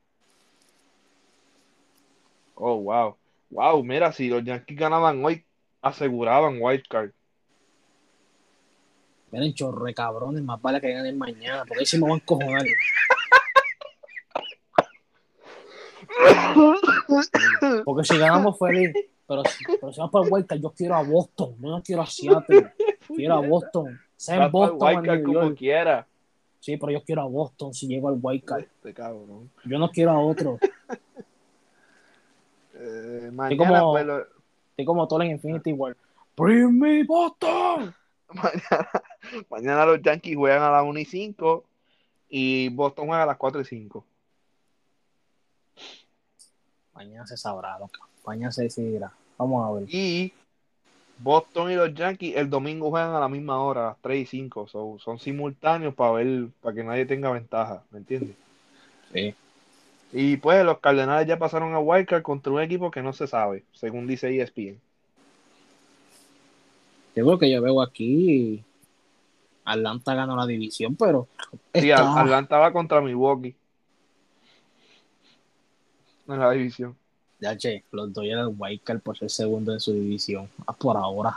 Oh, 2.55 2.76
wow. 2.78 3.16
Wow, 3.49 3.84
mira, 3.84 4.11
si 4.11 4.30
los 4.30 4.43
Yankees 4.43 4.78
ganaban 4.78 5.24
hoy, 5.24 5.45
aseguraban 5.82 6.57
wildcard. 6.59 7.11
Miren, 9.32 9.53
chorre 9.53 9.93
cabrones, 9.93 10.43
más 10.43 10.61
vale 10.61 10.80
que 10.80 10.93
ganen 10.93 11.18
mañana, 11.18 11.66
porque 11.66 11.80
ahí 11.80 11.86
sí 11.86 11.97
me 11.97 12.03
van 12.03 12.11
a 12.11 12.16
encojonar. 12.16 12.66
Porque 17.84 18.03
si 18.03 18.18
ganamos 18.18 18.57
feliz, 18.59 18.93
pero, 19.28 19.41
pero 19.82 19.93
si 19.93 19.99
vamos 19.99 20.11
para 20.11 20.30
wildcard, 20.30 20.61
yo 20.61 20.72
quiero 20.72 20.95
a 20.95 21.03
Boston, 21.03 21.55
no 21.59 21.82
quiero 21.82 22.03
a 22.03 22.05
Seattle, 22.05 22.74
quiero 23.07 23.36
a 23.36 23.41
Boston. 23.41 23.99
Sea 24.16 24.45
en 24.45 24.51
Boston 24.51 25.24
como 25.24 25.55
quiera. 25.55 26.07
Sí, 26.64 26.78
pero 26.78 26.93
yo 26.93 27.03
quiero 27.03 27.24
a 27.24 27.26
Boston 27.26 27.74
si 27.74 27.88
llego 27.88 28.07
al 28.07 28.20
wildcard. 28.22 28.61
Este 28.61 28.93
cabrón. 28.93 29.51
Yo 29.66 29.78
no 29.78 29.89
quiero 29.89 30.11
a 30.11 30.20
otro. 30.20 30.57
Eh, 32.76 33.30
mañana, 33.32 33.80
como, 33.80 33.91
pues, 33.93 34.07
Estoy 34.72 34.86
como 34.86 35.07
todo 35.07 35.22
en 35.22 35.32
Infinity 35.32 35.72
War. 35.72 35.95
¡Bring 36.36 36.78
me 36.78 37.03
Boston! 37.03 37.95
Mañana, 38.34 38.89
mañana 39.49 39.86
los 39.86 40.01
Yankees 40.01 40.36
juegan 40.36 40.64
a 40.64 40.72
las 40.72 40.84
1 40.84 40.99
y 40.99 41.05
5 41.05 41.64
y 42.30 42.70
Boston 42.70 43.07
juega 43.07 43.24
a 43.24 43.28
las 43.28 43.38
4 43.38 43.61
y 43.61 43.66
5. 43.66 44.05
Mañana 46.95 47.28
se 47.28 47.38
sabrá, 47.38 47.78
loca. 47.78 48.01
Mañana 48.26 48.51
se 48.51 48.64
decidirá. 48.64 49.14
Vamos 49.38 49.66
a 49.66 49.80
ver. 49.80 49.93
Y 49.93 50.34
Boston 51.20 51.72
y 51.72 51.76
los 51.76 51.93
Yankees 51.93 52.36
el 52.36 52.49
domingo 52.49 52.89
juegan 52.89 53.14
a 53.14 53.20
la 53.20 53.30
misma 53.30 53.61
hora, 53.61 53.82
a 53.82 53.88
las 53.89 53.97
3 54.01 54.22
y 54.22 54.26
5. 54.26 54.68
son 54.99 55.20
simultáneos 55.20 55.93
para 55.93 56.11
ver, 56.11 56.47
para 56.61 56.76
que 56.76 56.84
nadie 56.84 57.05
tenga 57.05 57.32
ventaja, 57.32 57.84
¿me 57.91 57.99
entiendes? 57.99 58.36
Sí. 59.14 59.34
Y 60.11 60.38
pues 60.38 60.64
los 60.64 60.80
Cardenales 60.80 61.28
ya 61.28 61.39
pasaron 61.39 61.74
a 61.74 61.80
Wildcard 61.80 62.22
contra 62.22 62.51
un 62.51 62.61
equipo 62.61 62.91
que 62.91 63.01
no 63.01 63.14
se 63.14 63.28
sabe, 63.28 63.64
según 63.74 64.07
dice 64.07 64.36
ESPN. 64.36 64.80
Yo 67.16 67.26
creo 67.26 67.39
que 67.39 67.51
yo 67.51 67.61
veo 67.61 67.82
aquí 67.82 68.64
Atlanta 69.66 70.14
ganó 70.14 70.36
la 70.36 70.45
división, 70.45 70.95
pero. 70.95 71.28
Sí, 71.74 71.91
Atlanta 71.91 72.57
va 72.57 72.74
contra 72.74 73.01
Milwaukee. 73.01 73.55
En 76.28 76.39
la 76.39 76.51
división. 76.51 76.95
Ya, 77.44 77.58
che, 77.58 77.84
los 77.91 78.14
doy 78.14 78.32
al 78.32 78.56
Wildcard 78.58 79.02
por 79.02 79.18
ser 79.18 79.30
segundo 79.30 79.74
en 79.74 79.82
su 79.82 79.91
división. 79.91 80.50
Ah, 80.66 80.72
por 80.72 80.96
ahora. 80.96 81.36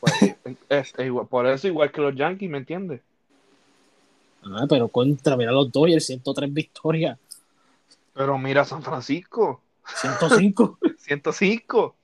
Pues, 0.00 0.92
por 1.30 1.46
eso, 1.46 1.68
igual 1.68 1.92
que 1.92 2.00
los 2.00 2.16
Yankees, 2.16 2.50
¿me 2.50 2.58
entiendes? 2.58 3.00
Ah, 4.42 4.66
pero 4.68 4.88
contra, 4.88 5.36
mira 5.36 5.52
los 5.52 5.70
Dodgers, 5.70 6.04
103 6.04 6.52
victorias. 6.52 7.16
Pero 8.12 8.36
mira 8.38 8.64
San 8.64 8.82
Francisco. 8.82 9.60
105. 10.00 10.78
105. 10.98 11.94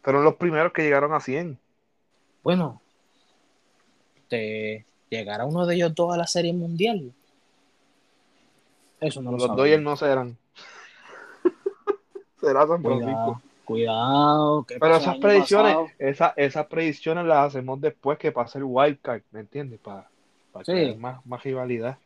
Fueron 0.00 0.22
los 0.22 0.36
primeros 0.36 0.72
que 0.72 0.82
llegaron 0.82 1.12
a 1.12 1.18
100. 1.18 1.58
Bueno, 2.44 2.80
te 4.28 4.86
llegará 5.10 5.44
uno 5.44 5.66
de 5.66 5.74
ellos 5.74 5.92
dos 5.92 6.14
a 6.14 6.16
la 6.16 6.28
Serie 6.28 6.52
Mundial. 6.52 7.12
Eso 9.00 9.20
no 9.20 9.32
lo 9.32 9.38
Los 9.38 9.56
Dodgers 9.56 9.82
no 9.82 9.96
serán. 9.96 10.36
Será 12.42 12.66
San 12.66 12.82
Francisco. 12.82 13.40
Cuidado. 13.64 14.66
Pero 14.66 14.96
esas 14.96 15.16
predicciones, 15.18 15.76
esas 15.98 16.66
predicciones 16.66 17.24
las 17.24 17.46
hacemos 17.46 17.80
después 17.80 18.18
que 18.18 18.32
pase 18.32 18.58
el 18.58 18.64
wildcard, 18.64 19.22
¿me 19.30 19.40
entiendes? 19.40 19.78
Para, 19.78 20.08
para 20.52 20.64
que 20.64 20.96
más, 20.96 21.24
más 21.24 21.42
rivalidad. 21.42 21.96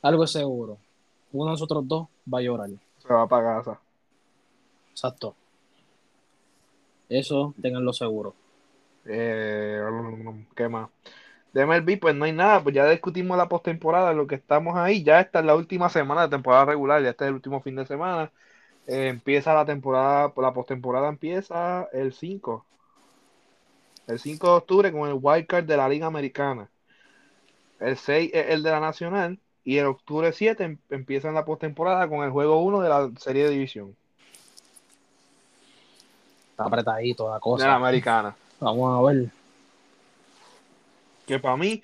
Algo 0.00 0.24
es 0.24 0.30
seguro. 0.30 0.78
Uno 1.32 1.46
de 1.46 1.50
nosotros 1.52 1.86
dos 1.86 2.08
va 2.32 2.38
a 2.38 2.42
llorar. 2.42 2.70
Se 2.98 3.12
va 3.12 3.26
para 3.26 3.56
casa. 3.58 3.80
Exacto. 4.92 5.34
Eso, 7.08 7.54
tenganlo 7.60 7.92
seguro. 7.92 8.34
Eh, 9.04 9.82
¿Qué 10.54 10.68
más? 10.68 10.88
De 11.52 11.66
MLB, 11.66 11.98
pues 12.00 12.14
no 12.14 12.24
hay 12.24 12.32
nada, 12.32 12.62
pues 12.62 12.74
ya 12.74 12.88
discutimos 12.88 13.36
la 13.36 13.48
postemporada, 13.48 14.12
lo 14.14 14.26
que 14.26 14.36
estamos 14.36 14.76
ahí, 14.76 15.02
ya 15.02 15.20
esta 15.20 15.40
es 15.40 15.44
la 15.44 15.54
última 15.54 15.90
semana 15.90 16.22
de 16.22 16.28
temporada 16.28 16.64
regular, 16.64 17.02
ya 17.02 17.10
este 17.10 17.24
es 17.24 17.28
el 17.28 17.34
último 17.34 17.60
fin 17.60 17.76
de 17.76 17.86
semana. 17.86 18.30
Eh, 18.86 19.08
empieza 19.08 19.54
la 19.54 19.64
temporada, 19.64 20.32
la 20.36 20.52
postemporada 20.52 21.08
empieza 21.08 21.88
el 21.92 22.12
5. 22.12 22.64
El 24.08 24.18
5 24.18 24.46
de 24.46 24.52
octubre 24.54 24.92
con 24.92 25.08
el 25.08 25.18
wild 25.20 25.46
card 25.46 25.64
de 25.64 25.76
la 25.76 25.88
Liga 25.88 26.06
Americana. 26.06 26.68
El 27.78 27.96
6 27.96 28.30
es 28.32 28.50
el 28.50 28.62
de 28.62 28.70
la 28.70 28.80
Nacional. 28.80 29.38
Y 29.64 29.78
en 29.78 29.86
octubre 29.86 30.32
7 30.32 30.64
em, 30.64 30.78
empiezan 30.90 31.34
la 31.34 31.44
postemporada 31.44 32.08
con 32.08 32.24
el 32.24 32.30
juego 32.30 32.62
1 32.62 32.80
de 32.80 32.88
la 32.88 33.10
serie 33.18 33.44
de 33.44 33.50
división. 33.50 33.94
Está 36.50 36.64
apretadito 36.64 37.30
la 37.30 37.38
cosa. 37.38 37.64
De 37.64 37.70
la 37.70 37.76
americana. 37.76 38.34
Vamos 38.58 38.98
a 38.98 39.12
ver. 39.12 39.41
Que 41.26 41.38
para 41.38 41.56
mí, 41.56 41.82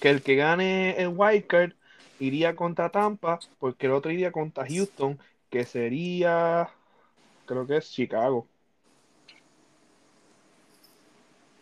que 0.00 0.10
el 0.10 0.22
que 0.22 0.36
gane 0.36 1.00
el 1.00 1.08
wildcard 1.08 1.72
iría 2.20 2.56
contra 2.56 2.90
Tampa, 2.90 3.38
porque 3.58 3.86
el 3.86 3.92
otro 3.92 4.10
iría 4.10 4.32
contra 4.32 4.66
Houston, 4.66 5.18
que 5.50 5.64
sería, 5.64 6.68
creo 7.46 7.66
que 7.66 7.76
es 7.76 7.90
Chicago. 7.90 8.46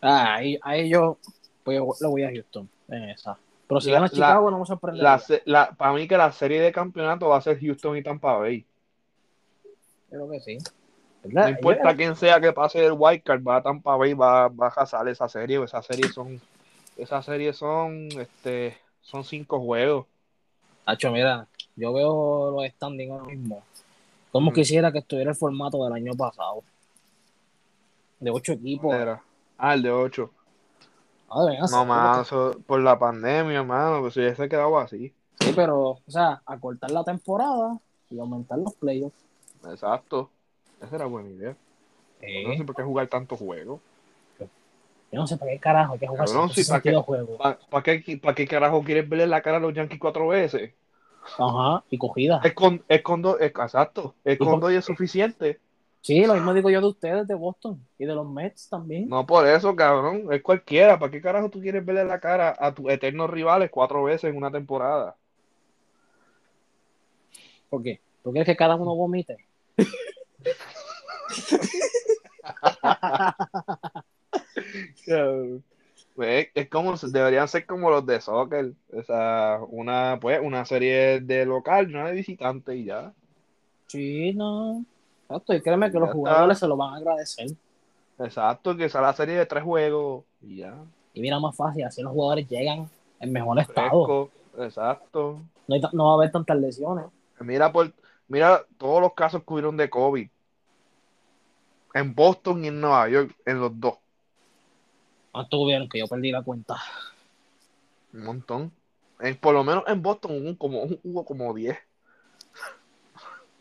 Ah, 0.01 0.35
ahí, 0.35 0.57
ahí 0.61 0.89
yo 0.89 1.17
pues, 1.63 1.79
le 2.01 2.07
voy 2.07 2.23
a 2.23 2.31
Houston 2.31 2.69
en 2.89 3.09
esa. 3.09 3.37
Pero 3.67 3.81
si 3.81 3.91
gana 3.91 4.09
Chicago, 4.09 4.49
no 4.49 4.59
me 4.59 4.65
sorprende. 4.65 5.01
La, 5.03 5.19
se- 5.19 5.41
la- 5.45 5.71
para 5.71 5.93
mí 5.93 6.07
que 6.07 6.17
la 6.17 6.31
serie 6.31 6.61
de 6.61 6.71
campeonato 6.71 7.27
va 7.29 7.37
a 7.37 7.41
ser 7.41 7.59
Houston 7.59 7.97
y 7.97 8.03
Tampa 8.03 8.37
Bay. 8.37 8.65
Creo 10.09 10.29
que 10.29 10.39
sí. 10.39 10.57
No 11.23 11.49
importa 11.49 11.95
quién 11.95 12.15
sea 12.15 12.39
que 12.39 12.53
pase 12.53 12.85
el 12.85 12.93
wildcard, 12.93 13.43
va 13.45 13.57
a 13.57 13.63
Tampa 13.63 13.97
Bay, 13.97 14.13
va, 14.13 14.47
va 14.47 14.67
a 14.67 14.71
cazar 14.71 15.05
esa 15.09 15.27
serie. 15.27 15.61
Esa 15.61 15.81
serie 15.81 16.07
son, 16.09 16.39
esas 16.97 17.25
series 17.25 17.55
son, 17.57 18.07
este, 18.19 18.77
son 19.01 19.23
cinco 19.23 19.59
juegos. 19.59 20.05
Hacho, 20.85 21.11
mira, 21.11 21.47
yo 21.75 21.93
veo 21.93 22.51
los 22.51 22.65
standings 22.71 23.11
ahora 23.11 23.25
mismo. 23.25 23.63
Como 24.31 24.47
Ujú. 24.47 24.55
quisiera 24.55 24.91
que 24.91 24.99
estuviera 24.99 25.31
el 25.31 25.37
formato 25.37 25.83
del 25.83 25.93
año 25.93 26.13
pasado. 26.13 26.63
De 28.19 28.31
ocho 28.31 28.53
equipos. 28.53 28.93
Era. 28.93 29.21
Ah, 29.57 29.73
el 29.73 29.83
de 29.83 29.91
ocho. 29.91 30.31
Ah, 31.29 31.41
deberían 31.41 31.69
No, 31.69 31.85
mano, 31.85 32.21
eso 32.21 32.55
por 32.65 32.79
la 32.81 32.97
pandemia, 32.97 33.59
hermano, 33.59 34.01
pues 34.01 34.13
si 34.13 34.21
ya 34.21 34.35
se 34.35 34.47
quedaba 34.49 34.83
así. 34.83 35.13
Sí, 35.39 35.51
pero, 35.55 35.89
o 35.89 36.01
sea, 36.07 36.41
acortar 36.45 36.89
la 36.91 37.03
temporada 37.03 37.77
y 38.09 38.19
aumentar 38.19 38.57
los 38.59 38.73
playoffs. 38.75 39.15
Exacto. 39.69 40.29
Esa 40.81 40.95
era 40.95 41.05
buena 41.05 41.29
idea. 41.29 41.55
Eh, 42.21 42.43
No 42.47 42.55
sé 42.55 42.63
por 42.63 42.75
qué 42.75 42.83
jugar 42.83 43.07
tantos 43.07 43.39
juegos. 43.39 43.81
Yo 45.11 45.19
no 45.19 45.27
sé 45.27 45.37
para 45.37 45.51
qué 45.51 45.59
carajo 45.59 45.93
hay 45.93 45.99
que 45.99 46.07
jugar 46.07 46.27
Cabrón, 46.27 46.49
sí, 46.49 46.63
¿para 46.65 46.81
qué? 46.81 46.89
162 46.89 47.05
juegos. 47.05 47.37
¿Para 47.69 47.83
qué, 47.83 48.17
pa' 48.21 48.35
qué 48.35 48.47
carajo 48.47 48.83
quieres 48.83 49.07
verle 49.07 49.27
la 49.27 49.41
cara 49.41 49.57
a 49.57 49.59
los 49.59 49.73
Yankees 49.73 49.99
cuatro 49.99 50.27
veces? 50.27 50.73
Ajá, 51.37 51.83
y 51.89 51.97
cogida. 51.97 52.41
Es 52.43 52.53
con, 52.53 52.83
es 52.87 53.01
es- 53.39 53.45
exacto. 53.49 54.15
Es 54.23 54.35
Y 54.35 54.37
con 54.37 54.47
por- 54.51 54.59
dos 54.61 54.71
y 54.71 54.75
es 54.75 54.85
suficiente. 54.85 55.59
Sí, 56.01 56.25
lo 56.25 56.35
mismo 56.35 56.53
digo 56.53 56.69
yo 56.69 56.79
de 56.79 56.87
ustedes, 56.87 57.27
de 57.27 57.35
Boston 57.35 57.85
y 57.97 58.05
de 58.05 58.15
los 58.15 58.25
Mets 58.29 58.69
también. 58.69 59.09
No 59.09 59.25
por 59.25 59.45
eso, 59.45 59.75
cabrón. 59.75 60.31
Es 60.31 60.41
cualquiera. 60.41 60.97
¿Para 60.97 61.11
qué 61.11 61.21
carajo 61.21 61.49
tú 61.49 61.59
quieres 61.59 61.85
verle 61.85 62.05
la 62.05 62.19
cara 62.19 62.55
a 62.57 62.73
tus 62.73 62.89
eternos 62.89 63.29
rivales 63.29 63.69
cuatro 63.69 64.03
veces 64.03 64.29
en 64.29 64.37
una 64.37 64.49
temporada? 64.51 65.15
¿Por 67.69 67.83
qué? 67.83 67.99
¿Tú 68.23 68.31
quieres 68.31 68.45
que 68.45 68.55
cada 68.55 68.75
uno 68.75 68.95
vomite? 68.95 69.35
Pues, 76.15 76.47
es 76.55 76.69
como, 76.69 76.95
deberían 76.97 77.47
ser 77.47 77.65
como 77.65 77.91
los 77.91 78.05
de 78.05 78.19
soccer. 78.19 78.73
O 78.91 79.03
sea, 79.03 79.59
una, 79.69 80.17
pues, 80.19 80.39
una 80.43 80.65
serie 80.65 81.21
de 81.21 81.45
local, 81.45 81.91
no 81.91 82.07
de 82.07 82.13
visitante 82.13 82.75
y 82.75 82.85
ya. 82.85 83.13
Sí, 83.85 84.33
no. 84.33 84.83
Exacto, 85.29 85.53
y 85.53 85.61
créeme 85.61 85.87
que 85.87 85.93
Ya 85.93 85.99
los 85.99 86.09
está. 86.09 86.15
jugadores 86.17 86.57
se 86.59 86.67
lo 86.67 86.75
van 86.77 86.93
a 86.93 86.97
agradecer. 86.97 87.47
Exacto, 88.19 88.75
que 88.75 88.89
sea 88.89 89.01
la 89.01 89.13
serie 89.13 89.35
de 89.35 89.45
tres 89.45 89.63
juegos 89.63 90.23
y 90.41 90.57
ya. 90.57 90.75
Y 91.13 91.21
mira, 91.21 91.39
más 91.39 91.55
fácil, 91.55 91.83
así 91.83 92.01
los 92.01 92.13
jugadores 92.13 92.47
llegan 92.47 92.89
en 93.19 93.31
mejor 93.31 93.59
estado. 93.59 94.05
Fresco, 94.05 94.31
exacto. 94.57 95.39
No, 95.67 95.75
hay 95.75 95.81
no 95.93 96.05
va 96.05 96.11
a 96.11 96.15
haber 96.15 96.31
tantas 96.31 96.57
lesiones. 96.57 97.05
Mira 97.39 97.71
por, 97.71 97.93
mira 98.27 98.63
todos 98.77 99.01
los 99.01 99.13
casos 99.13 99.43
que 99.43 99.53
hubieron 99.53 99.77
de 99.77 99.89
COVID. 99.89 100.27
En 101.93 102.15
Boston 102.15 102.63
y 102.63 102.67
en 102.69 102.81
Nueva 102.81 103.07
York, 103.09 103.35
en 103.45 103.59
los 103.59 103.79
dos. 103.79 103.97
¿Cuántos 105.37 105.59
tuvieron 105.59 105.87
que 105.87 105.99
yo 105.99 106.07
perdí 106.07 106.31
la 106.31 106.41
cuenta? 106.41 106.75
Un 108.13 108.23
montón. 108.23 108.71
En, 109.19 109.35
por 109.37 109.53
lo 109.53 109.63
menos 109.63 109.83
en 109.87 110.01
Boston 110.01 110.31
hubo 110.47 110.57
como, 110.57 110.83
hubo 111.03 111.25
como 111.25 111.53
10. 111.53 111.77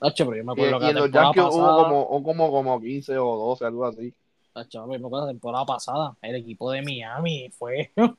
Tacho, 0.00 0.24
pero 0.26 0.36
yo 0.36 0.44
me 0.44 0.52
Y, 0.52 0.54
acuerdo 0.54 0.76
y 0.76 0.78
que 0.78 0.84
la 0.84 0.88
en 0.90 0.94
los 0.96 1.10
Yankees 1.10 1.42
pasada, 1.44 1.72
hubo 1.72 1.84
como, 1.84 2.00
o 2.02 2.22
como, 2.22 2.50
como 2.50 2.80
15 2.80 3.18
o 3.18 3.36
12, 3.36 3.64
algo 3.66 3.84
así. 3.86 4.14
tacho, 4.54 4.86
me 4.86 4.96
acuerdo 4.96 5.26
la 5.26 5.32
temporada 5.32 5.66
pasada, 5.66 6.16
el 6.22 6.36
equipo 6.36 6.70
de 6.70 6.80
Miami 6.82 7.50
fue. 7.50 7.92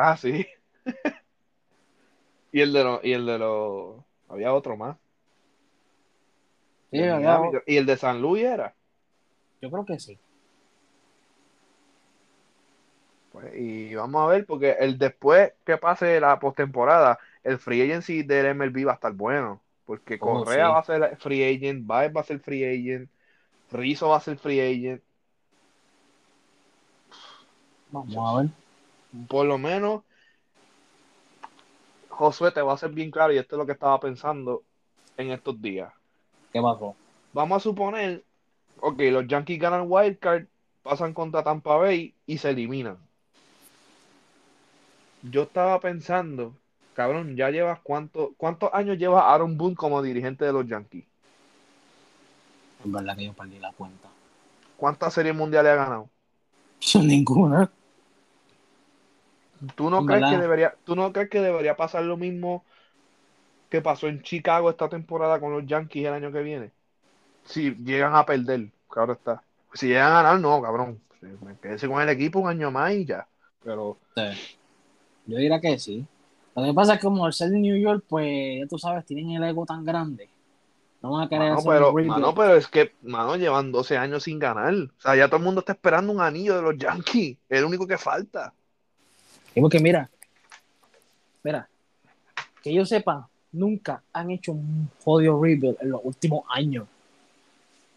Ah, 0.00 0.16
sí. 0.16 0.46
y 2.52 2.60
el 2.60 2.72
de 2.72 2.84
los, 2.84 3.04
y 3.04 3.12
el 3.12 3.26
de 3.26 3.38
los, 3.38 3.96
había 4.28 4.54
otro 4.54 4.76
más. 4.76 4.96
Sí, 6.90 6.98
De 6.98 7.10
había- 7.10 7.38
Miami. 7.38 7.58
y 7.66 7.76
el 7.76 7.84
de 7.86 7.96
San 7.96 8.22
Luis 8.22 8.44
era. 8.44 8.74
yo 9.60 9.70
creo 9.70 9.84
que 9.84 9.98
sí. 9.98 10.16
Pues, 13.40 13.54
y 13.54 13.94
vamos 13.94 14.20
a 14.22 14.26
ver, 14.26 14.46
porque 14.46 14.72
el 14.80 14.98
después 14.98 15.52
que 15.64 15.76
pase 15.76 16.18
la 16.18 16.40
postemporada, 16.40 17.20
el 17.44 17.58
free 17.58 17.82
agency 17.82 18.24
del 18.24 18.46
MLB 18.46 18.84
va 18.84 18.92
a 18.92 18.94
estar 18.96 19.12
bueno. 19.12 19.60
Porque 19.84 20.18
Oh, 20.20 20.40
Correa 20.40 20.66
sí. 20.66 20.72
va 20.72 20.78
a 20.78 20.84
ser 20.84 21.16
free 21.18 21.44
agent, 21.44 21.86
Baez 21.86 22.14
va 22.14 22.20
a 22.22 22.24
ser 22.24 22.40
free 22.40 22.64
agent, 22.64 23.08
Rizzo 23.70 24.08
va 24.08 24.16
a 24.16 24.20
ser 24.20 24.38
free 24.38 24.60
agent. 24.60 25.02
Vamos 27.92 28.16
a 28.16 28.42
ver. 28.42 28.50
Por 29.28 29.46
lo 29.46 29.56
menos, 29.56 30.02
Josué 32.08 32.50
te 32.50 32.60
va 32.60 32.72
a 32.72 32.78
ser 32.78 32.90
bien 32.90 33.12
claro, 33.12 33.32
y 33.32 33.38
esto 33.38 33.54
es 33.54 33.58
lo 33.58 33.66
que 33.66 33.72
estaba 33.72 34.00
pensando 34.00 34.64
en 35.16 35.30
estos 35.30 35.62
días. 35.62 35.92
¿Qué 36.52 36.60
pasó? 36.60 36.96
Vamos 37.32 37.58
a 37.58 37.60
suponer, 37.60 38.24
ok, 38.80 38.98
los 39.12 39.28
Yankees 39.28 39.60
ganan 39.60 39.86
Wildcard, 39.86 40.46
pasan 40.82 41.14
contra 41.14 41.44
Tampa 41.44 41.76
Bay 41.76 42.14
y 42.26 42.38
se 42.38 42.50
eliminan. 42.50 43.07
Yo 45.30 45.42
estaba 45.42 45.80
pensando, 45.80 46.54
cabrón, 46.94 47.36
ya 47.36 47.50
llevas 47.50 47.80
cuánto, 47.82 48.32
cuántos 48.36 48.70
años 48.72 48.98
lleva 48.98 49.32
Aaron 49.32 49.56
Boone 49.56 49.76
como 49.76 50.02
dirigente 50.02 50.44
de 50.44 50.52
los 50.52 50.66
Yankees. 50.66 51.04
Es 52.84 52.92
verdad 52.92 53.16
que 53.16 53.26
yo 53.26 53.32
perdí 53.32 53.58
la 53.58 53.72
cuenta. 53.72 54.08
¿Cuántas 54.76 55.12
series 55.12 55.34
mundiales 55.34 55.72
ha 55.72 55.76
ganado? 55.76 56.08
Ninguna. 57.02 57.70
¿Tú 59.74 59.90
no 59.90 60.06
crees 60.06 60.24
que 60.30 60.38
debería, 60.38 60.74
tú 60.84 60.94
no 60.94 61.12
crees 61.12 61.30
que 61.30 61.40
debería 61.40 61.76
pasar 61.76 62.04
lo 62.04 62.16
mismo 62.16 62.64
que 63.70 63.82
pasó 63.82 64.06
en 64.06 64.22
Chicago 64.22 64.70
esta 64.70 64.88
temporada 64.88 65.40
con 65.40 65.52
los 65.52 65.66
Yankees 65.66 66.06
el 66.06 66.14
año 66.14 66.30
que 66.30 66.42
viene? 66.42 66.70
Si 67.44 67.74
llegan 67.74 68.14
a 68.14 68.24
perder, 68.24 68.68
claro 68.88 69.14
está. 69.14 69.42
Si 69.74 69.88
llegan 69.88 70.12
a 70.12 70.22
ganar, 70.22 70.40
no, 70.40 70.62
cabrón. 70.62 71.00
Me 71.20 71.56
quedé 71.56 71.88
con 71.88 72.00
el 72.00 72.08
equipo 72.08 72.38
un 72.38 72.48
año 72.48 72.70
más 72.70 72.92
y 72.92 73.04
ya. 73.04 73.26
Pero 73.64 73.98
Sí. 74.14 74.57
Yo 75.28 75.36
diría 75.36 75.60
que 75.60 75.78
sí. 75.78 76.04
Lo 76.56 76.64
que 76.64 76.74
pasa 76.74 76.94
es 76.94 76.98
que 76.98 77.04
como 77.04 77.24
al 77.24 77.34
ser 77.34 77.50
de 77.50 77.58
New 77.58 77.76
York, 77.76 78.02
pues 78.08 78.60
ya 78.60 78.66
tú 78.66 78.78
sabes, 78.78 79.04
tienen 79.04 79.30
el 79.30 79.44
ego 79.44 79.64
tan 79.64 79.84
grande. 79.84 80.28
No 81.00 81.12
van 81.12 81.26
a 81.26 81.28
querer 81.28 81.52
Mano, 81.52 81.62
pero, 81.64 81.92
mano, 81.92 82.34
pero 82.34 82.56
es 82.56 82.66
que, 82.66 82.92
mano, 83.02 83.36
llevan 83.36 83.70
12 83.70 83.96
años 83.96 84.24
sin 84.24 84.38
ganar. 84.40 84.74
O 84.74 85.00
sea, 85.00 85.14
ya 85.14 85.28
todo 85.28 85.36
el 85.36 85.44
mundo 85.44 85.60
está 85.60 85.74
esperando 85.74 86.12
un 86.12 86.20
anillo 86.20 86.56
de 86.56 86.62
los 86.62 86.76
Yankees. 86.76 87.36
Es 87.48 87.58
el 87.58 87.66
único 87.66 87.86
que 87.86 87.98
falta. 87.98 88.52
Y 89.54 89.60
porque 89.60 89.78
mira, 89.78 90.10
mira, 91.44 91.68
que 92.62 92.74
yo 92.74 92.84
sepa, 92.84 93.28
nunca 93.52 94.02
han 94.12 94.30
hecho 94.30 94.52
un 94.52 94.90
jodido 95.04 95.40
rebuild 95.40 95.76
en 95.80 95.90
los 95.90 96.00
últimos 96.02 96.44
años. 96.48 96.88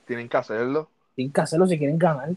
Tienen 0.05 0.29
que 0.29 0.37
hacerlo. 0.37 0.89
Tienen 1.15 1.31
que 1.31 1.41
hacerlo 1.41 1.65
si 1.65 1.77
quieren 1.77 1.97
ganar. 1.97 2.29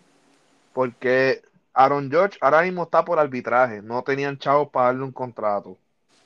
Porque 0.72 1.42
Aaron 1.74 2.08
George 2.08 2.38
ahora 2.40 2.62
mismo 2.62 2.84
está 2.84 3.04
por 3.04 3.18
arbitraje. 3.18 3.82
No 3.82 4.02
tenían 4.02 4.38
chavos 4.38 4.68
para 4.70 4.86
darle 4.86 5.02
un 5.02 5.12
contrato. 5.12 5.76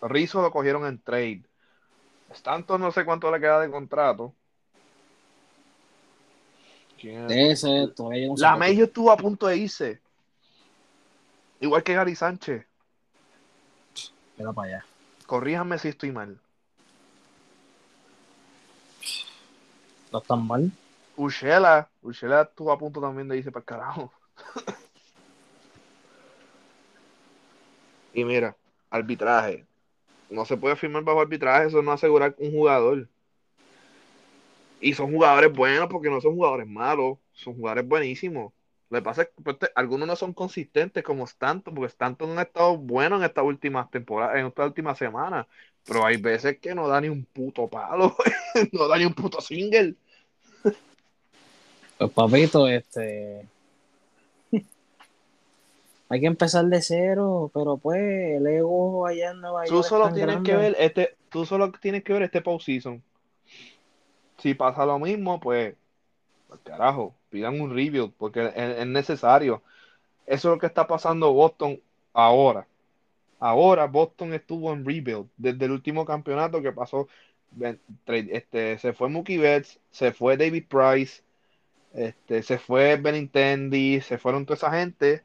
Rizzo 0.03 0.43
lo 0.43 0.51
cogieron 0.51 0.87
en 0.87 0.99
trade. 0.99 1.43
Stanton 2.31 2.81
no 2.81 2.93
sé 2.93 3.05
cuánto 3.05 3.31
le 3.33 3.41
queda 3.41 3.61
de 3.61 3.71
contrato. 3.71 4.35
Ese, 7.01 7.93
La. 8.37 8.57
Mello 8.57 8.85
estuvo 8.85 9.11
a 9.11 9.17
punto 9.17 9.47
de 9.47 9.57
irse. 9.57 10.01
Igual 11.61 11.83
que 11.83 11.95
Gary 11.95 12.15
Sánchez. 12.15 12.67
Mira 14.37 14.53
para 14.53 14.69
allá. 14.69 14.85
Corríjanme 15.27 15.79
si 15.79 15.89
estoy 15.89 16.13
mal. 16.13 16.39
No 20.13 20.19
están 20.19 20.47
mal. 20.47 20.71
Ushela, 21.17 21.89
Ushela 22.03 22.43
estuvo 22.43 22.71
a 22.71 22.79
punto 22.79 23.01
también 23.01 23.29
de 23.29 23.39
irse 23.39 23.51
para 23.51 23.61
el 23.61 23.67
carajo. 23.67 24.13
y 28.19 28.25
mira, 28.25 28.57
arbitraje. 28.91 29.65
No 30.31 30.45
se 30.45 30.57
puede 30.57 30.77
firmar 30.77 31.05
bajo 31.05 31.21
arbitraje, 31.21 31.69
eso 31.69 31.83
no 31.83 31.93
asegura 31.93 32.35
un 32.39 32.53
jugador. 32.53 33.09
Y 34.81 34.95
son 34.95 35.13
jugadores 35.13 35.53
buenos 35.53 35.89
porque 35.89 36.11
no 36.11 36.21
son 36.21 36.35
jugadores 36.35 36.67
malos, 36.67 37.19
son 37.33 37.55
jugadores 37.55 37.87
buenísimos. 37.87 38.53
Lo 38.91 38.99
que 38.99 39.03
pasa 39.03 39.23
es 39.23 39.29
que 39.29 39.43
pues, 39.43 39.57
algunos 39.75 40.09
no 40.09 40.17
son 40.17 40.33
consistentes 40.33 41.03
como 41.03 41.25
Stanton, 41.25 41.75
porque 41.75 41.89
Stanton 41.89 42.39
ha 42.39 42.43
estado 42.43 42.77
bueno 42.77 43.17
en 43.17 43.25
estas 43.25 43.45
últimas 43.45 43.91
temporadas, 43.91 44.37
en 44.37 44.47
estas 44.47 44.67
últimas 44.67 44.97
semanas. 44.99 45.47
Pero 45.85 46.05
hay 46.05 46.17
veces 46.17 46.59
que 46.59 46.75
no 46.75 46.89
da 46.89 47.01
ni 47.01 47.09
un 47.09 47.25
puto 47.25 47.69
palo, 47.69 48.17
no 48.73 48.89
da 48.89 48.99
ni 48.99 49.05
un 49.05 49.15
puto 49.15 49.41
single. 49.41 49.95
Pues 51.99 52.11
papito, 52.13 52.69
este. 52.69 53.47
Hay 56.09 56.21
que 56.21 56.27
empezar 56.27 56.65
de 56.65 56.81
cero, 56.81 57.51
pero 57.53 57.77
pues 57.77 58.01
el 58.01 58.47
ego 58.47 59.07
allá 59.07 59.31
en 59.31 59.41
Nueva 59.41 59.67
York. 59.67 59.77
Tú 59.77 59.83
solo 59.83 60.13
tienes 60.13 60.37
grande. 60.37 60.51
que 60.51 60.57
ver 60.57 60.77
este, 60.79 61.17
tú 61.29 61.45
solo 61.45 61.71
tienes 61.73 62.03
que 62.03 62.15
ver 62.15 62.23
este 62.23 62.41
postseason. 62.41 63.03
Si 64.39 64.55
pasa 64.55 64.87
lo 64.87 64.99
mismo, 64.99 65.39
pues, 65.41 65.75
pues, 66.49 66.61
carajo, 66.65 67.15
pidan 67.29 67.61
un 67.61 67.75
review, 67.75 68.13
porque 68.17 68.47
es, 68.47 68.79
es 68.79 68.87
necesario. 68.87 69.63
Eso 70.27 70.49
es 70.49 70.55
lo 70.55 70.59
que 70.59 70.67
está 70.67 70.87
pasando 70.87 71.33
Boston 71.33 71.81
ahora. 72.15 72.67
Ahora 73.39 73.87
Boston 73.87 74.33
estuvo 74.33 74.73
en 74.73 74.85
rebuild 74.85 75.29
desde 75.37 75.65
el 75.67 75.73
último 75.73 76.05
campeonato 76.05 76.63
que 76.63 76.73
pasó. 76.73 77.09
Este, 78.07 78.79
se 78.79 78.93
fue 78.93 79.09
Mookie 79.09 79.39
Betts, 79.39 79.81
se 79.91 80.13
fue 80.13 80.37
David 80.37 80.65
Price, 80.69 81.23
este, 81.95 82.43
se 82.43 82.59
fue 82.59 82.97
Benintendi, 82.97 84.01
se 84.01 84.19
fueron 84.19 84.45
toda 84.45 84.57
esa 84.57 84.71
gente 84.71 85.23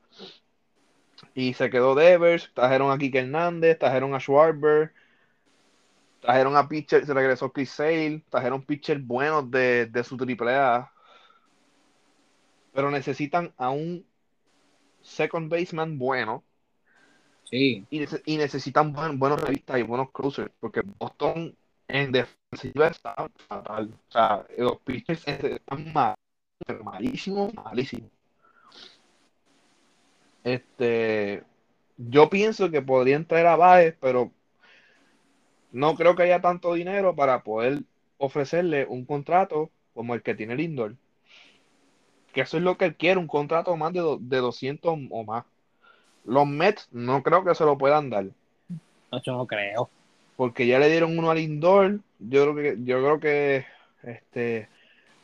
y 1.34 1.54
se 1.54 1.70
quedó 1.70 1.96
Devers, 1.96 2.52
trajeron 2.54 2.92
a 2.92 2.98
Kike 2.98 3.20
Hernández, 3.20 3.80
trajeron 3.80 4.14
a 4.14 4.20
Schwarber, 4.20 4.94
trajeron 6.20 6.56
a 6.56 6.68
pitcher, 6.68 7.06
se 7.06 7.14
regresó 7.14 7.52
Chris 7.52 7.70
Sale, 7.70 8.24
trajeron 8.30 8.64
pitchers 8.64 9.06
buenos 9.06 9.50
de, 9.52 9.88
de 9.88 10.04
su 10.04 10.18
triple 10.18 10.56
A, 10.56 10.92
pero 12.74 12.90
necesitan 12.90 13.54
a 13.58 13.70
un 13.70 14.06
second 15.02 15.50
baseman 15.50 15.98
bueno. 15.98 16.44
Sí. 17.44 17.86
Y, 17.90 18.38
necesitan 18.38 18.94
buenos 18.94 19.42
revistas 19.42 19.80
y 19.80 19.84
buenos 19.84 20.12
cruisers, 20.12 20.52
porque 20.60 20.82
Boston 20.82 21.56
en 21.88 22.12
defensiva 22.12 22.88
está 22.88 23.16
fatal. 23.48 23.94
O 24.08 24.12
sea, 24.12 24.46
los 24.58 24.80
pitchers 24.80 25.28
están 25.28 25.94
mal, 25.94 26.16
malísimos, 26.84 27.54
malísimos. 27.54 28.10
Este, 30.44 31.44
yo 31.98 32.30
pienso 32.30 32.70
que 32.70 32.82
podrían 32.82 33.26
traer 33.26 33.48
a 33.48 33.56
Baez, 33.56 33.96
pero 34.00 34.32
no 35.72 35.96
creo 35.96 36.16
que 36.16 36.24
haya 36.24 36.42
tanto 36.42 36.74
dinero 36.74 37.16
para 37.16 37.44
poder 37.44 37.84
ofrecerle 38.18 38.86
un 38.86 39.06
contrato 39.06 39.72
como 39.94 40.14
el 40.14 40.22
que 40.22 40.36
tiene 40.36 40.56
Lindor. 40.56 40.96
Que 42.34 42.42
eso 42.42 42.58
es 42.58 42.64
lo 42.64 42.78
que 42.78 42.86
él 42.86 42.96
quiere, 42.96 43.20
un 43.20 43.28
contrato 43.28 43.76
más 43.78 43.94
de, 43.94 44.18
de 44.20 44.38
200 44.38 45.00
o 45.10 45.24
más. 45.24 45.46
Los 46.26 46.48
Mets 46.48 46.88
no 46.92 47.22
creo 47.22 47.44
que 47.44 47.56
se 47.56 47.66
lo 47.66 47.78
puedan 47.78 48.10
dar. 48.10 48.26
No, 49.12 49.22
yo 49.22 49.34
no 49.34 49.46
creo. 49.46 49.90
Porque 50.36 50.66
ya 50.66 50.80
le 50.80 50.90
dieron 50.90 51.18
uno 51.18 51.30
al 51.30 51.38
Lindor. 51.38 52.00
Yo 52.20 52.54
creo 52.54 52.56
que, 52.56 52.84
yo 52.84 53.00
creo 53.00 53.20
que 53.20 53.66
este 54.04 54.70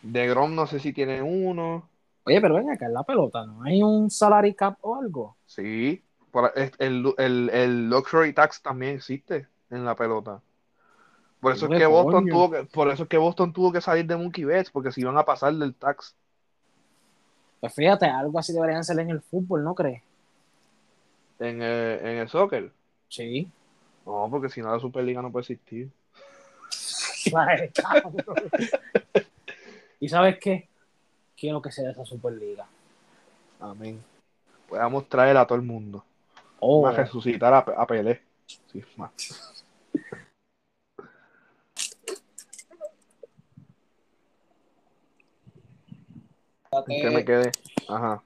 de 0.01 0.27
Grom 0.27 0.55
no 0.55 0.67
sé 0.67 0.79
si 0.79 0.93
tiene 0.93 1.21
uno. 1.21 1.88
Oye, 2.23 2.41
pero 2.41 2.55
ven 2.55 2.69
acá 2.69 2.85
en 2.85 2.93
la 2.93 3.03
pelota, 3.03 3.45
¿no? 3.45 3.63
¿Hay 3.63 3.81
un 3.81 4.09
salary 4.09 4.53
cap 4.53 4.77
o 4.81 4.95
algo? 4.95 5.37
Sí, 5.45 6.03
el, 6.77 7.13
el, 7.17 7.89
luxury 7.89 8.33
tax 8.33 8.61
también 8.61 8.95
existe 8.95 9.47
en 9.69 9.85
la 9.85 9.95
pelota. 9.95 10.41
Por 11.39 11.53
eso, 11.53 11.71
es 11.71 11.79
que 11.79 11.85
Boston 11.85 12.27
tuvo 12.27 12.51
que, 12.51 12.63
por 12.65 12.89
eso 12.89 13.03
es 13.03 13.09
que 13.09 13.17
Boston 13.17 13.53
tuvo 13.53 13.71
que 13.71 13.79
salir 13.79 14.05
de 14.05 14.17
Monkey 14.17 14.43
Bets, 14.43 14.71
porque 14.71 14.91
si 14.91 15.01
iban 15.01 15.17
a 15.17 15.23
pasar 15.23 15.53
del 15.53 15.73
tax. 15.73 16.13
Pues 17.61 17.73
fíjate, 17.73 18.07
algo 18.07 18.37
así 18.37 18.53
deberían 18.53 18.83
ser 18.83 18.99
en 18.99 19.09
el 19.09 19.21
fútbol, 19.21 19.63
¿no 19.63 19.73
crees? 19.73 20.03
¿En 21.39 21.61
el, 21.61 22.05
en 22.05 22.17
el 22.17 22.27
soccer? 22.27 22.71
Sí. 23.07 23.49
No, 24.05 24.27
porque 24.29 24.49
si 24.49 24.61
no 24.61 24.73
la 24.73 24.79
Superliga 24.79 25.21
no 25.21 25.31
puede 25.31 25.43
existir. 25.43 25.89
¿Y 29.99 30.09
sabes 30.09 30.37
qué? 30.39 30.67
Quiero 31.39 31.61
que 31.61 31.71
sea 31.71 31.91
esa 31.91 32.05
Superliga. 32.05 32.67
Amén. 33.59 34.03
Podamos 34.67 35.07
traer 35.07 35.37
a 35.37 35.45
todo 35.47 35.57
el 35.57 35.65
mundo. 35.65 36.03
Oh. 36.59 36.85
A 36.85 36.91
resucitar 36.91 37.53
a, 37.53 37.59
a 37.59 37.87
Pelé. 37.87 38.21
Sí, 38.71 38.83
más. 38.97 39.11
¿Qué 46.85 47.09
me 47.09 47.25
quedé? 47.25 47.51
Ajá. 47.87 48.21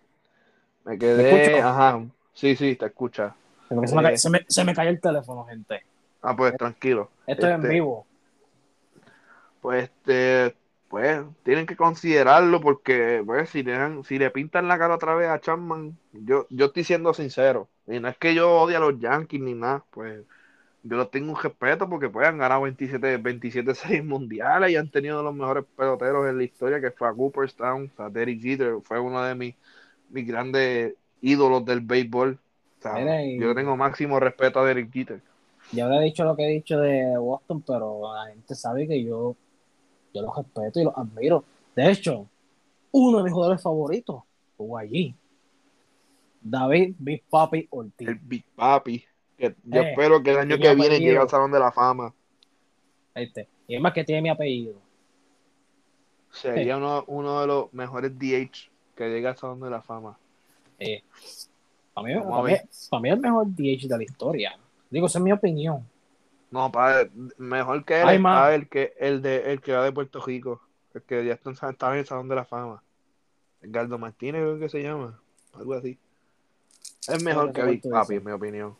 Me 0.83 0.97
quedé. 0.97 1.61
Ajá. 1.61 2.03
Sí, 2.33 2.55
sí, 2.55 2.75
te 2.75 2.87
escucha. 2.87 3.35
Se 3.69 3.75
me, 3.75 3.87
se, 3.87 4.29
me, 4.29 4.37
eh. 4.37 4.45
se 4.47 4.63
me, 4.65 4.73
cayó 4.73 4.89
el 4.89 4.99
teléfono, 4.99 5.45
gente. 5.45 5.83
Ah, 6.21 6.35
pues 6.35 6.55
tranquilo. 6.57 7.09
Esto 7.25 7.47
es 7.47 7.53
en 7.53 7.61
este, 7.61 7.69
vivo. 7.69 8.05
Pues 9.61 9.83
este, 9.85 10.55
pues 10.93 11.25
tienen 11.41 11.65
que 11.65 11.75
considerarlo 11.75 12.61
porque 12.61 13.23
pues, 13.25 13.49
si, 13.49 13.63
le, 13.63 14.03
si 14.03 14.19
le 14.19 14.29
pintan 14.29 14.67
la 14.67 14.77
cara 14.77 14.93
otra 14.93 15.15
vez 15.15 15.27
a 15.27 15.41
Chapman, 15.41 15.97
yo, 16.11 16.45
yo 16.51 16.67
estoy 16.67 16.83
siendo 16.83 17.15
sincero, 17.15 17.67
y 17.87 17.99
no 17.99 18.09
es 18.09 18.17
que 18.19 18.35
yo 18.35 18.61
odie 18.61 18.75
a 18.75 18.79
los 18.79 18.99
Yankees 18.99 19.41
ni 19.41 19.55
nada, 19.55 19.83
pues 19.89 20.23
yo 20.83 20.95
los 20.95 21.09
tengo 21.09 21.31
un 21.31 21.41
respeto 21.41 21.89
porque 21.89 22.09
pues 22.09 22.27
han 22.27 22.37
ganado 22.37 22.61
27, 22.61 23.17
27 23.17 23.73
series 23.73 24.05
mundiales 24.05 24.69
y 24.69 24.75
han 24.75 24.87
tenido 24.87 25.23
los 25.23 25.33
mejores 25.33 25.65
peloteros 25.75 26.29
en 26.29 26.37
la 26.37 26.43
historia 26.43 26.79
que 26.79 26.91
fue 26.91 27.07
a 27.07 27.13
Cooperstown, 27.13 27.89
o 27.91 27.97
sea, 27.97 28.09
Derek 28.11 28.39
Jeter 28.39 28.75
fue 28.83 28.99
uno 28.99 29.23
de 29.23 29.33
mis, 29.33 29.55
mis 30.11 30.27
grandes 30.27 30.93
ídolos 31.21 31.65
del 31.65 31.81
béisbol. 31.81 32.37
yo 33.39 33.55
tengo 33.55 33.75
máximo 33.75 34.19
respeto 34.19 34.59
a 34.59 34.65
Derek 34.65 34.91
Jeter. 34.93 35.21
Ya 35.71 35.87
había 35.87 36.01
dicho 36.01 36.23
lo 36.23 36.35
que 36.35 36.43
he 36.43 36.49
dicho 36.49 36.77
de 36.77 37.17
Boston, 37.17 37.63
pero 37.65 38.13
la 38.13 38.27
gente 38.27 38.53
sabe 38.53 38.87
que 38.87 39.03
yo 39.03 39.35
yo 40.13 40.21
los 40.21 40.35
respeto 40.35 40.79
y 40.79 40.83
los 40.83 40.97
admiro. 40.97 41.43
De 41.75 41.91
hecho, 41.91 42.27
uno 42.91 43.17
de 43.17 43.23
mis 43.23 43.33
jugadores 43.33 43.61
favoritos 43.61 44.23
fue 44.55 44.81
allí. 44.81 45.15
David 46.41 46.95
Big 46.99 47.23
Papi 47.29 47.67
Ortiz. 47.71 48.07
El 48.07 48.15
Big 48.15 48.45
Papi. 48.55 49.03
Que 49.37 49.55
yo 49.63 49.81
eh, 49.81 49.89
espero 49.89 50.21
que 50.21 50.31
el 50.31 50.37
año 50.37 50.57
que 50.57 50.75
viene 50.75 50.99
llegue 50.99 51.17
al 51.17 51.29
Salón 51.29 51.51
de 51.51 51.59
la 51.59 51.71
Fama. 51.71 52.13
Este. 53.15 53.47
Y 53.67 53.75
es 53.75 53.81
más 53.81 53.93
que 53.93 54.03
tiene 54.03 54.21
mi 54.21 54.29
apellido. 54.29 54.75
Sería 56.31 56.77
uno, 56.77 57.03
uno, 57.07 57.41
de 57.41 57.47
los 57.47 57.73
mejores 57.73 58.11
DH 58.17 58.71
que 58.95 59.09
llega 59.09 59.31
al 59.31 59.37
Salón 59.37 59.61
de 59.61 59.69
la 59.69 59.81
Fama. 59.81 60.17
Eh, 60.79 61.03
para, 61.93 62.07
mí, 62.07 62.13
para, 62.13 62.43
mí, 62.43 62.53
para 62.89 63.01
mí 63.01 63.09
es 63.09 63.15
el 63.15 63.21
mejor 63.21 63.47
DH 63.47 63.87
de 63.87 63.97
la 63.97 64.03
historia. 64.03 64.59
Digo, 64.89 65.07
esa 65.07 65.19
es 65.19 65.23
mi 65.23 65.31
opinión. 65.31 65.87
No, 66.53 66.71
para, 66.71 67.09
mejor 67.39 67.83
que 67.83 67.99
él, 67.99 68.23
el 68.51 68.69
que 68.69 68.93
el 68.99 69.23
de 69.23 69.51
el 69.51 69.59
que 69.59 69.73
va 69.73 69.83
de 69.83 69.91
Puerto 69.91 70.23
Rico, 70.23 70.61
el 70.93 71.01
que 71.01 71.25
ya 71.25 71.33
está, 71.33 71.91
en 71.91 71.97
el 71.97 72.05
Salón 72.05 72.27
de 72.27 72.35
la 72.35 72.45
Fama. 72.45 72.83
Edgardo 73.59 73.97
Martínez, 73.97 74.43
creo 74.43 74.59
que 74.59 74.69
se 74.69 74.83
llama, 74.83 75.19
algo 75.55 75.73
así. 75.73 75.97
Es 77.07 77.23
mejor 77.23 77.51
que 77.53 77.63
Big 77.63 77.89
Papi, 77.89 78.17
en 78.17 78.25
mi 78.25 78.31
opinión. 78.31 78.77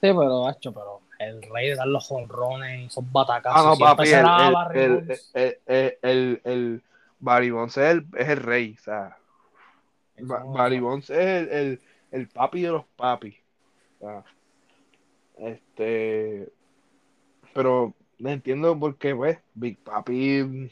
Sí, 0.00 0.08
pero, 0.08 0.48
hacho, 0.48 0.72
pero 0.72 1.02
el 1.20 1.40
rey 1.42 1.68
de 1.68 1.76
dar 1.76 1.86
los 1.86 2.04
jonrones 2.04 2.80
y 2.80 2.84
esos 2.86 3.04
batacazos. 3.12 3.60
Ah, 3.60 3.64
no, 3.64 3.76
papi, 3.78 4.08
el, 4.08 5.20
el, 5.34 5.58
el, 5.66 5.98
el, 6.02 6.40
el, 6.42 6.82
Barry 7.20 7.52
Bonds 7.52 7.76
es 7.76 7.92
el, 7.92 8.06
es 8.16 8.28
el 8.28 8.38
rey, 8.38 8.74
o 8.76 8.82
sea. 8.82 9.16
Barry 10.18 10.80
Bonds 10.80 11.10
es 11.10 11.18
el, 11.18 11.48
el, 11.48 11.80
el 12.10 12.28
papi 12.28 12.62
de 12.62 12.70
los 12.70 12.84
papis. 12.96 13.36
O 14.00 14.04
sea, 14.04 14.24
este 15.38 16.52
pero 17.54 17.94
entiendo 18.18 18.78
por 18.78 18.96
qué, 18.96 19.14
pues, 19.14 19.38
Big 19.54 19.78
Papi. 19.78 20.68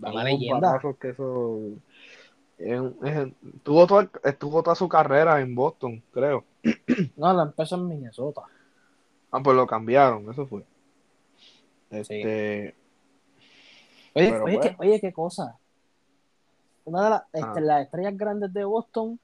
Una 0.00 0.24
leyenda. 0.24 0.80
Que 1.00 1.10
eso, 1.10 1.72
tuvo 3.62 3.86
toda, 3.86 4.10
estuvo 4.22 4.62
toda 4.62 4.76
su 4.76 4.88
carrera 4.88 5.40
en 5.40 5.54
Boston, 5.54 6.02
creo. 6.12 6.44
No, 7.16 7.32
la 7.32 7.42
empezó 7.42 7.76
en 7.76 7.88
Minnesota. 7.88 8.42
Ah, 9.30 9.40
pues 9.42 9.56
lo 9.56 9.66
cambiaron, 9.66 10.30
eso 10.30 10.46
fue. 10.46 10.64
Este. 11.90 12.74
Oye, 14.14 14.40
oye, 14.40 14.60
qué, 14.60 14.70
pues 14.70 14.88
oye, 14.88 15.00
qué 15.00 15.12
cosa. 15.12 15.58
Una 16.84 17.04
de 17.04 17.10
las, 17.10 17.22
este, 17.32 17.58
ah. 17.58 17.60
las 17.60 17.84
estrellas 17.84 18.16
grandes 18.16 18.52
de 18.52 18.64
Boston 18.64 19.18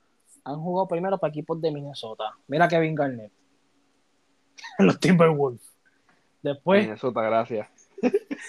han 0.45 0.61
jugado 0.61 0.89
primero 0.89 1.19
para 1.19 1.31
equipos 1.31 1.61
de 1.61 1.71
Minnesota. 1.71 2.25
Mira 2.49 2.69
Kevin 2.69 2.95
Garnett. 2.95 3.33
Los 4.79 4.99
Timberwolves. 4.99 5.70
Después. 6.43 6.85
Minnesota, 6.85 7.23
gracias. 7.23 7.69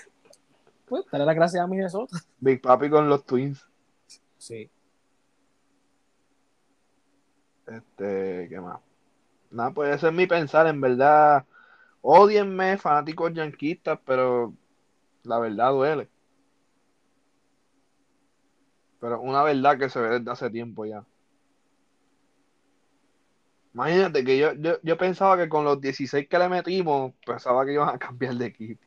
Pues, 0.92 1.06
darle 1.10 1.26
las 1.26 1.36
gracias 1.36 1.64
a 1.64 1.68
Minnesota. 1.68 2.18
Big 2.42 2.62
Papi 2.62 2.90
con 2.90 3.08
los 3.08 3.26
Twins. 3.26 3.66
Sí. 4.38 4.70
Este, 7.66 8.48
¿qué 8.50 8.60
más? 8.60 8.82
Nada, 9.52 9.72
pues 9.72 9.96
ese 9.96 10.08
es 10.10 10.14
mi 10.14 10.28
pensar, 10.28 10.68
en 10.68 10.82
verdad. 10.82 11.46
Odienme, 12.02 12.78
fanáticos 12.78 13.32
yanquistas, 13.34 14.00
pero 14.06 14.54
la 15.24 15.40
verdad 15.40 15.72
duele. 15.72 16.10
Pero 19.00 19.22
una 19.22 19.44
verdad 19.44 19.78
que 19.78 19.90
se 19.90 20.02
ve 20.02 20.20
desde 20.20 20.30
hace 20.30 20.50
tiempo 20.50 20.86
ya. 20.86 21.06
Imagínate 23.74 24.26
que 24.26 24.38
yo, 24.38 24.54
yo, 24.54 24.78
yo, 24.84 24.98
pensaba 24.98 25.38
que 25.38 25.48
con 25.48 25.64
los 25.64 25.80
16 25.80 26.28
que 26.28 26.38
le 26.38 26.50
metimos, 26.50 27.14
pensaba 27.26 27.66
que 27.66 27.74
iban 27.74 27.90
a 27.90 27.98
cambiar 27.98 28.36
de 28.36 28.48
equipo. 28.48 28.86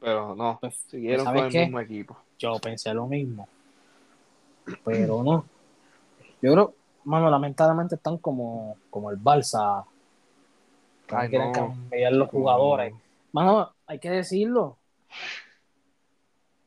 Pero 0.00 0.34
no, 0.34 0.58
pues, 0.60 0.76
siguieron 0.88 1.26
con 1.26 1.36
el 1.36 1.52
mismo 1.52 1.80
equipo. 1.80 2.16
Yo 2.38 2.58
pensé 2.60 2.94
lo 2.94 3.06
mismo. 3.06 3.48
Pero 4.84 5.22
no. 5.22 5.44
Yo 6.40 6.52
creo, 6.52 6.74
mano, 7.04 7.28
lamentablemente 7.28 7.96
están 7.96 8.16
como, 8.18 8.76
como 8.88 9.10
el 9.10 9.16
Balsa. 9.16 9.84
Que 11.06 11.28
quieren 11.28 11.52
cambiar 11.52 12.12
los 12.12 12.30
jugadores. 12.30 12.94
Mano, 13.32 13.72
hay 13.86 13.98
que 13.98 14.10
decirlo. 14.10 14.76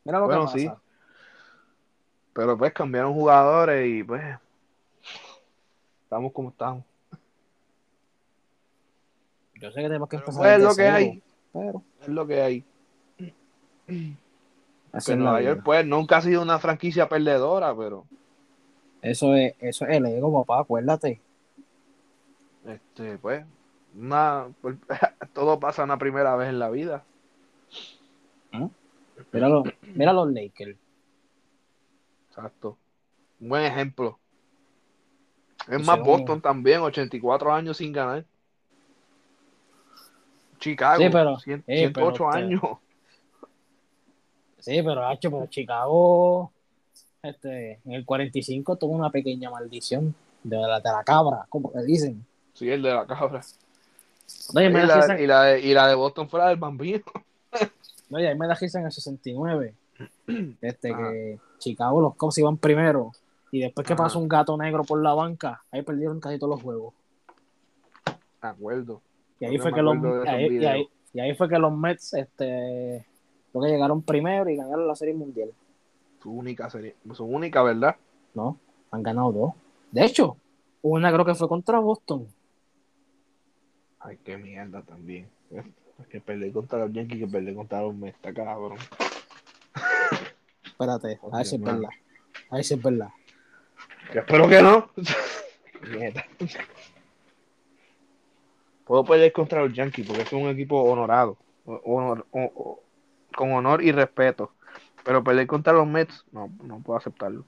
Mira 0.04 0.20
lo 0.20 0.28
que 0.28 0.36
pasa. 0.36 0.58
sí. 0.58 0.70
Pero 2.34 2.58
pues 2.58 2.74
cambiaron 2.74 3.14
jugadores 3.14 3.88
y 3.88 4.04
pues 4.04 4.24
estamos 6.14 6.32
como 6.32 6.49
estamos. 6.49 6.84
Yo 9.55 9.72
sé 9.72 9.82
que 9.82 9.88
tenemos 9.88 10.07
que 10.09 10.18
Pero, 10.18 10.30
empezar 10.30 10.43
pues, 10.43 10.57
es 10.57 10.64
lo 10.64 10.70
que 10.70 10.76
cero, 10.84 10.95
hay. 10.95 11.24
pero 11.51 11.84
Es 12.01 12.07
lo 12.07 12.28
que 12.28 12.41
hay. 12.41 12.66
así 14.91 15.11
Que 15.11 15.14
es 15.14 15.18
la 15.18 15.32
Nueva. 15.32 15.41
York, 15.41 15.61
pues, 15.66 15.86
nunca 15.88 16.18
ha 16.18 16.22
sido 16.22 16.41
una 16.43 16.59
franquicia 16.59 17.09
perdedora, 17.09 17.76
pero 17.76 18.05
Eso 19.01 19.34
es, 19.34 19.55
eso 19.59 19.86
es 19.88 19.97
el 19.97 20.05
ego, 20.05 20.43
papá, 20.45 20.61
acuérdate. 20.61 21.20
este, 22.68 23.18
pues, 23.18 23.43
una, 23.97 24.49
pues, 24.61 24.76
todo 25.34 25.59
pasa 25.59 25.84
una 25.84 25.97
primera 25.97 26.36
vez 26.36 26.49
en 26.49 26.59
la 26.59 26.70
vida. 26.70 27.03
Mira 29.32 29.49
los, 29.49 29.64
mira 29.95 30.14
los 30.14 30.32
Lakers. 30.32 30.78
Exacto. 32.30 32.78
Un 33.39 33.49
buen 33.49 33.64
ejemplo. 33.64 34.20
Es 35.68 35.86
más, 35.86 35.99
Boston 35.99 36.41
también, 36.41 36.82
84 36.82 37.53
años 37.53 37.78
sin 37.78 37.91
ganar. 37.93 38.26
Chicago, 40.59 41.01
Sí, 41.03 41.09
pero- 41.11 41.39
100 41.39 41.64
eh, 41.68 41.91
pero 41.93 42.11
108 42.14 42.30
te- 42.32 42.38
años. 42.38 42.61
Sí, 44.59 44.82
pero 44.82 45.05
Hacho, 45.07 45.30
pero 45.30 45.45
Chicago, 45.47 46.51
este, 47.22 47.80
en 47.86 47.91
el 47.91 48.05
45 48.05 48.78
tuvo 48.78 48.93
una 48.93 49.09
pequeña 49.09 49.49
maldición 49.49 50.16
de 50.41 50.57
la, 50.57 50.80
de 50.80 50.89
la 50.89 51.03
cabra, 51.03 51.45
como 51.49 51.72
le 51.76 51.84
dicen. 51.84 52.26
Sí, 52.53 52.70
el 52.70 52.82
de 52.82 52.93
la 52.93 53.05
cabra. 53.05 53.41
No, 54.53 54.61
y 54.61 54.70
la, 54.70 55.20
y 55.22 55.28
la 55.28 55.43
de, 55.43 55.59
y 55.59 55.74
la 55.74 55.88
de 55.88 55.95
Boston 55.95 56.30
fuera 56.30 56.47
del 56.47 56.57
bambino. 56.57 57.03
no, 58.09 58.20
y 58.20 58.26
ahí 58.26 58.38
me 58.38 58.47
da 58.47 58.55
risa 58.55 58.80
en 58.80 58.86
el 58.86 58.91
69. 58.91 59.74
Este, 60.61 60.91
Ajá. 60.91 61.11
que 61.11 61.39
Chicago, 61.59 62.01
los 62.01 62.16
Cubs 62.16 62.38
iban 62.38 62.55
primero. 62.57 63.11
Y 63.54 63.60
después 63.60 63.86
que 63.86 63.93
Ajá. 63.93 64.01
pasó 64.06 64.18
un 64.18 64.28
gato 64.28 64.58
negro 64.58 64.84
por 64.84 64.99
la 65.04 65.14
banca, 65.14 65.64
ahí 65.70 65.84
perdieron 65.84 66.20
casi 66.20 66.39
todos 66.39 66.56
los 66.56 66.64
juegos. 66.64 66.95
Me 68.41 68.49
acuerdo. 68.49 68.99
Y 69.39 69.45
ahí 69.45 69.60
fue 69.60 69.72
que 69.72 69.84
los, 69.84 70.01
de 70.01 70.28
ahí- 70.28 70.58
y, 70.58 70.66
ahí, 70.66 70.89
y 71.14 71.20
ahí 71.20 71.36
fue 71.36 71.47
que 71.47 71.60
los 71.60 71.72
Mets, 71.72 72.16
este, 72.16 73.06
creo 73.51 73.64
que 73.64 73.70
llegaron 73.70 74.01
primero 74.01 74.49
y 74.49 74.56
ganaron 74.56 74.88
la 74.88 74.95
Serie 74.95 75.14
Mundial. 75.14 75.51
Su 76.20 76.32
única 76.32 76.68
serie. 76.72 76.95
Su 77.14 77.26
única, 77.26 77.62
¿verdad? 77.62 77.95
No, 78.34 78.58
han 78.89 79.04
ganado 79.04 79.32
dos. 79.32 79.51
De 79.91 80.04
hecho, 80.04 80.36
una 80.82 81.14
creo 81.14 81.24
que 81.24 81.36
fue 81.36 81.47
contra 81.47 81.78
Boston. 81.78 82.28
Ay, 83.99 84.18
qué 84.24 84.36
mierda 84.36 84.82
también. 84.82 85.30
Que 86.10 86.20
perder 86.20 86.51
contra 86.54 86.80
los 86.80 86.91
Yankees, 86.91 87.20
que 87.20 87.28
perder 87.28 87.54
contra 87.54 87.84
los 87.84 87.93
Mets, 87.93 88.16
está 88.16 88.34
cabrón. 88.34 88.80
Espérate, 90.66 91.20
a 91.32 91.38
ver 91.38 91.45
si 91.45 91.56
es 91.58 91.62
verdad. 91.62 91.89
A 92.49 92.56
ver 92.56 92.64
si 92.66 92.74
es 92.74 92.82
verdad. 92.82 93.10
Yo 94.14 94.20
espero 94.22 94.47
que 94.49 94.62
no. 94.62 94.89
Mierda. 95.89 96.26
Puedo 98.86 99.04
perder 99.06 99.32
contra 99.32 99.62
los 99.64 99.74
Yankees 99.74 100.06
porque 100.06 100.24
es 100.24 100.34
un 100.34 100.47
equipo 100.49 100.82
honorado. 100.84 101.38
o- 101.66 101.80
honor- 101.86 102.26
o- 102.32 102.51
o- 102.56 102.84
con 103.36 103.54
honor 103.54 103.82
y 103.82 103.91
respeto. 103.93 104.51
Pero 105.06 105.24
perder 105.24 105.47
contra 105.47 105.72
los 105.74 105.88
Mets, 105.88 106.26
no, 106.32 106.49
no 106.62 106.80
puedo 106.82 106.97
aceptarlo. 106.97 107.45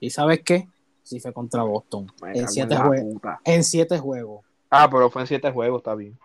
¿Y 0.00 0.08
sabes 0.10 0.42
qué? 0.42 0.66
Sí 1.02 1.20
fue 1.20 1.32
contra 1.32 1.62
Boston. 1.62 2.06
En 2.22 2.48
siete, 2.48 2.74
jue- 2.76 3.20
en 3.44 3.64
siete 3.64 3.98
juegos. 3.98 4.44
Ah, 4.70 4.88
pero 4.90 5.10
fue 5.10 5.22
en 5.22 5.26
siete 5.28 5.50
juegos, 5.50 5.80
está 5.80 5.94
bien. 5.94 6.18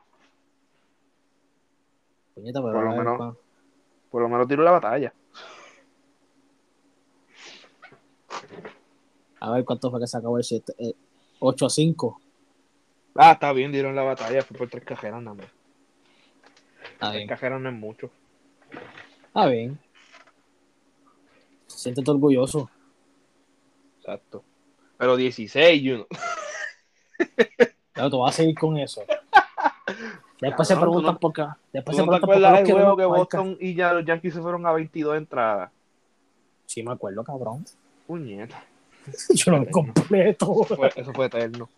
Puñeta, 2.36 2.62
pero 2.62 2.74
Por 2.74 2.84
lo 2.84 2.92
menos. 2.94 3.38
Por 4.10 4.22
lo 4.22 4.30
menos 4.30 4.48
tiro 4.48 4.64
la 4.64 4.72
batalla. 4.72 5.14
A 9.44 9.52
ver 9.52 9.66
cuánto 9.66 9.92
fue 9.92 10.00
que 10.00 10.08
se 10.08 10.18
acabó 10.18 10.38
el 10.38 10.44
7. 10.46 10.74
8 11.40 11.66
a 11.66 11.70
5. 11.70 12.22
Ah, 13.16 13.34
está 13.34 13.52
bien, 13.52 13.74
dieron 13.74 13.94
la 13.94 14.04
batalla. 14.04 14.42
Fue 14.42 14.58
por 14.58 14.70
tres 14.70 14.86
cajeras 14.86 15.22
nada 15.22 15.36
más. 15.36 15.48
Tres 16.98 17.12
bien. 17.12 17.28
cajeras 17.28 17.60
no 17.60 17.68
es 17.68 17.76
mucho. 17.76 18.10
Está 19.28 19.48
bien. 19.48 19.78
Siéntete 21.68 22.10
orgulloso. 22.10 22.70
Exacto. 24.00 24.46
Pero 24.98 25.18
16, 25.18 25.82
you 25.82 25.96
know. 25.96 26.08
Pero 27.94 28.10
tú 28.10 28.20
vas 28.20 28.34
a 28.34 28.38
seguir 28.38 28.58
con 28.58 28.78
eso. 28.78 29.04
Después 30.40 30.68
se 30.70 30.78
preguntan 30.78 31.16
no- 31.16 31.20
por 31.20 31.34
qué. 31.34 31.42
¿Tú 31.44 31.50
Después 31.74 31.98
se 31.98 32.06
no 32.06 32.12
preguntan 32.12 32.28
por 32.30 32.64
qué 32.64 32.64
que 32.64 32.74
marca. 32.82 33.08
Boston 33.08 33.58
y 33.60 33.76
ya 33.76 33.92
los 33.92 34.06
Yankees 34.06 34.36
se 34.36 34.42
fueron 34.42 34.66
a 34.66 34.72
22 34.72 35.18
entradas? 35.18 35.70
Sí, 36.66 36.82
me 36.82 36.94
acuerdo, 36.94 37.26
cabrón. 37.26 37.66
Puñeta. 38.08 38.64
Yo 39.34 39.52
lo 39.52 39.66
completo. 39.70 40.64
Fue- 40.64 40.92
eso 40.96 41.14
fue 41.14 41.26
eterno. 41.28 41.70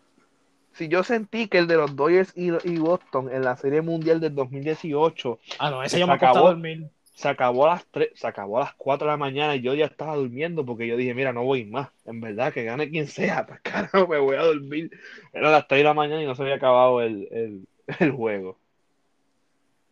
Si 0.74 0.90
yo 0.90 1.04
sentí 1.04 1.48
que 1.48 1.58
el 1.60 1.68
de 1.68 1.78
los 1.78 1.96
Dodgers 1.96 2.34
y, 2.36 2.50
y 2.70 2.78
Boston 2.80 3.32
en 3.34 3.44
la 3.44 3.56
Serie 3.56 3.82
Mundial 3.82 4.20
del 4.20 4.36
2018 4.36 5.40
Ah, 5.58 5.70
no, 5.72 5.82
ese 5.82 5.96
Se 5.96 6.00
yo 6.02 6.08
me 6.08 6.14
acabó. 6.14 6.50
dormir. 6.50 6.90
se 7.14 7.30
acabó 7.30 7.66
a 7.66 7.76
las 7.76 7.86
3, 7.92 8.10
se 8.14 8.28
acabó 8.28 8.58
a 8.58 8.66
las 8.66 8.74
4 8.74 9.08
de 9.08 9.12
la 9.14 9.18
mañana 9.18 9.56
y 9.56 9.62
yo 9.62 9.74
ya 9.74 9.86
estaba 9.86 10.18
durmiendo 10.18 10.66
porque 10.66 10.86
yo 10.86 10.98
dije, 10.98 11.14
mira, 11.14 11.32
no 11.32 11.46
voy 11.46 11.64
más. 11.64 11.88
En 12.04 12.20
verdad, 12.20 12.52
que 12.52 12.66
gane 12.66 12.90
quien 12.90 13.08
sea, 13.08 13.46
pues 13.48 13.60
carajo, 13.64 14.06
me 14.06 14.20
voy 14.20 14.36
a 14.36 14.42
dormir. 14.44 14.92
Era 15.32 15.50
las 15.50 15.66
3 15.66 15.80
de 15.80 15.84
la 15.86 15.94
mañana 15.94 16.22
y 16.22 16.26
no 16.26 16.36
se 16.36 16.42
había 16.42 16.56
acabado 16.56 17.02
el, 17.02 17.26
el, 17.32 17.68
el 18.02 18.12
juego. 18.12 18.58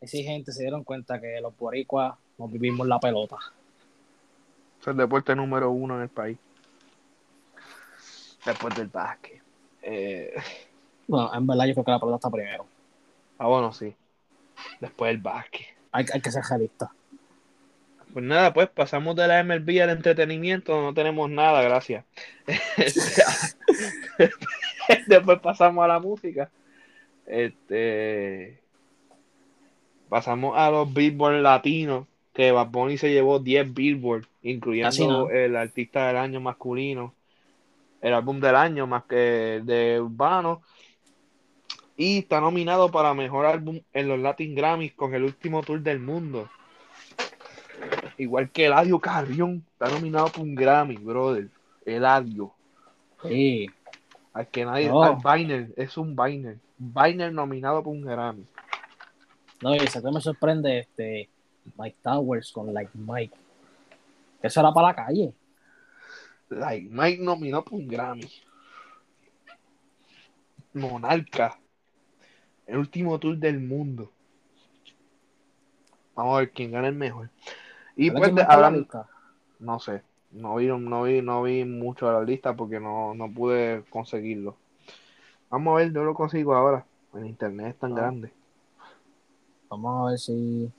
Esa 0.01 0.17
gente 0.17 0.51
se 0.51 0.63
dieron 0.63 0.83
cuenta 0.83 1.21
que 1.21 1.39
los 1.39 1.57
boricuas 1.57 2.15
nos 2.37 2.51
vivimos 2.51 2.85
la 2.87 2.99
pelota. 2.99 3.37
Es 4.81 4.87
el 4.87 4.97
deporte 4.97 5.33
número 5.33 5.71
uno 5.71 5.95
en 5.95 6.01
el 6.01 6.09
país. 6.09 6.37
Después 8.45 8.75
del 8.75 8.87
básquet. 8.87 9.41
Eh, 9.81 10.33
Bueno, 11.07 11.33
en 11.33 11.47
verdad 11.47 11.65
yo 11.65 11.73
creo 11.73 11.85
que 11.85 11.91
la 11.91 11.99
pelota 11.99 12.15
está 12.15 12.29
primero. 12.29 12.65
ah, 13.37 13.47
bueno, 13.47 13.73
sí. 13.73 13.93
Después 14.79 15.09
del 15.11 15.21
básquet. 15.21 15.67
Hay, 15.91 16.05
hay 16.13 16.21
que 16.21 16.31
ser 16.31 16.43
realista. 16.49 16.91
Pues 18.13 18.23
nada, 18.25 18.53
pues 18.53 18.69
pasamos 18.69 19.15
de 19.15 19.27
la 19.27 19.43
MLB 19.43 19.81
al 19.81 19.89
entretenimiento, 19.89 20.79
no 20.81 20.93
tenemos 20.93 21.29
nada, 21.31 21.61
gracias. 21.63 22.05
Después 25.07 25.39
pasamos 25.39 25.83
a 25.83 25.87
la 25.87 25.99
música. 25.99 26.49
Este 27.25 28.59
pasamos 30.09 30.53
a 30.55 30.69
los 30.69 30.93
Billboard 30.93 31.41
latinos, 31.41 32.05
que 32.33 32.51
Bad 32.51 32.67
Bunny 32.67 32.97
se 32.97 33.11
llevó 33.11 33.39
10 33.39 33.73
Billboard, 33.73 34.27
incluyendo 34.43 35.31
el 35.31 35.55
artista 35.55 36.07
del 36.07 36.17
año 36.17 36.39
masculino, 36.39 37.15
el 38.03 38.13
álbum 38.13 38.39
del 38.39 38.55
año 38.55 38.85
más 38.85 39.05
que 39.05 39.61
de 39.63 39.99
urbano. 39.99 40.61
Y 41.95 42.19
está 42.19 42.41
nominado 42.41 42.91
para 42.91 43.13
mejor 43.13 43.45
álbum 43.45 43.79
en 43.93 44.07
los 44.09 44.19
Latin 44.19 44.53
Grammys 44.53 44.93
con 44.93 45.13
el 45.15 45.23
último 45.23 45.63
tour 45.63 45.79
del 45.79 45.99
mundo. 45.99 46.49
Igual 48.17 48.51
que 48.51 48.65
Eladio 48.65 48.99
Carrión, 48.99 49.63
está 49.71 49.87
nominado 49.89 50.27
por 50.27 50.41
un 50.41 50.53
Grammy, 50.53 50.97
brother. 50.97 51.47
Eladio. 51.85 52.53
Sí. 53.23 53.67
Al 54.33 54.47
que 54.47 54.65
nadie. 54.65 54.89
No. 54.89 55.03
Al 55.03 55.17
Biner, 55.23 55.73
es 55.77 55.97
un 55.97 56.13
Biner. 56.13 56.57
Biner 56.77 57.31
nominado 57.31 57.81
por 57.81 57.93
un 57.93 58.01
Grammy. 58.01 58.45
No, 59.61 59.75
y 59.75 59.87
sé 59.87 60.01
que 60.01 60.11
me 60.11 60.19
sorprende 60.19 60.79
este 60.79 61.29
Mike 61.77 61.97
Towers 62.01 62.51
con 62.51 62.73
Like 62.73 62.91
Mike. 62.95 63.35
Eso 64.41 64.59
era 64.59 64.73
para 64.73 64.87
la 64.89 64.95
calle. 64.95 65.33
Like 66.59 66.89
Mike 66.89 67.21
nominado 67.23 67.63
por 67.65 67.73
un 67.73 67.87
Grammy. 67.87 68.29
Monarca. 70.73 71.59
El 72.65 72.77
último 72.77 73.19
tour 73.19 73.37
del 73.37 73.59
mundo. 73.59 74.11
Vamos 76.15 76.35
a 76.35 76.39
ver 76.39 76.51
quién 76.51 76.71
gana 76.71 76.87
el 76.87 76.95
mejor. 76.95 77.29
Y 77.95 78.07
¿Sabes 78.07 78.21
pues 78.21 78.35
de- 78.35 78.45
hablando, 78.47 78.87
no 79.59 79.79
sé, 79.79 80.01
no 80.31 80.55
vi, 80.55 80.67
no 80.67 81.03
vi, 81.03 81.21
no 81.21 81.43
vi 81.43 81.63
mucho 81.65 82.07
de 82.07 82.13
la 82.13 82.23
lista 82.23 82.55
porque 82.55 82.79
no, 82.79 83.13
no 83.13 83.31
pude 83.31 83.83
conseguirlo. 83.89 84.55
Vamos 85.49 85.73
a 85.73 85.77
ver, 85.83 85.93
yo 85.93 86.03
lo 86.03 86.13
consigo 86.13 86.55
ahora. 86.55 86.85
El 87.13 87.27
internet 87.27 87.67
es 87.75 87.79
tan 87.79 87.91
Ah. 87.93 87.95
grande. 87.95 88.31
Vamos 89.69 90.07
a 90.07 90.09
ver 90.11 90.19
si. 90.19 90.71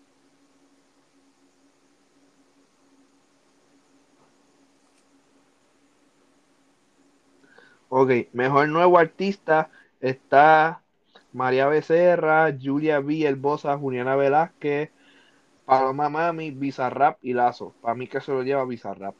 Ok, 7.97 8.11
mejor 8.32 8.68
nuevo 8.70 8.99
artista 8.99 9.70
está 10.01 10.82
María 11.32 11.68
Becerra, 11.68 12.53
Julia 12.61 12.99
B. 12.99 13.32
Bosa, 13.34 13.78
Juliana 13.78 14.16
Velázquez, 14.16 14.90
Paloma 15.64 16.09
Mami, 16.09 16.51
Bizarrap 16.51 17.18
y 17.22 17.34
Lazo. 17.34 17.72
Para 17.80 17.95
mí 17.95 18.09
que 18.09 18.20
se 18.20 18.32
lo 18.32 18.42
lleva 18.42 18.64
Bizarrap. 18.64 19.14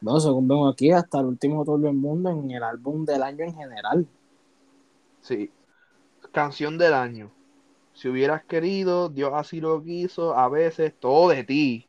Bueno, 0.00 0.20
según 0.20 0.46
vemos 0.46 0.72
aquí, 0.72 0.92
hasta 0.92 1.18
el 1.18 1.26
último 1.26 1.64
tour 1.64 1.80
del 1.80 1.94
mundo 1.94 2.30
en 2.30 2.52
el 2.52 2.62
álbum 2.62 3.04
del 3.04 3.24
año 3.24 3.44
en 3.44 3.54
general. 3.56 4.06
Sí. 5.22 5.50
Canción 6.30 6.78
del 6.78 6.94
año. 6.94 7.32
Si 7.94 8.08
hubieras 8.08 8.44
querido, 8.44 9.08
Dios 9.08 9.32
así 9.34 9.60
lo 9.60 9.82
quiso, 9.82 10.38
a 10.38 10.48
veces 10.48 10.94
todo 10.96 11.30
de 11.30 11.42
ti. 11.42 11.88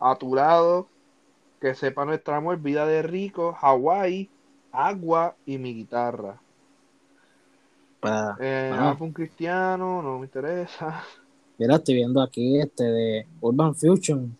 A 0.00 0.16
tu 0.16 0.34
lado, 0.34 0.88
que 1.60 1.74
sepa 1.74 2.04
nuestro 2.04 2.34
amor, 2.34 2.58
vida 2.60 2.86
de 2.86 3.02
rico, 3.02 3.52
Hawái, 3.54 4.28
Agua 4.72 5.36
y 5.46 5.58
mi 5.58 5.74
guitarra. 5.74 6.40
Para, 8.00 8.36
Eh, 8.40 8.72
Ah. 8.74 8.90
álbum 8.90 9.12
cristiano, 9.12 10.02
no 10.02 10.18
me 10.18 10.26
interesa. 10.26 11.02
mira, 11.58 11.76
estoy 11.76 11.94
viendo 11.94 12.20
aquí 12.20 12.60
este 12.60 12.84
de 12.84 13.26
Urban 13.40 13.74
Fusion. 13.74 14.36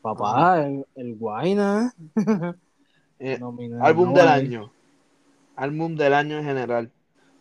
Papá, 0.00 0.66
el, 0.66 0.86
el 0.94 1.16
Guayna. 1.16 1.92
Eh, 3.24 3.38
álbum 3.80 4.12
del 4.14 4.26
año. 4.26 4.72
Álbum 5.54 5.94
del 5.94 6.12
año 6.12 6.38
en 6.38 6.44
general. 6.44 6.90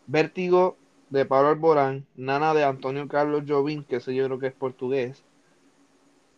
Vértigo 0.06 0.78
de 1.10 1.26
Pablo 1.26 1.50
Alborán. 1.50 2.06
Nana 2.16 2.54
de 2.54 2.64
Antonio 2.64 3.08
Carlos 3.08 3.46
Jobim, 3.48 3.84
que 3.84 3.96
ese 3.96 4.14
yo 4.14 4.26
creo 4.26 4.38
que 4.38 4.46
es 4.48 4.54
portugués. 4.54 5.24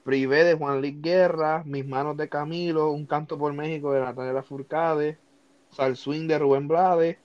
Privé 0.04 0.44
de 0.44 0.54
Juan 0.56 0.82
Luis 0.82 1.02
Guerra. 1.02 1.64
Mis 1.66 1.86
manos 1.86 2.18
de 2.18 2.30
Camilo. 2.30 2.92
Un 2.92 3.06
canto 3.06 3.38
por 3.38 3.54
México 3.54 3.92
de 3.94 4.02
Natalia 4.02 4.44
Furcade. 4.44 5.18
Salswing 5.72 6.28
de 6.28 6.40
Rubén 6.40 6.68
Blades. 6.68 7.18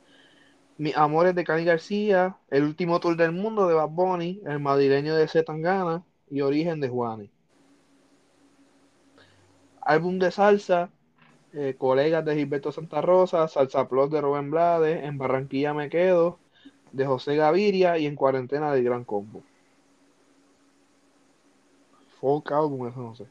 Mis 0.79 0.97
amores 0.97 1.35
de 1.35 1.45
Cani 1.45 1.65
García. 1.65 2.39
El 2.51 2.65
último 2.65 3.01
tour 3.01 3.17
del 3.17 3.33
mundo 3.33 3.69
de 3.69 3.75
Bad 3.75 3.91
Bunny. 3.91 4.41
El 4.47 4.61
madrileño 4.61 5.15
de 5.17 5.29
C. 5.29 5.43
Tangana. 5.43 6.05
Y 6.31 6.41
Origen 6.43 6.81
de 6.81 6.89
Juanes. 6.89 7.31
Álbum 9.81 10.19
de 10.19 10.31
salsa. 10.31 10.91
eh, 11.53 11.77
colegas 11.79 12.25
de 12.25 12.37
Gilberto 12.37 12.73
Santa 12.73 13.01
Rosa, 13.03 13.49
Salsa 13.49 13.89
Plus 13.89 14.11
de 14.11 14.21
Rubén 14.21 14.51
Blades, 14.51 15.05
En 15.05 15.19
Barranquilla 15.19 15.75
me 15.75 15.89
quedo, 15.91 16.41
de 16.93 17.07
José 17.07 17.37
Gaviria 17.37 17.99
y 17.99 18.07
En 18.07 18.17
Cuarentena 18.17 18.73
del 18.73 18.85
Gran 18.85 19.05
Combo. 19.05 19.48
Folk 22.21 22.51
Album, 22.53 22.89
eso 22.89 23.01
no 23.01 23.15
sé. 23.15 23.27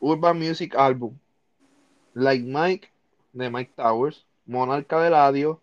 Urban 0.00 0.38
Music 0.38 0.74
Album. 0.76 1.18
Like 2.14 2.44
Mike, 2.44 2.88
de 3.32 3.50
Mike 3.50 3.72
Towers, 3.76 4.24
Monarca 4.46 5.00
de 5.02 5.10
Ladio, 5.10 5.60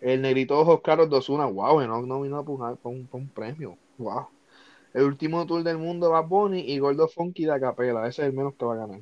El 0.00 0.22
Negrito 0.22 0.58
Ojos 0.58 0.80
Claros 0.82 1.10
de 1.10 1.16
Ozuna, 1.16 1.46
wow, 1.46 1.80
no 1.86 2.02
nominado 2.02 2.44
por, 2.44 2.76
por 2.78 2.92
un, 2.92 3.06
por 3.06 3.20
un 3.20 3.28
premio, 3.28 3.76
wow. 3.98 4.28
El 4.94 5.04
último 5.04 5.46
tour 5.46 5.62
del 5.62 5.78
mundo 5.78 6.10
Bad 6.10 6.26
Bunny 6.26 6.60
y 6.60 6.78
Gordo 6.78 7.08
Funky 7.08 7.46
de 7.46 7.52
Acapela, 7.52 8.06
ese 8.06 8.22
es 8.22 8.28
el 8.28 8.34
menos 8.34 8.54
que 8.54 8.64
va 8.64 8.74
a 8.74 8.76
ganar. 8.76 9.00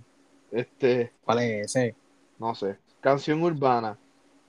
Este, 0.50 1.12
¿Cuál 1.24 1.40
es 1.40 1.66
ese? 1.76 1.94
no 2.38 2.54
sé. 2.54 2.76
Canción 3.00 3.42
urbana. 3.42 3.98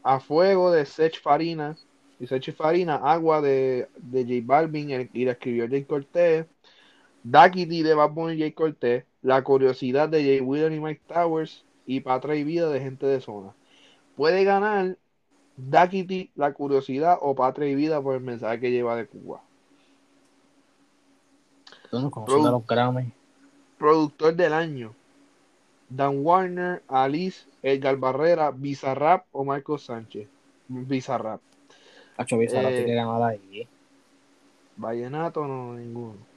A 0.03 0.19
fuego 0.19 0.71
de 0.71 0.85
Sech 0.85 1.21
Farina. 1.21 1.75
Y 2.19 2.27
Sech 2.27 2.55
Farina, 2.55 2.95
Agua 2.95 3.41
de, 3.41 3.87
de 3.97 4.23
J 4.23 4.45
Balvin 4.45 4.91
el- 4.91 5.09
y 5.13 5.25
la 5.25 5.31
escribió 5.33 5.67
Jay 5.67 5.83
Cortez. 5.83 6.45
Daquiti 7.23 7.83
de 7.83 7.93
Bad 7.93 8.11
Bunny 8.11 8.33
y 8.33 8.39
Jay 8.39 8.51
Cortez. 8.51 9.05
La 9.21 9.43
curiosidad 9.43 10.09
de 10.09 10.23
Jay 10.23 10.41
Wheeler 10.41 10.71
y 10.71 10.79
Mike 10.79 11.01
Towers. 11.07 11.65
Y 11.85 12.01
Patria 12.01 12.35
y 12.35 12.43
Vida 12.43 12.69
de 12.69 12.79
Gente 12.79 13.05
de 13.05 13.21
Zona. 13.21 13.53
Puede 14.15 14.43
ganar 14.43 14.97
Daquiti, 15.57 16.31
La 16.35 16.53
curiosidad 16.53 17.17
o 17.21 17.35
Patria 17.35 17.69
y 17.69 17.75
Vida 17.75 18.01
por 18.01 18.15
el 18.15 18.21
mensaje 18.21 18.59
que 18.59 18.71
lleva 18.71 18.95
de 18.95 19.07
Cuba. 19.07 19.41
De 21.91 21.99
los 22.51 22.65
Grammy. 22.65 23.11
Productor 23.77 24.35
del 24.35 24.53
año. 24.53 24.93
Dan 25.89 26.25
Warner, 26.25 26.81
Alice, 26.87 27.45
Edgar 27.61 27.97
Barrera, 27.97 28.51
Bizarrap 28.51 29.25
o 29.33 29.43
Marcos 29.43 29.83
Sánchez. 29.83 30.29
Bizarrap. 30.69 31.41
Hacho 32.15 32.37
Bizarra 32.37 32.69
Eh, 32.69 32.73
tiene 32.73 32.85
que 32.85 32.95
ganar 32.95 33.21
ahí. 33.23 33.67
Vallenato 34.77 35.45
no, 35.45 35.73
ninguno. 35.73 36.30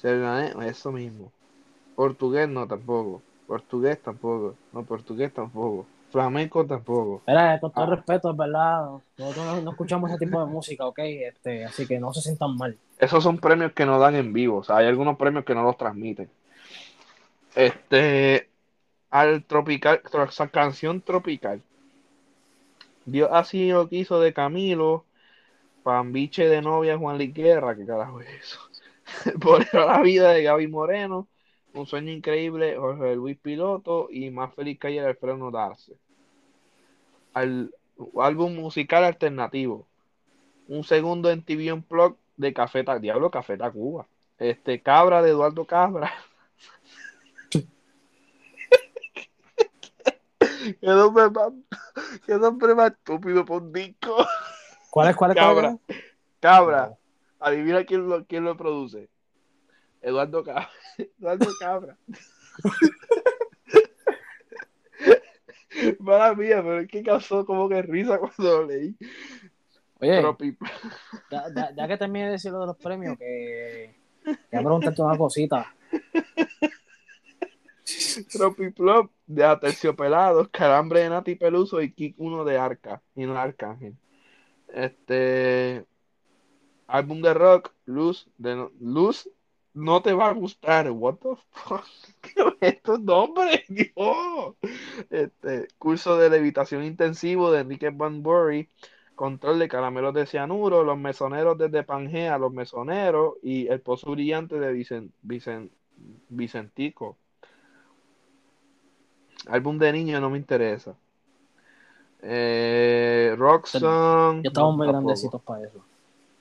Sergané, 0.00 0.52
eso 0.68 0.92
mismo. 0.92 1.32
Portugués 1.96 2.48
no 2.48 2.66
tampoco. 2.66 3.22
Portugués 3.46 4.00
tampoco. 4.02 4.54
No, 4.72 4.84
portugués 4.84 5.32
tampoco. 5.32 5.86
Flamenco 6.10 6.64
tampoco. 6.64 7.22
Mira, 7.26 7.58
con 7.60 7.72
todo 7.72 7.84
Ah. 7.84 7.96
respeto, 7.96 8.30
es 8.30 8.36
verdad. 8.36 8.88
Nosotros 9.18 9.44
no, 9.46 9.60
no 9.60 9.70
escuchamos 9.72 10.10
ese 10.10 10.24
tipo 10.24 10.40
de 10.40 10.46
música, 10.46 10.86
¿ok? 10.86 10.98
Este, 11.00 11.64
así 11.64 11.86
que 11.86 11.98
no 11.98 12.12
se 12.14 12.20
sientan 12.22 12.56
mal. 12.56 12.78
Esos 12.98 13.22
son 13.22 13.38
premios 13.38 13.72
que 13.72 13.84
no 13.84 13.98
dan 13.98 14.14
en 14.14 14.32
vivo. 14.32 14.58
O 14.58 14.64
sea, 14.64 14.76
hay 14.76 14.86
algunos 14.86 15.16
premios 15.18 15.44
que 15.44 15.54
no 15.54 15.62
los 15.62 15.76
transmiten. 15.76 16.30
Este. 17.54 18.48
Al 19.10 19.44
tropical. 19.44 20.02
canción 20.52 21.00
tropical. 21.00 21.62
Dios 23.04 23.30
así 23.32 23.70
lo 23.70 23.88
quiso 23.88 24.20
de 24.20 24.32
Camilo. 24.32 25.04
Pambiche 25.82 26.48
de 26.48 26.60
novia 26.60 26.98
Juan 26.98 27.16
Luis 27.16 27.32
Guerra. 27.32 27.74
¿Qué 27.74 27.86
carajo 27.86 28.20
es 28.20 28.28
eso? 28.28 28.60
Por 29.40 29.72
la 29.74 30.00
vida 30.00 30.30
de 30.30 30.42
Gaby 30.42 30.68
Moreno. 30.68 31.28
Un 31.74 31.86
sueño 31.86 32.12
increíble. 32.12 32.76
Jorge 32.76 33.14
Luis 33.16 33.38
Piloto. 33.38 34.08
Y 34.10 34.30
más 34.30 34.54
feliz 34.54 34.78
que 34.78 34.88
ayer 34.88 35.04
Alfredo 35.06 35.36
no 35.36 35.50
darse. 35.50 35.96
Al 37.34 37.74
álbum 38.20 38.54
musical 38.54 39.04
alternativo. 39.04 39.86
Un 40.68 40.84
segundo 40.84 41.30
en 41.30 41.42
TV 41.42 41.72
Unplugged 41.72 42.16
de 42.36 42.52
Café 42.52 42.84
Ta- 42.84 42.98
Diablo 42.98 43.30
Café 43.30 43.56
Tacuba. 43.56 44.06
Este 44.38 44.80
Cabra 44.82 45.22
de 45.22 45.30
Eduardo 45.30 45.64
Cabra. 45.64 46.12
qué 50.38 50.86
nombre 50.86 51.30
más, 51.30 51.52
qué 52.26 52.34
nombre 52.34 52.74
más 52.74 52.92
estúpido 52.92 53.44
por 53.44 53.62
un 53.62 53.72
disco. 53.72 54.16
¿Cuál 54.90 55.08
es, 55.10 55.16
cuál 55.16 55.30
es, 55.32 55.36
Cabra. 55.36 55.76
cuál 55.86 55.98
es? 55.98 56.04
Cabra. 56.40 56.97
Adivina 57.40 57.84
quién 57.84 58.08
lo, 58.08 58.24
quién 58.26 58.44
lo 58.44 58.56
produce. 58.56 59.08
Eduardo 60.02 60.44
Cabra. 60.44 60.68
Eduardo 61.18 61.46
Cabra. 61.60 61.96
Mala 66.00 66.34
mía, 66.34 66.62
pero 66.62 66.80
es 66.80 66.88
que 66.88 67.02
causó 67.02 67.44
como 67.46 67.68
que 67.68 67.82
risa 67.82 68.18
cuando 68.18 68.62
lo 68.62 68.66
leí. 68.66 68.96
Oye, 70.00 70.22
Tropi- 70.22 70.56
ya, 71.30 71.44
ya- 71.54 71.70
ya 71.74 71.88
que 71.88 71.96
terminé 71.96 72.26
de 72.26 72.32
decir 72.32 72.52
lo 72.52 72.60
de 72.60 72.66
los 72.68 72.76
premios, 72.76 73.16
que 73.18 73.94
ya 74.24 74.60
preguntarte 74.60 75.02
una 75.02 75.16
cosita. 75.16 75.74
Tropiplop 78.32 79.10
de 79.26 79.44
Aterciopelados, 79.44 80.48
Calambre 80.50 81.00
de 81.00 81.10
Nati 81.10 81.34
Peluso 81.36 81.80
y 81.80 81.92
Kick 81.92 82.14
1 82.18 82.44
de 82.44 82.58
Arca 82.58 83.00
y 83.14 83.24
no 83.24 83.38
Arcángel. 83.38 83.96
Este 84.68 85.84
álbum 86.88 87.22
de 87.22 87.34
rock, 87.34 87.70
Luz 87.86 88.26
de 88.38 88.68
Luz 88.80 89.30
no 89.74 90.02
te 90.02 90.12
va 90.12 90.28
a 90.28 90.32
gustar. 90.32 90.90
What 90.90 91.16
the 91.16 91.36
fuck? 91.52 91.84
¿Qué 92.20 92.30
son 92.36 92.56
estos 92.60 93.00
nombres? 93.00 93.62
Dios. 93.68 94.56
Este 95.10 95.68
curso 95.78 96.16
de 96.18 96.30
levitación 96.30 96.82
intensivo 96.84 97.52
de 97.52 97.60
Enrique 97.60 97.90
Van 97.90 98.22
Bury, 98.22 98.68
control 99.14 99.58
de 99.58 99.68
caramelos 99.68 100.14
de 100.14 100.26
cianuro, 100.26 100.82
los 100.82 100.98
mesoneros 100.98 101.56
desde 101.56 101.84
Pangea, 101.84 102.38
los 102.38 102.52
mesoneros 102.52 103.34
y 103.42 103.68
el 103.68 103.80
pozo 103.80 104.10
brillante 104.10 104.58
de 104.58 104.72
Vicen- 104.72 105.12
Vicen- 105.22 105.70
Vicentico. 106.28 107.16
Álbum 109.46 109.78
de 109.78 109.92
niño 109.92 110.20
no 110.20 110.30
me 110.30 110.38
interesa. 110.38 110.94
Eh, 112.20 113.34
Rock 113.38 113.66
Song. 113.66 114.40
Estamos 114.44 114.72
no, 114.72 114.76
muy 114.76 114.88
grandecitos 114.88 115.40
para 115.42 115.64
eso. 115.64 115.84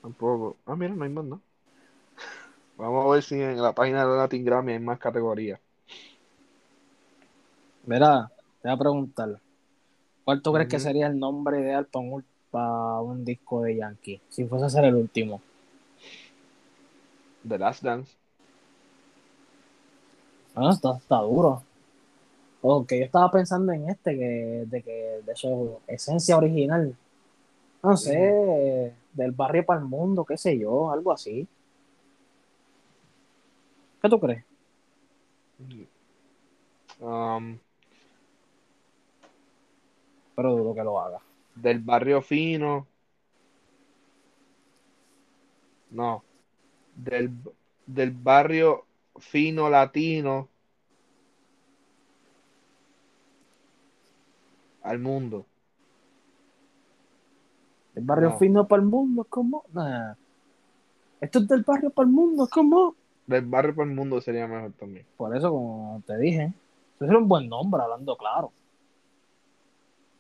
Tampoco. 0.08 0.56
Ah, 0.66 0.78
mira, 0.78 0.96
no 0.96 1.04
hay 1.04 1.10
más 1.10 1.26
nada. 1.26 1.42
Vamos 2.78 3.06
a 3.06 3.10
ver 3.10 3.24
si 3.24 3.36
en 3.36 3.62
la 3.62 3.74
página 3.74 4.08
de 4.08 4.16
Latin 4.16 4.46
Grammy 4.46 4.72
hay 4.72 4.80
más 4.80 5.00
categorías. 5.00 5.60
Mira, 7.86 8.32
te 8.62 8.70
voy 8.70 8.76
a 8.76 8.80
preguntar. 8.80 9.42
¿Cuál 10.24 10.42
tú 10.42 10.54
crees 10.54 10.70
que 10.70 10.80
sería 10.80 11.08
el 11.08 11.20
nombre 11.20 11.60
ideal 11.60 11.88
para 11.88 12.06
un, 12.06 12.24
para 12.50 13.02
un 13.02 13.26
disco 13.26 13.64
de 13.64 13.76
Yankee? 13.76 14.22
Si 14.30 14.46
fuese 14.46 14.64
a 14.64 14.70
ser 14.70 14.86
el 14.86 14.96
último. 14.96 15.42
The 17.46 17.58
Last 17.58 17.84
Dance. 17.84 18.16
Ah, 20.56 20.70
está, 20.72 20.96
está 20.96 21.18
duro. 21.18 21.64
Ok, 22.62 22.94
yo 22.94 23.04
estaba 23.04 23.30
pensando 23.30 23.74
en 23.74 23.90
este, 23.90 24.18
que, 24.18 24.64
de 24.68 24.82
que 24.84 25.22
de 25.26 25.36
su 25.36 25.80
esencia 25.86 26.38
original. 26.38 26.96
No 27.84 27.96
sé, 27.98 28.94
del 29.18 29.32
barrio 29.32 29.66
para 29.66 29.80
el 29.82 29.86
mundo, 29.88 30.24
qué 30.26 30.38
sé 30.38 30.58
yo, 30.58 30.92
algo 30.92 31.12
así. 31.12 31.48
¿Qué 34.02 34.10
tú 34.10 34.20
crees? 34.20 34.44
Um, 37.00 37.60
Pero 40.36 40.56
dudo 40.56 40.74
que 40.76 40.84
lo 40.84 41.00
haga. 41.00 41.20
del 41.56 41.80
barrio 41.80 42.22
fino. 42.22 42.88
No. 45.92 46.24
Del, 46.96 47.32
del 47.86 48.12
barrio 48.12 48.86
fino 49.20 49.70
latino 49.70 50.50
al 54.82 55.00
mundo. 55.00 55.46
El 57.98 58.04
barrio 58.04 58.30
No. 58.30 58.38
fino 58.38 58.68
para 58.68 58.82
el 58.84 58.88
mundo, 58.88 59.24
es 59.24 59.28
como. 59.28 59.64
Nah. 59.74 60.14
Esto 61.20 61.40
es 61.40 61.48
del 61.48 61.64
barrio 61.64 61.90
para 61.90 62.08
el 62.08 62.14
mundo, 62.14 62.44
es 62.44 62.50
como. 62.52 62.96
Del 63.26 63.44
barrio 63.46 63.74
para 63.76 63.90
el 63.90 63.96
mundo 63.96 64.22
sería 64.22 64.46
mejor 64.48 64.72
también. 64.74 65.04
Por 65.18 65.36
eso, 65.36 65.50
como 65.50 66.04
te 66.06 66.16
dije, 66.20 66.54
ese 67.00 67.06
es 67.06 67.12
un 67.12 67.28
buen 67.28 67.50
nombre, 67.50 67.82
hablando 67.82 68.16
claro. 68.16 68.52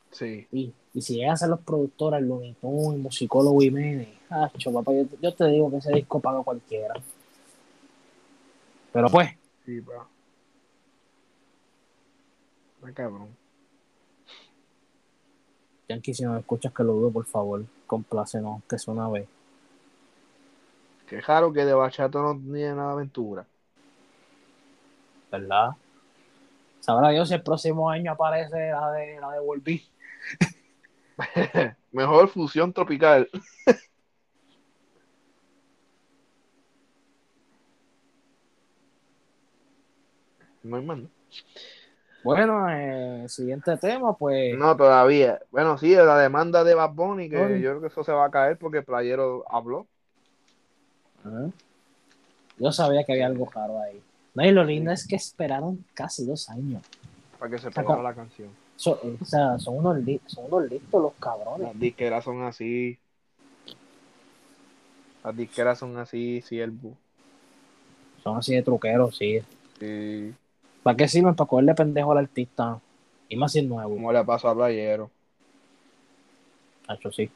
Sí. 0.09 0.47
Y, 0.51 0.73
y 0.95 1.01
si 1.01 1.17
llegan 1.17 1.37
a 1.39 1.47
los 1.47 1.59
productores, 1.59 2.19
Looney 2.23 2.55
Tunes, 2.59 2.99
musicólogo 2.99 3.61
y 3.61 3.69
Mene, 3.69 4.17
acho, 4.29 4.73
papá, 4.73 4.91
yo, 4.93 5.03
yo 5.21 5.33
te 5.35 5.45
digo 5.45 5.69
que 5.69 5.77
ese 5.77 5.93
disco 5.93 6.19
paga 6.19 6.41
cualquiera. 6.41 6.95
Pero 8.91 9.07
pues, 9.09 9.29
Sí, 9.65 9.81
pa. 9.81 10.07
Está 12.79 12.91
cabrón. 13.03 13.27
Yankee, 15.89 16.13
si 16.13 16.23
nos 16.23 16.39
escuchas 16.39 16.73
que 16.73 16.83
lo 16.83 16.93
dudo, 16.93 17.11
por 17.11 17.25
favor, 17.25 17.63
complácenos, 17.85 18.61
que 18.69 18.75
es 18.75 18.87
una 18.87 19.09
vez. 19.09 19.27
Qué 21.07 21.21
raro 21.21 21.53
que 21.53 21.63
de 21.63 21.73
Bachato 21.73 22.21
no 22.21 22.35
tiene 22.35 22.75
nada 22.75 22.89
de 22.89 22.93
aventura. 22.93 23.45
¿verdad? 25.31 25.69
Sabrá 26.79 27.09
Dios 27.09 27.27
si 27.27 27.35
el 27.35 27.43
próximo 27.43 27.89
año 27.89 28.11
aparece 28.11 28.71
la 28.71 28.91
de 28.91 29.19
la 29.19 29.31
de 29.33 29.39
Volví. 29.39 29.85
Mejor 31.91 32.29
fusión 32.29 32.71
tropical. 32.73 33.29
no 40.63 40.77
hay 40.77 40.85
más, 40.85 40.97
¿no? 40.99 41.09
Bueno, 42.27 42.69
eh, 42.69 43.23
siguiente 43.29 43.77
tema, 43.77 44.11
pues. 44.13 44.53
No, 44.57 44.75
todavía. 44.75 45.39
Bueno, 45.49 45.77
sí, 45.77 45.95
la 45.95 46.17
demanda 46.19 46.65
de 46.65 46.73
Bad 46.73 46.91
Bunny, 46.91 47.29
que 47.29 47.37
yo 47.61 47.69
creo 47.69 47.79
que 47.79 47.87
eso 47.87 48.03
se 48.03 48.11
va 48.11 48.25
a 48.25 48.29
caer 48.29 48.57
porque 48.57 48.81
Playero 48.81 49.45
habló. 49.49 49.87
Yo 52.57 52.71
sabía 52.73 53.05
que 53.05 53.13
había 53.13 53.27
algo 53.27 53.49
raro 53.49 53.79
ahí. 53.81 54.01
No, 54.35 54.43
y 54.45 54.51
lo 54.51 54.65
lindo 54.65 54.91
es 54.91 55.07
que 55.07 55.15
esperaron 55.15 55.85
casi 55.93 56.25
dos 56.25 56.49
años. 56.49 56.83
para 57.39 57.49
que 57.51 57.59
se 57.59 57.71
pegara 57.71 58.01
la 58.03 58.13
canción. 58.13 58.49
So- 58.75 58.99
o 59.21 59.23
sea, 59.25 59.57
son 59.57 59.77
unos, 59.77 59.97
li- 59.99 60.19
son 60.25 60.47
unos 60.51 60.69
listos 60.69 61.01
los 61.01 61.13
cabrones. 61.21 61.67
Las 61.69 61.79
disqueras 61.79 62.25
son 62.25 62.41
así. 62.43 62.99
Las 65.23 65.33
disqueras 65.37 65.79
son 65.79 65.97
así, 65.97 66.41
siervo. 66.41 66.93
Son 68.21 68.35
así 68.37 68.53
de 68.53 68.63
truqueros, 68.63 69.15
sí. 69.15 69.39
Sí, 69.79 70.33
¿Para 70.87 70.95
qué 70.95 71.09
sirven? 71.09 71.35
Para 71.35 71.49
cogerle 71.49 71.75
pendejo 71.75 72.13
al 72.13 72.19
artista. 72.19 72.79
Y 73.27 73.35
más 73.35 73.51
si 73.51 73.59
es 73.59 73.65
nuevo. 73.65 73.89
como 73.93 74.13
le 74.13 74.23
pasó 74.23 74.47
a 74.47 74.55
Playero. 74.55 75.11
Hacho, 76.87 77.11
sí. 77.11 77.29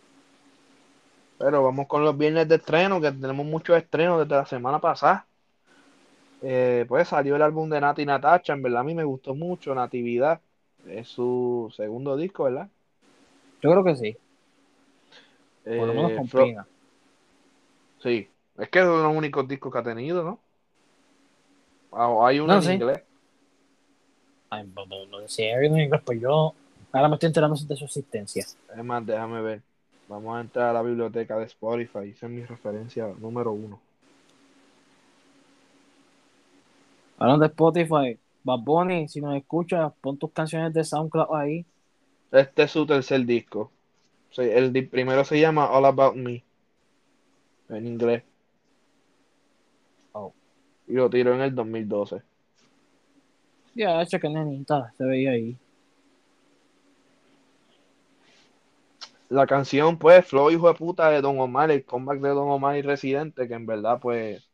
Pero 1.38 1.62
vamos 1.62 1.86
con 1.88 2.06
los 2.06 2.18
viernes 2.18 2.48
de 2.48 2.56
estreno, 2.56 3.02
que 3.02 3.12
tenemos 3.12 3.46
muchos 3.46 3.76
estrenos 3.76 4.20
desde 4.20 4.36
la 4.38 4.46
semana 4.46 4.80
pasada. 4.80 5.26
Eh, 6.42 6.86
pues 6.88 7.10
salió 7.10 7.36
el 7.36 7.42
álbum 7.42 7.70
de 7.70 7.82
Nati 7.82 8.06
Natacha, 8.06 8.54
en 8.54 8.62
verdad 8.62 8.80
a 8.80 8.84
mí 8.86 8.96
me 8.96 9.04
gustó 9.04 9.36
mucho, 9.36 9.76
Natividad. 9.76 10.40
Es 10.88 11.10
su 11.10 11.70
segundo 11.76 12.16
disco, 12.16 12.46
¿verdad? 12.46 12.70
Yo 13.62 13.70
creo 13.70 13.84
que 13.84 13.98
sí. 13.98 14.18
Por 15.66 15.88
lo 15.88 15.94
menos 15.94 16.12
Eh, 16.12 16.16
con 16.16 16.28
Fro- 16.30 16.46
Pina. 16.46 16.66
Sí, 18.02 18.30
es 18.58 18.70
que 18.70 18.80
es 18.80 18.86
uno 18.86 18.96
de 19.00 19.04
los 19.04 19.18
únicos 19.18 19.46
discos 19.46 19.74
que 19.74 19.80
ha 19.80 19.84
tenido, 19.84 20.24
¿no? 20.24 20.40
Ah, 21.92 22.10
Hay 22.26 22.40
uno 22.40 22.54
No, 22.54 22.62
en 22.62 22.64
sí. 22.64 22.72
inglés. 22.72 23.02
Ay, 24.54 24.70
no, 24.76 24.86
no, 24.86 25.06
no, 25.06 25.28
si 25.30 25.44
hay 25.44 25.66
en 25.66 25.80
inglés, 25.80 26.02
pues 26.04 26.20
yo 26.20 26.54
ahora 26.92 27.08
me 27.08 27.16
estoy 27.16 27.28
enterando 27.28 27.56
de 27.56 27.76
su 27.78 27.86
existencia. 27.86 28.44
Es 28.44 28.84
más, 28.84 29.06
déjame 29.06 29.42
ver. 29.42 29.62
Vamos 30.10 30.36
a 30.36 30.42
entrar 30.42 30.70
a 30.72 30.74
la 30.74 30.82
biblioteca 30.82 31.38
de 31.38 31.46
Spotify. 31.46 32.10
Esa 32.10 32.26
es 32.26 32.32
mi 32.34 32.44
referencia 32.44 33.08
número 33.18 33.54
uno. 33.54 33.80
Hablando 37.18 37.46
de 37.46 37.48
Spotify, 37.48 38.20
Bad 38.44 38.60
Bunny, 38.60 39.08
si 39.08 39.22
nos 39.22 39.38
escuchas, 39.38 39.94
pon 40.02 40.18
tus 40.18 40.32
canciones 40.32 40.74
de 40.74 40.84
SoundCloud 40.84 41.34
ahí. 41.34 41.66
Este 42.30 42.64
es 42.64 42.72
su 42.72 42.86
tercer 42.86 43.26
disco. 43.26 43.72
Sí, 44.32 44.42
el 44.42 44.74
primero 44.90 45.24
se 45.24 45.40
llama 45.40 45.72
All 45.72 45.86
About 45.86 46.16
Me. 46.16 46.44
En 47.70 47.88
inglés. 47.88 48.24
Oh. 50.12 50.34
Y 50.90 50.94
lo 50.94 51.10
tiró 51.10 51.34
en 51.36 51.42
el 51.42 51.56
2012. 51.56 52.31
Ya, 53.74 54.02
hecho 54.02 54.20
que 54.20 54.30
nenita, 54.30 54.92
se 54.98 55.06
veía 55.06 55.32
ahí. 55.32 55.58
La 59.30 59.48
canción, 59.48 59.98
pues, 59.98 60.26
Flow, 60.26 60.52
hijo 60.52 60.68
de 60.68 60.74
puta, 60.74 61.10
de 61.10 61.22
Don 61.22 61.40
Omar, 61.40 61.72
el 61.72 61.86
comeback 61.86 62.20
de 62.20 62.30
Don 62.30 62.50
Omar 62.50 62.76
y 62.76 62.82
Residente, 62.82 63.48
que 63.48 63.54
en 63.54 63.66
verdad, 63.66 63.98
pues. 64.02 64.46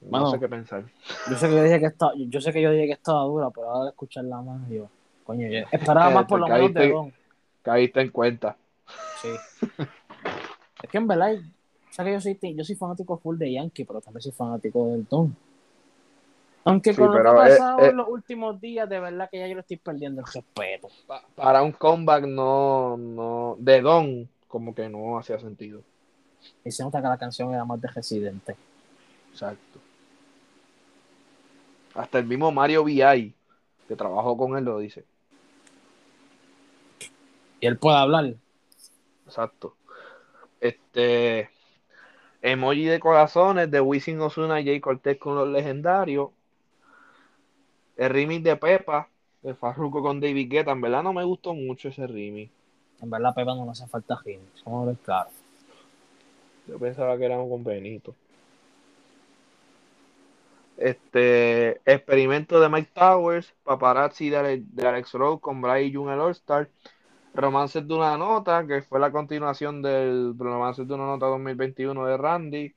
No 0.00 0.28
sé 0.30 0.40
qué 0.40 0.48
pensar. 0.48 0.86
Yo 1.30 1.36
sé 1.36 1.48
que 1.48 1.54
yo 1.54 1.62
dije 1.62 1.78
que 1.78 1.86
estaba, 1.86 2.12
yo 2.16 2.40
sé 2.40 2.52
que 2.52 2.62
yo 2.62 2.72
dije 2.72 2.86
que 2.86 2.92
estaba 2.94 3.22
dura, 3.22 3.50
pero 3.50 3.70
ahora 3.70 3.84
de 3.84 3.90
escucharla 3.90 4.40
más, 4.42 4.68
yo, 4.68 4.88
coño, 5.24 5.46
yo 5.46 5.60
esperaba 5.70 6.10
Eh, 6.10 6.14
más 6.14 6.26
por 6.26 6.40
lo 6.40 6.48
menos 6.48 6.74
de 6.74 6.88
Don. 6.90 7.12
Caíste 7.62 8.00
en 8.00 8.08
cuenta. 8.08 8.56
Sí. 9.20 9.28
es 10.82 10.90
que 10.90 10.98
en 10.98 11.06
verdad, 11.06 11.34
o 11.34 11.92
sea 11.92 12.04
que 12.04 12.12
yo 12.12 12.20
soy, 12.20 12.38
yo 12.56 12.64
soy 12.64 12.74
fanático 12.74 13.18
full 13.18 13.38
de 13.38 13.52
Yankee, 13.52 13.84
pero 13.84 14.00
también 14.00 14.22
soy 14.22 14.32
fanático 14.32 14.88
del 14.88 15.06
Don. 15.06 15.36
Aunque 16.64 16.92
Sí, 16.92 17.00
con 17.00 17.06
lo 17.14 17.22
que 17.22 17.28
ha 17.28 17.32
eh, 17.32 17.50
pasado 17.50 17.80
eh. 17.80 17.88
en 17.88 17.96
los 17.96 18.08
últimos 18.08 18.60
días, 18.60 18.88
de 18.88 19.00
verdad 19.00 19.28
que 19.30 19.38
ya 19.38 19.46
yo 19.46 19.54
le 19.54 19.60
estoy 19.60 19.78
perdiendo 19.78 20.20
el 20.20 20.26
respeto. 20.26 20.88
Pa- 21.06 21.24
para 21.34 21.62
un 21.62 21.72
comeback 21.72 22.24
no, 22.26 22.96
no. 22.96 23.56
De 23.58 23.80
Don, 23.80 24.28
como 24.46 24.74
que 24.74 24.88
no 24.88 25.18
hacía 25.18 25.38
sentido. 25.38 25.82
Y 26.64 26.70
se 26.70 26.82
nota 26.82 27.00
que 27.00 27.08
la 27.08 27.18
canción 27.18 27.52
era 27.54 27.64
más 27.64 27.80
de 27.80 27.88
Residente. 27.88 28.56
Exacto. 29.32 29.78
Hasta 31.94 32.18
el 32.18 32.26
mismo 32.26 32.52
Mario 32.52 32.84
VI, 32.84 33.34
que 33.88 33.96
trabajó 33.96 34.36
con 34.36 34.56
él, 34.56 34.64
lo 34.64 34.78
dice. 34.78 35.04
Y 37.60 37.66
él 37.66 37.78
puede 37.78 37.96
hablar. 37.96 38.34
Exacto. 39.26 39.76
Este. 40.60 41.50
Emoji 42.42 42.84
de 42.86 43.00
corazones 43.00 43.70
de 43.70 43.80
Wisin 43.80 44.20
Ozuna 44.20 44.60
y 44.60 44.64
Jay 44.64 44.80
Cortez 44.80 45.18
con 45.18 45.34
los 45.34 45.48
legendarios. 45.48 46.30
El 48.04 48.10
remix 48.10 48.42
de 48.44 48.56
Pepa, 48.56 49.08
de 49.42 49.54
Farruko 49.54 50.02
con 50.02 50.20
David 50.20 50.48
Guetta. 50.50 50.72
En 50.72 50.80
verdad 50.80 51.02
no 51.02 51.12
me 51.12 51.24
gustó 51.24 51.54
mucho 51.54 51.88
ese 51.88 52.06
remix. 52.06 52.50
En 53.00 53.10
verdad, 53.10 53.34
Pepa 53.34 53.54
no 53.54 53.64
le 53.64 53.70
hace 53.72 53.86
falta 53.86 54.18
ritmo. 54.24 54.46
Vamos 54.64 54.82
a 54.84 54.86
ver 54.86 54.96
claro. 55.04 55.30
Yo 56.66 56.78
pensaba 56.78 57.16
que 57.18 57.24
era 57.26 57.36
con 57.36 57.62
Benito. 57.64 58.14
Este 60.76 61.80
experimento 61.84 62.58
de 62.58 62.68
Mike 62.70 62.90
Towers, 62.94 63.54
paparazzi 63.64 64.30
de, 64.30 64.36
Ale- 64.38 64.62
de 64.66 64.88
Alex 64.88 65.12
Rose 65.12 65.40
con 65.40 65.60
Bryce 65.60 65.94
Jung 65.94 66.08
el 66.10 66.20
All 66.20 66.30
Star, 66.32 66.70
romances 67.34 67.86
de 67.86 67.94
una 67.94 68.16
nota, 68.16 68.66
que 68.66 68.82
fue 68.82 69.00
la 69.00 69.12
continuación 69.12 69.82
del 69.82 70.34
romances 70.38 70.88
de 70.88 70.94
una 70.94 71.06
nota 71.06 71.26
2021 71.26 72.06
de 72.06 72.16
Randy, 72.16 72.74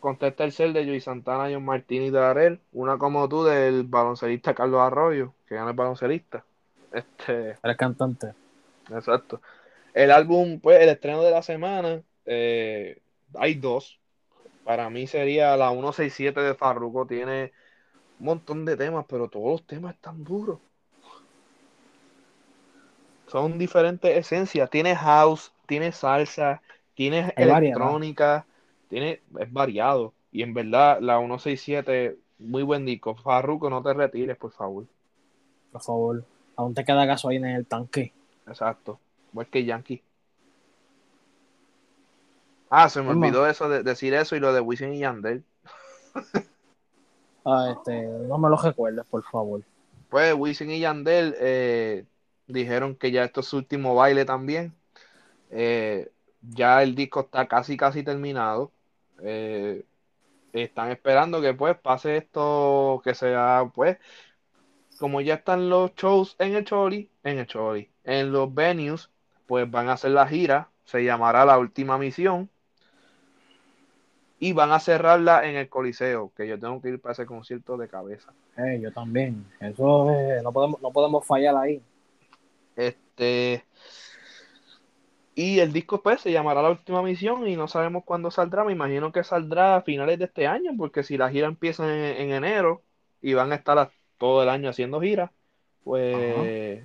contesta 0.00 0.44
el 0.44 0.52
cel 0.52 0.72
de 0.72 0.84
Joey 0.84 1.00
Santana, 1.00 1.48
John 1.52 1.64
Martini 1.64 2.06
y 2.06 2.10
Darrell, 2.10 2.60
una 2.72 2.98
como 2.98 3.28
tú 3.28 3.44
del 3.44 3.84
baloncelista 3.84 4.54
Carlos 4.54 4.80
Arroyo, 4.80 5.34
que 5.46 5.54
gana 5.54 5.70
el 5.70 5.76
baloncelista. 5.76 6.44
Este, 6.92 7.56
Eres 7.62 7.76
cantante. 7.76 8.32
Exacto. 8.90 9.40
El 9.94 10.10
álbum, 10.10 10.60
pues, 10.60 10.80
el 10.80 10.88
estreno 10.88 11.22
de 11.22 11.30
la 11.30 11.42
semana, 11.42 12.02
eh, 12.26 13.00
hay 13.34 13.54
dos. 13.54 13.98
Para 14.64 14.90
mí 14.90 15.06
sería 15.06 15.56
la 15.56 15.70
167 15.70 16.40
de 16.40 16.54
Farruko. 16.54 17.06
Tiene 17.06 17.52
un 18.20 18.26
montón 18.26 18.64
de 18.64 18.76
temas, 18.76 19.06
pero 19.08 19.28
todos 19.28 19.52
los 19.52 19.66
temas 19.66 19.94
están 19.94 20.24
duros. 20.24 20.58
Son 23.26 23.58
diferentes 23.58 24.16
esencias. 24.16 24.70
Tiene 24.70 24.94
house, 24.94 25.52
tiene 25.66 25.92
salsa, 25.92 26.62
tiene 26.94 27.32
electrónica, 27.36 28.46
tiene, 28.88 29.22
es 29.38 29.52
variado. 29.52 30.12
Y 30.32 30.42
en 30.42 30.54
verdad, 30.54 30.98
la 31.00 31.18
167, 31.18 32.16
muy 32.38 32.62
buen 32.62 32.84
disco. 32.84 33.14
Farruko, 33.14 33.70
no 33.70 33.82
te 33.82 33.94
retires, 33.94 34.36
por 34.36 34.52
favor. 34.52 34.84
Por 35.72 35.82
favor. 35.82 36.24
Aún 36.56 36.74
te 36.74 36.84
queda 36.84 37.04
gasolina 37.04 37.50
en 37.50 37.56
el 37.56 37.66
tanque. 37.66 38.12
Exacto. 38.46 38.98
Igual 39.32 39.46
que 39.46 39.64
Yankee. 39.64 40.02
Ah, 42.70 42.88
se 42.88 43.00
me 43.00 43.10
olvidó 43.10 43.46
eso 43.46 43.68
de 43.68 43.82
decir 43.82 44.12
eso 44.12 44.36
y 44.36 44.40
lo 44.40 44.52
de 44.52 44.60
Wisin 44.60 44.92
y 44.92 44.98
Yandel. 44.98 45.44
Ah, 47.44 47.72
este, 47.72 48.02
no 48.02 48.36
me 48.36 48.50
lo 48.50 48.56
recuerdes, 48.56 49.06
por 49.06 49.22
favor. 49.22 49.62
Pues 50.10 50.34
Wisin 50.34 50.70
y 50.70 50.80
Yandel 50.80 51.34
eh, 51.38 52.04
dijeron 52.46 52.94
que 52.94 53.10
ya 53.10 53.24
esto 53.24 53.40
es 53.40 53.46
su 53.46 53.56
último 53.56 53.94
baile 53.94 54.26
también. 54.26 54.74
Eh, 55.50 56.10
ya 56.42 56.82
el 56.82 56.94
disco 56.94 57.20
está 57.20 57.48
casi 57.48 57.78
casi 57.78 58.02
terminado. 58.02 58.70
Eh, 59.22 59.84
están 60.52 60.90
esperando 60.90 61.40
que 61.40 61.54
pues 61.54 61.76
pase 61.78 62.16
esto, 62.16 63.00
que 63.04 63.14
sea 63.14 63.70
pues, 63.74 63.98
como 64.98 65.20
ya 65.20 65.34
están 65.34 65.68
los 65.68 65.94
shows 65.94 66.36
en 66.38 66.56
el 66.56 66.64
Choli, 66.64 67.10
en 67.22 67.38
el 67.38 67.46
Choli, 67.46 67.90
en 68.04 68.32
los 68.32 68.52
venues, 68.52 69.10
pues 69.46 69.70
van 69.70 69.88
a 69.88 69.92
hacer 69.92 70.10
la 70.12 70.26
gira, 70.26 70.70
se 70.84 71.04
llamará 71.04 71.44
La 71.44 71.58
Última 71.58 71.98
Misión. 71.98 72.50
y 74.40 74.52
van 74.52 74.70
a 74.70 74.78
cerrarla 74.78 75.48
en 75.48 75.56
el 75.56 75.68
Coliseo, 75.68 76.32
que 76.36 76.46
yo 76.46 76.58
tengo 76.58 76.80
que 76.80 76.90
ir 76.90 77.00
para 77.00 77.12
ese 77.12 77.26
concierto 77.26 77.76
de 77.76 77.88
cabeza. 77.88 78.32
Eh, 78.56 78.78
yo 78.80 78.92
también. 78.92 79.44
Eso 79.60 80.10
eh, 80.12 80.40
no, 80.42 80.52
podemos, 80.52 80.80
no 80.80 80.92
podemos 80.92 81.26
fallar 81.26 81.56
ahí. 81.56 81.82
Este. 82.76 83.64
Y 85.38 85.60
el 85.60 85.72
disco 85.72 86.02
pues 86.02 86.20
se 86.20 86.32
llamará 86.32 86.62
La 86.62 86.70
Última 86.70 87.00
Misión 87.00 87.46
y 87.46 87.54
no 87.54 87.68
sabemos 87.68 88.02
cuándo 88.04 88.28
saldrá. 88.28 88.64
Me 88.64 88.72
imagino 88.72 89.12
que 89.12 89.22
saldrá 89.22 89.76
a 89.76 89.82
finales 89.82 90.18
de 90.18 90.24
este 90.24 90.48
año, 90.48 90.72
porque 90.76 91.04
si 91.04 91.16
la 91.16 91.30
gira 91.30 91.46
empieza 91.46 91.84
en, 91.84 92.32
enero 92.32 92.82
y 93.22 93.34
van 93.34 93.52
a 93.52 93.54
estar 93.54 93.92
todo 94.18 94.42
el 94.42 94.48
año 94.48 94.68
haciendo 94.68 95.00
giras, 95.00 95.30
pues. 95.84 96.82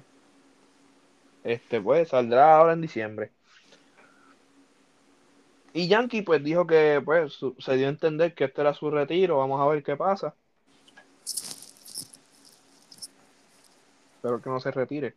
Este 1.43 1.81
pues 1.81 2.09
saldrá 2.09 2.57
ahora 2.57 2.73
en 2.73 2.81
diciembre. 2.81 3.31
Y 5.73 5.87
Yankee 5.87 6.21
pues 6.21 6.43
dijo 6.43 6.67
que 6.67 7.01
pues 7.03 7.39
se 7.57 7.75
dio 7.75 7.87
a 7.87 7.89
entender 7.89 8.35
que 8.35 8.43
este 8.43 8.61
era 8.61 8.75
su 8.75 8.91
retiro, 8.91 9.39
vamos 9.39 9.59
a 9.61 9.65
ver 9.65 9.81
qué 9.81 9.95
pasa. 9.95 10.35
Espero 14.15 14.39
que 14.39 14.49
no 14.51 14.59
se 14.59 14.69
retire. 14.69 15.15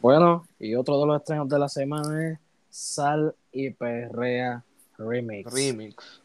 Bueno, 0.00 0.46
y 0.58 0.74
otro 0.74 1.00
de 1.00 1.06
los 1.06 1.20
estrenos 1.20 1.48
de 1.48 1.58
la 1.58 1.68
semana 1.68 2.30
es 2.30 2.38
Sal 2.68 3.34
y 3.52 3.70
Perrea 3.70 4.62
Remix. 4.98 5.52
Remix. 5.52 6.22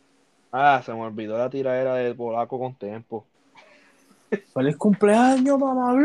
Ah, 0.51 0.81
se 0.85 0.93
me 0.93 1.01
olvidó 1.01 1.37
la 1.37 1.49
tiradera 1.49 1.95
de 1.95 2.13
Polaco 2.13 2.59
con 2.59 2.75
Tempo. 2.75 3.25
¡Feliz 4.53 4.77
cumpleaños, 4.77 5.57
mamá! 5.57 5.95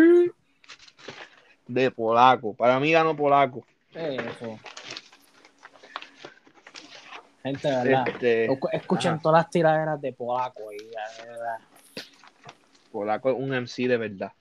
De 1.67 1.91
Polaco. 1.91 2.55
Para 2.55 2.79
mí 2.79 2.93
ganó 2.93 3.17
Polaco. 3.17 3.65
Eso. 3.93 4.59
Gente, 7.43 7.69
¿verdad? 7.69 8.09
Este, 8.09 8.49
Escuchen 8.73 9.21
todas 9.21 9.43
las 9.43 9.51
tiraderas 9.51 10.01
de 10.01 10.13
Polaco. 10.13 10.73
Y, 10.73 10.79
¿verdad? 11.25 11.59
Polaco 12.91 13.31
es 13.31 13.37
un 13.37 13.51
MC 13.51 13.89
de 13.89 13.97
verdad. 13.97 14.33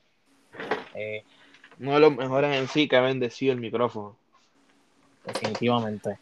Eh, 0.93 1.23
Uno 1.79 1.93
de 1.93 1.99
los 1.99 2.15
mejores 2.15 2.61
MC 2.61 2.87
que 2.87 2.95
ha 2.95 3.01
bendecido 3.01 3.53
el 3.53 3.59
micrófono. 3.59 4.15
Definitivamente. 5.25 6.17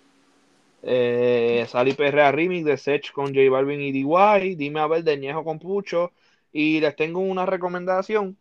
Eh, 0.81 1.65
Sally 1.69 1.93
Perrea 1.93 2.31
Remix 2.31 2.65
de 2.65 2.77
Sech 2.77 3.11
con 3.11 3.27
J 3.27 3.49
Balvin 3.49 3.81
y 3.81 3.91
DY. 3.91 4.55
Dime 4.55 4.79
a 4.79 4.87
ver 4.87 5.03
de 5.03 5.17
Ñejo 5.17 5.43
con 5.43 5.59
Pucho. 5.59 6.11
Y 6.51 6.79
les 6.79 6.95
tengo 6.95 7.19
una 7.19 7.45
recomendación. 7.45 8.37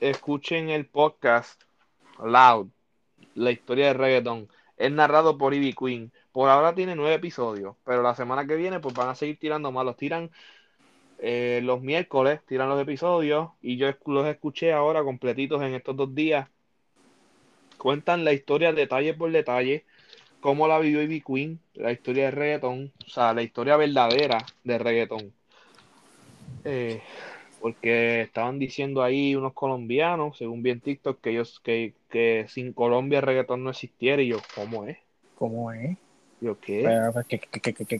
Escuchen 0.00 0.70
el 0.70 0.86
podcast 0.86 1.62
Loud, 2.22 2.68
la 3.34 3.50
historia 3.50 3.86
de 3.86 3.94
reggaeton. 3.94 4.48
Es 4.76 4.90
narrado 4.90 5.38
por 5.38 5.54
Ivy 5.54 5.74
Queen. 5.74 6.12
Por 6.32 6.48
ahora 6.48 6.74
tiene 6.74 6.96
nueve 6.96 7.14
episodios, 7.14 7.76
pero 7.84 8.02
la 8.02 8.14
semana 8.14 8.46
que 8.46 8.56
viene 8.56 8.80
pues 8.80 8.94
van 8.94 9.10
a 9.10 9.14
seguir 9.14 9.38
tirando 9.38 9.70
más. 9.70 9.84
Los 9.84 9.96
tiran 9.96 10.30
eh, 11.24 11.60
los 11.62 11.80
miércoles, 11.80 12.40
tiran 12.48 12.68
los 12.68 12.82
episodios 12.82 13.50
y 13.62 13.76
yo 13.76 13.86
los 14.06 14.26
escuché 14.26 14.72
ahora 14.72 15.04
completitos 15.04 15.62
en 15.62 15.72
estos 15.74 15.94
dos 15.96 16.12
días. 16.12 16.48
Cuentan 17.78 18.24
la 18.24 18.32
historia 18.32 18.72
detalle 18.72 19.14
por 19.14 19.30
detalle, 19.30 19.84
cómo 20.40 20.66
la 20.66 20.80
vivió 20.80 21.00
Ivy 21.00 21.20
Queen, 21.20 21.60
la 21.74 21.92
historia 21.92 22.24
de 22.24 22.30
reggaetón, 22.32 22.92
o 23.06 23.08
sea, 23.08 23.32
la 23.34 23.44
historia 23.44 23.76
verdadera 23.76 24.38
de 24.64 24.78
reggaetón. 24.78 25.32
Eh, 26.64 27.00
porque 27.60 28.22
estaban 28.22 28.58
diciendo 28.58 29.04
ahí 29.04 29.36
unos 29.36 29.52
colombianos, 29.52 30.36
según 30.36 30.64
bien 30.64 30.80
TikTok, 30.80 31.20
que 31.20 31.30
ellos 31.30 31.60
que, 31.60 31.94
que 32.10 32.46
sin 32.48 32.72
Colombia 32.72 33.20
el 33.20 33.26
reggaetón 33.26 33.62
no 33.62 33.70
existiera. 33.70 34.20
Y 34.22 34.28
yo, 34.28 34.38
¿cómo 34.56 34.86
es? 34.86 34.98
¿Cómo 35.36 35.70
es? 35.70 35.96
Yo, 36.40 36.58
¿qué? 36.58 36.82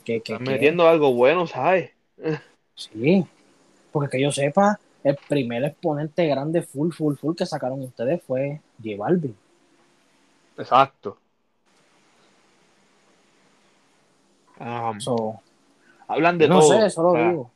Están 0.06 0.42
metiendo 0.42 0.88
algo 0.88 1.14
bueno, 1.14 1.46
¿sabes? 1.46 1.92
Sí, 2.74 3.26
porque 3.90 4.16
que 4.16 4.22
yo 4.22 4.32
sepa, 4.32 4.78
el 5.04 5.16
primer 5.28 5.64
exponente 5.64 6.26
grande 6.26 6.62
full, 6.62 6.92
full, 6.92 7.16
full 7.16 7.34
que 7.34 7.46
sacaron 7.46 7.82
ustedes 7.82 8.22
fue 8.22 8.60
J 8.82 8.96
Balvin. 8.96 9.36
Exacto. 10.56 11.18
Um, 14.60 14.98
hablan 16.06 16.38
de 16.38 16.48
no 16.48 16.60
todo. 16.60 16.78
Sé, 16.78 16.86
eso 16.86 17.02
lo 17.02 17.12
digo. 17.14 17.50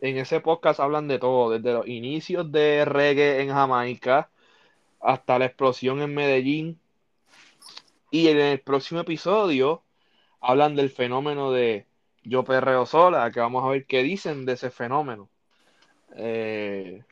En 0.00 0.18
ese 0.18 0.40
podcast 0.40 0.80
hablan 0.80 1.08
de 1.08 1.18
todo, 1.18 1.50
desde 1.50 1.72
los 1.72 1.86
inicios 1.88 2.52
de 2.52 2.84
reggae 2.84 3.40
en 3.40 3.48
Jamaica 3.48 4.28
hasta 5.00 5.38
la 5.38 5.46
explosión 5.46 6.02
en 6.02 6.14
Medellín. 6.14 6.78
Y 8.10 8.28
en 8.28 8.38
el 8.38 8.60
próximo 8.60 9.00
episodio 9.00 9.82
hablan 10.40 10.76
del 10.76 10.90
fenómeno 10.90 11.50
de 11.52 11.86
Yo 12.28 12.44
Perreo 12.44 12.86
Sola, 12.86 13.30
que 13.30 13.40
vamos 13.40 13.64
a 13.64 13.68
ver 13.68 13.86
qué 13.86 14.02
dicen 14.02 14.44
de 14.46 14.54
ese 14.54 14.70
fenómeno. 14.70 15.28
Eh, 16.16 17.04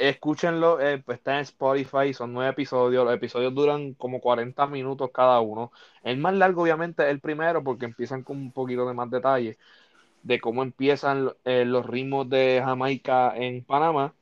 escúchenlo, 0.00 0.80
eh, 0.80 0.98
pues 1.04 1.18
está 1.18 1.36
en 1.36 1.40
Spotify, 1.40 2.14
son 2.14 2.32
nueve 2.32 2.50
episodios, 2.52 3.04
los 3.04 3.14
episodios 3.14 3.54
duran 3.54 3.94
como 3.94 4.20
40 4.20 4.66
minutos 4.68 5.10
cada 5.12 5.40
uno. 5.40 5.72
El 6.02 6.18
más 6.18 6.34
largo 6.34 6.62
obviamente 6.62 7.02
es 7.04 7.10
el 7.10 7.20
primero 7.20 7.64
porque 7.64 7.86
empiezan 7.86 8.22
con 8.22 8.36
un 8.36 8.52
poquito 8.52 8.86
de 8.86 8.94
más 8.94 9.10
detalle 9.10 9.58
de 10.22 10.40
cómo 10.40 10.62
empiezan 10.62 11.32
eh, 11.44 11.64
los 11.64 11.86
ritmos 11.86 12.28
de 12.28 12.60
Jamaica 12.64 13.34
en 13.36 13.64
Panamá. 13.64 14.14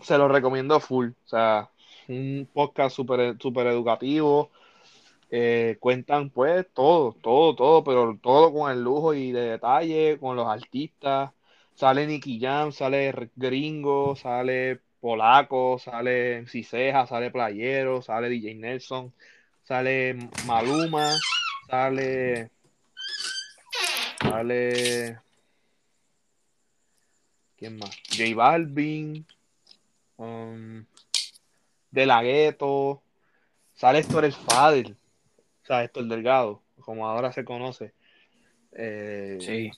se 0.00 0.18
lo 0.18 0.28
recomiendo 0.28 0.78
full. 0.80 1.10
O 1.24 1.28
sea, 1.28 1.70
un 2.08 2.48
podcast 2.52 2.94
súper 2.94 3.36
super 3.40 3.66
educativo 3.66 4.50
eh, 5.34 5.78
cuentan 5.80 6.28
pues 6.30 6.66
todo, 6.74 7.14
todo, 7.14 7.56
todo, 7.56 7.82
pero 7.84 8.18
todo 8.22 8.52
con 8.52 8.70
el 8.70 8.82
lujo 8.84 9.14
y 9.14 9.32
de 9.32 9.52
detalle, 9.52 10.18
con 10.20 10.36
los 10.36 10.46
artistas. 10.46 11.32
Sale 11.74 12.06
Nicky 12.06 12.38
Jam, 12.38 12.70
sale 12.72 13.30
Gringo, 13.36 14.14
sale 14.14 14.80
Polaco, 15.00 15.78
sale 15.78 16.46
Ciceja, 16.48 17.06
sale 17.06 17.30
Playero, 17.30 18.02
sale 18.02 18.28
DJ 18.28 18.56
Nelson, 18.56 19.14
sale 19.64 20.16
Maluma, 20.46 21.18
sale. 21.68 22.50
Sale. 24.20 25.20
¿Quién 27.56 27.78
más? 27.78 27.96
J 28.10 28.34
Balvin, 28.34 29.26
um, 30.18 30.84
De 31.90 32.06
La 32.06 32.22
Ghetto, 32.22 33.02
sale 33.74 34.00
Héctor 34.00 34.26
el 34.26 34.32
Fadel 34.34 34.96
o 35.62 35.66
sea, 35.66 35.84
Héctor 35.84 36.06
Delgado, 36.06 36.62
como 36.80 37.08
ahora 37.08 37.32
se 37.32 37.44
conoce. 37.44 37.92
Eh, 38.72 39.38
sí. 39.40 39.70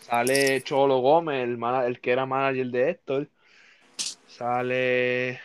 Sale 0.00 0.62
Cholo 0.62 0.98
Gómez, 0.98 1.44
el, 1.44 1.58
el 1.86 2.00
que 2.00 2.12
era 2.12 2.26
manager 2.26 2.66
de 2.66 2.90
Héctor. 2.90 3.28
Sale. 4.26 5.40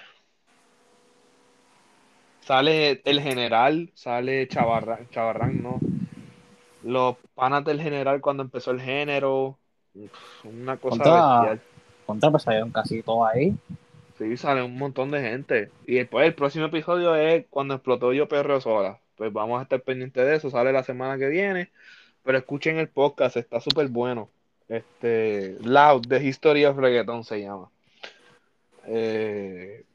Sale 2.42 3.02
el 3.06 3.22
general, 3.22 3.92
sale 3.94 4.48
Chavarrán, 4.48 5.08
Chavarrán, 5.12 5.62
¿no? 5.62 5.80
Los 6.84 7.16
panas 7.36 7.64
del 7.64 7.82
general 7.82 8.22
cuando 8.22 8.44
empezó 8.44 8.72
el 8.72 8.82
género. 8.82 9.58
Una 10.44 10.78
cosa 10.78 10.98
bestial. 10.98 11.62
Contra, 12.06 12.32
pues 12.32 12.44
salieron 12.44 12.72
casi 12.72 13.04
todos 13.04 13.30
ahí. 13.32 13.56
Sí, 14.20 14.36
sale 14.36 14.62
un 14.62 14.78
montón 14.78 15.12
de 15.12 15.22
gente. 15.22 15.72
Y 15.88 15.96
después 15.96 16.28
el 16.28 16.36
próximo 16.36 16.66
episodio 16.66 17.16
es 17.16 17.46
cuando 17.50 17.76
explotó 17.76 18.12
Yo 18.12 18.28
Perro 18.28 18.60
Sola. 18.60 19.00
Pues 19.16 19.32
vamos 19.32 19.60
a 19.60 19.64
estar 19.64 19.82
pendientes 19.82 20.26
de 20.26 20.36
eso, 20.36 20.50
sale 20.50 20.74
la 20.74 20.84
semana 20.84 21.18
que 21.18 21.30
viene. 21.30 21.70
Pero 22.26 22.38
escuchen 22.38 22.78
el 22.78 22.90
podcast, 22.90 23.38
está 23.38 23.62
súper 23.62 23.88
bueno. 23.88 24.30
Este, 24.68 25.56
Loud, 25.62 26.06
The 26.08 26.22
History 26.22 26.66
of 26.66 26.78
Reggaeton 26.78 27.24
se 27.24 27.42
llama. 27.42 27.70
Eh, 28.88 29.86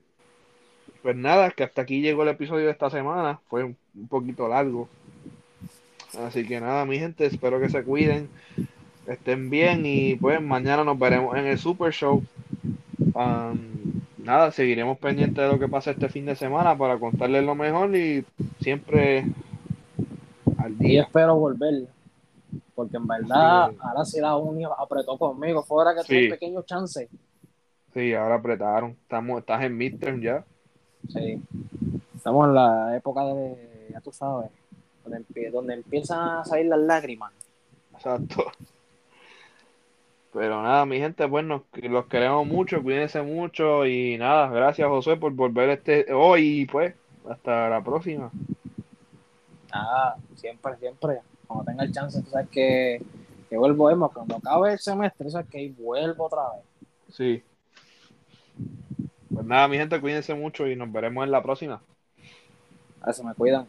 pues 1.03 1.17
nada, 1.17 1.51
que 1.51 1.63
hasta 1.63 1.83
aquí 1.83 2.01
llegó 2.01 2.23
el 2.23 2.31
episodio 2.31 2.65
de 2.65 2.73
esta 2.73 2.89
semana. 2.89 3.41
Fue 3.51 3.63
un, 3.63 3.77
poquito 4.09 4.49
largo. 4.49 4.89
Así 6.19 6.47
que 6.47 6.61
nada, 6.61 6.87
mi 6.87 6.99
gente, 6.99 7.27
espero 7.27 7.61
que 7.61 7.69
se 7.69 7.85
cuiden, 7.85 8.31
estén 9.07 9.51
bien 9.51 9.85
y 9.85 10.15
pues 10.15 10.41
mañana 10.41 10.83
nos 10.83 10.99
veremos 10.99 11.37
en 11.37 11.47
el 11.47 11.59
Super 11.59 11.93
Show. 11.93 12.25
Um, 13.15 13.94
nada, 14.25 14.51
seguiremos 14.51 14.99
pendientes 14.99 15.45
de 15.45 15.53
lo 15.53 15.59
que 15.59 15.69
pasa 15.69 15.93
este 15.93 16.09
fin 16.09 16.27
de 16.27 16.35
semana 16.35 16.77
para 16.77 16.99
contarles 16.99 17.45
lo 17.45 17.55
mejor 17.55 17.95
y 17.95 18.25
siempre 18.61 19.27
al 20.59 20.79
día. 20.79 20.93
Y 20.93 20.99
espero 20.99 21.37
volver, 21.37 21.87
porque 22.75 22.97
en 22.97 23.07
verdad 23.07 23.71
ahora 23.79 24.05
sí 24.05 24.21
la 24.21 24.37
unión 24.37 24.73
apretó 24.77 25.17
conmigo, 25.19 25.63
fuera 25.63 25.95
que 25.95 26.03
tuve 26.03 26.25
un 26.25 26.31
pequeño 26.31 26.63
chance. 26.63 27.09
Sí, 27.93 28.13
ahora 28.13 28.37
apretaron. 28.37 28.91
Estamos, 29.03 29.39
estás 29.39 29.63
en 29.63 29.77
midterm 29.77 30.21
ya. 30.21 30.45
Sí. 31.09 31.41
Estamos 32.17 32.49
en 32.49 32.55
la 32.55 32.97
época 32.97 33.25
de, 33.27 33.89
ya 33.93 34.01
tú 34.01 34.11
sabes, 34.11 34.51
donde, 35.05 35.51
donde 35.51 35.75
empiezan 35.75 36.39
a 36.39 36.45
salir 36.45 36.67
las 36.67 36.81
lágrimas. 36.81 37.33
Exacto. 37.93 38.47
Pero 40.35 40.61
nada, 40.63 40.85
mi 40.85 40.99
gente, 40.99 41.25
bueno, 41.27 41.65
los 41.75 42.07
queremos 42.07 42.45
mucho, 42.45 42.83
cuídense 42.83 43.23
mucho 43.23 43.87
y 43.87 44.19
nada, 44.19 44.49
gracias 44.49 44.89
José 44.89 45.17
por 45.17 45.33
volver 45.33 45.71
este 45.71 46.13
hoy 46.13 46.63
y 46.63 46.67
pues 46.67 46.93
hasta 47.31 47.71
la 47.71 47.85
próxima. 47.85 48.33
Nada, 49.73 50.17
siempre, 50.35 50.77
siempre. 50.79 51.21
cuando 51.47 51.65
tenga 51.65 51.85
el 51.85 51.93
chance, 51.93 52.21
tú 52.21 52.31
sabes 52.31 52.49
que, 52.49 53.01
que 53.49 53.57
vuelvo, 53.57 53.89
Emma, 53.89 54.09
cuando 54.09 54.35
acabe 54.35 54.73
el 54.73 54.79
semestre, 54.81 55.31
sabes 55.31 55.47
que 55.49 55.73
vuelvo 55.79 56.25
otra 56.25 56.43
vez. 56.57 56.65
Sí. 57.11 57.43
Pues 59.33 59.47
nada, 59.47 59.69
mi 59.69 59.77
gente, 59.77 60.01
cuídense 60.01 60.35
mucho 60.35 60.67
y 60.67 60.75
nos 60.75 60.91
veremos 60.91 61.25
en 61.25 61.31
la 61.31 61.45
próxima. 61.45 61.81
A 63.01 63.07
ver 63.07 63.15
si 63.15 63.25
me 63.25 63.35
cuidan. 63.35 63.69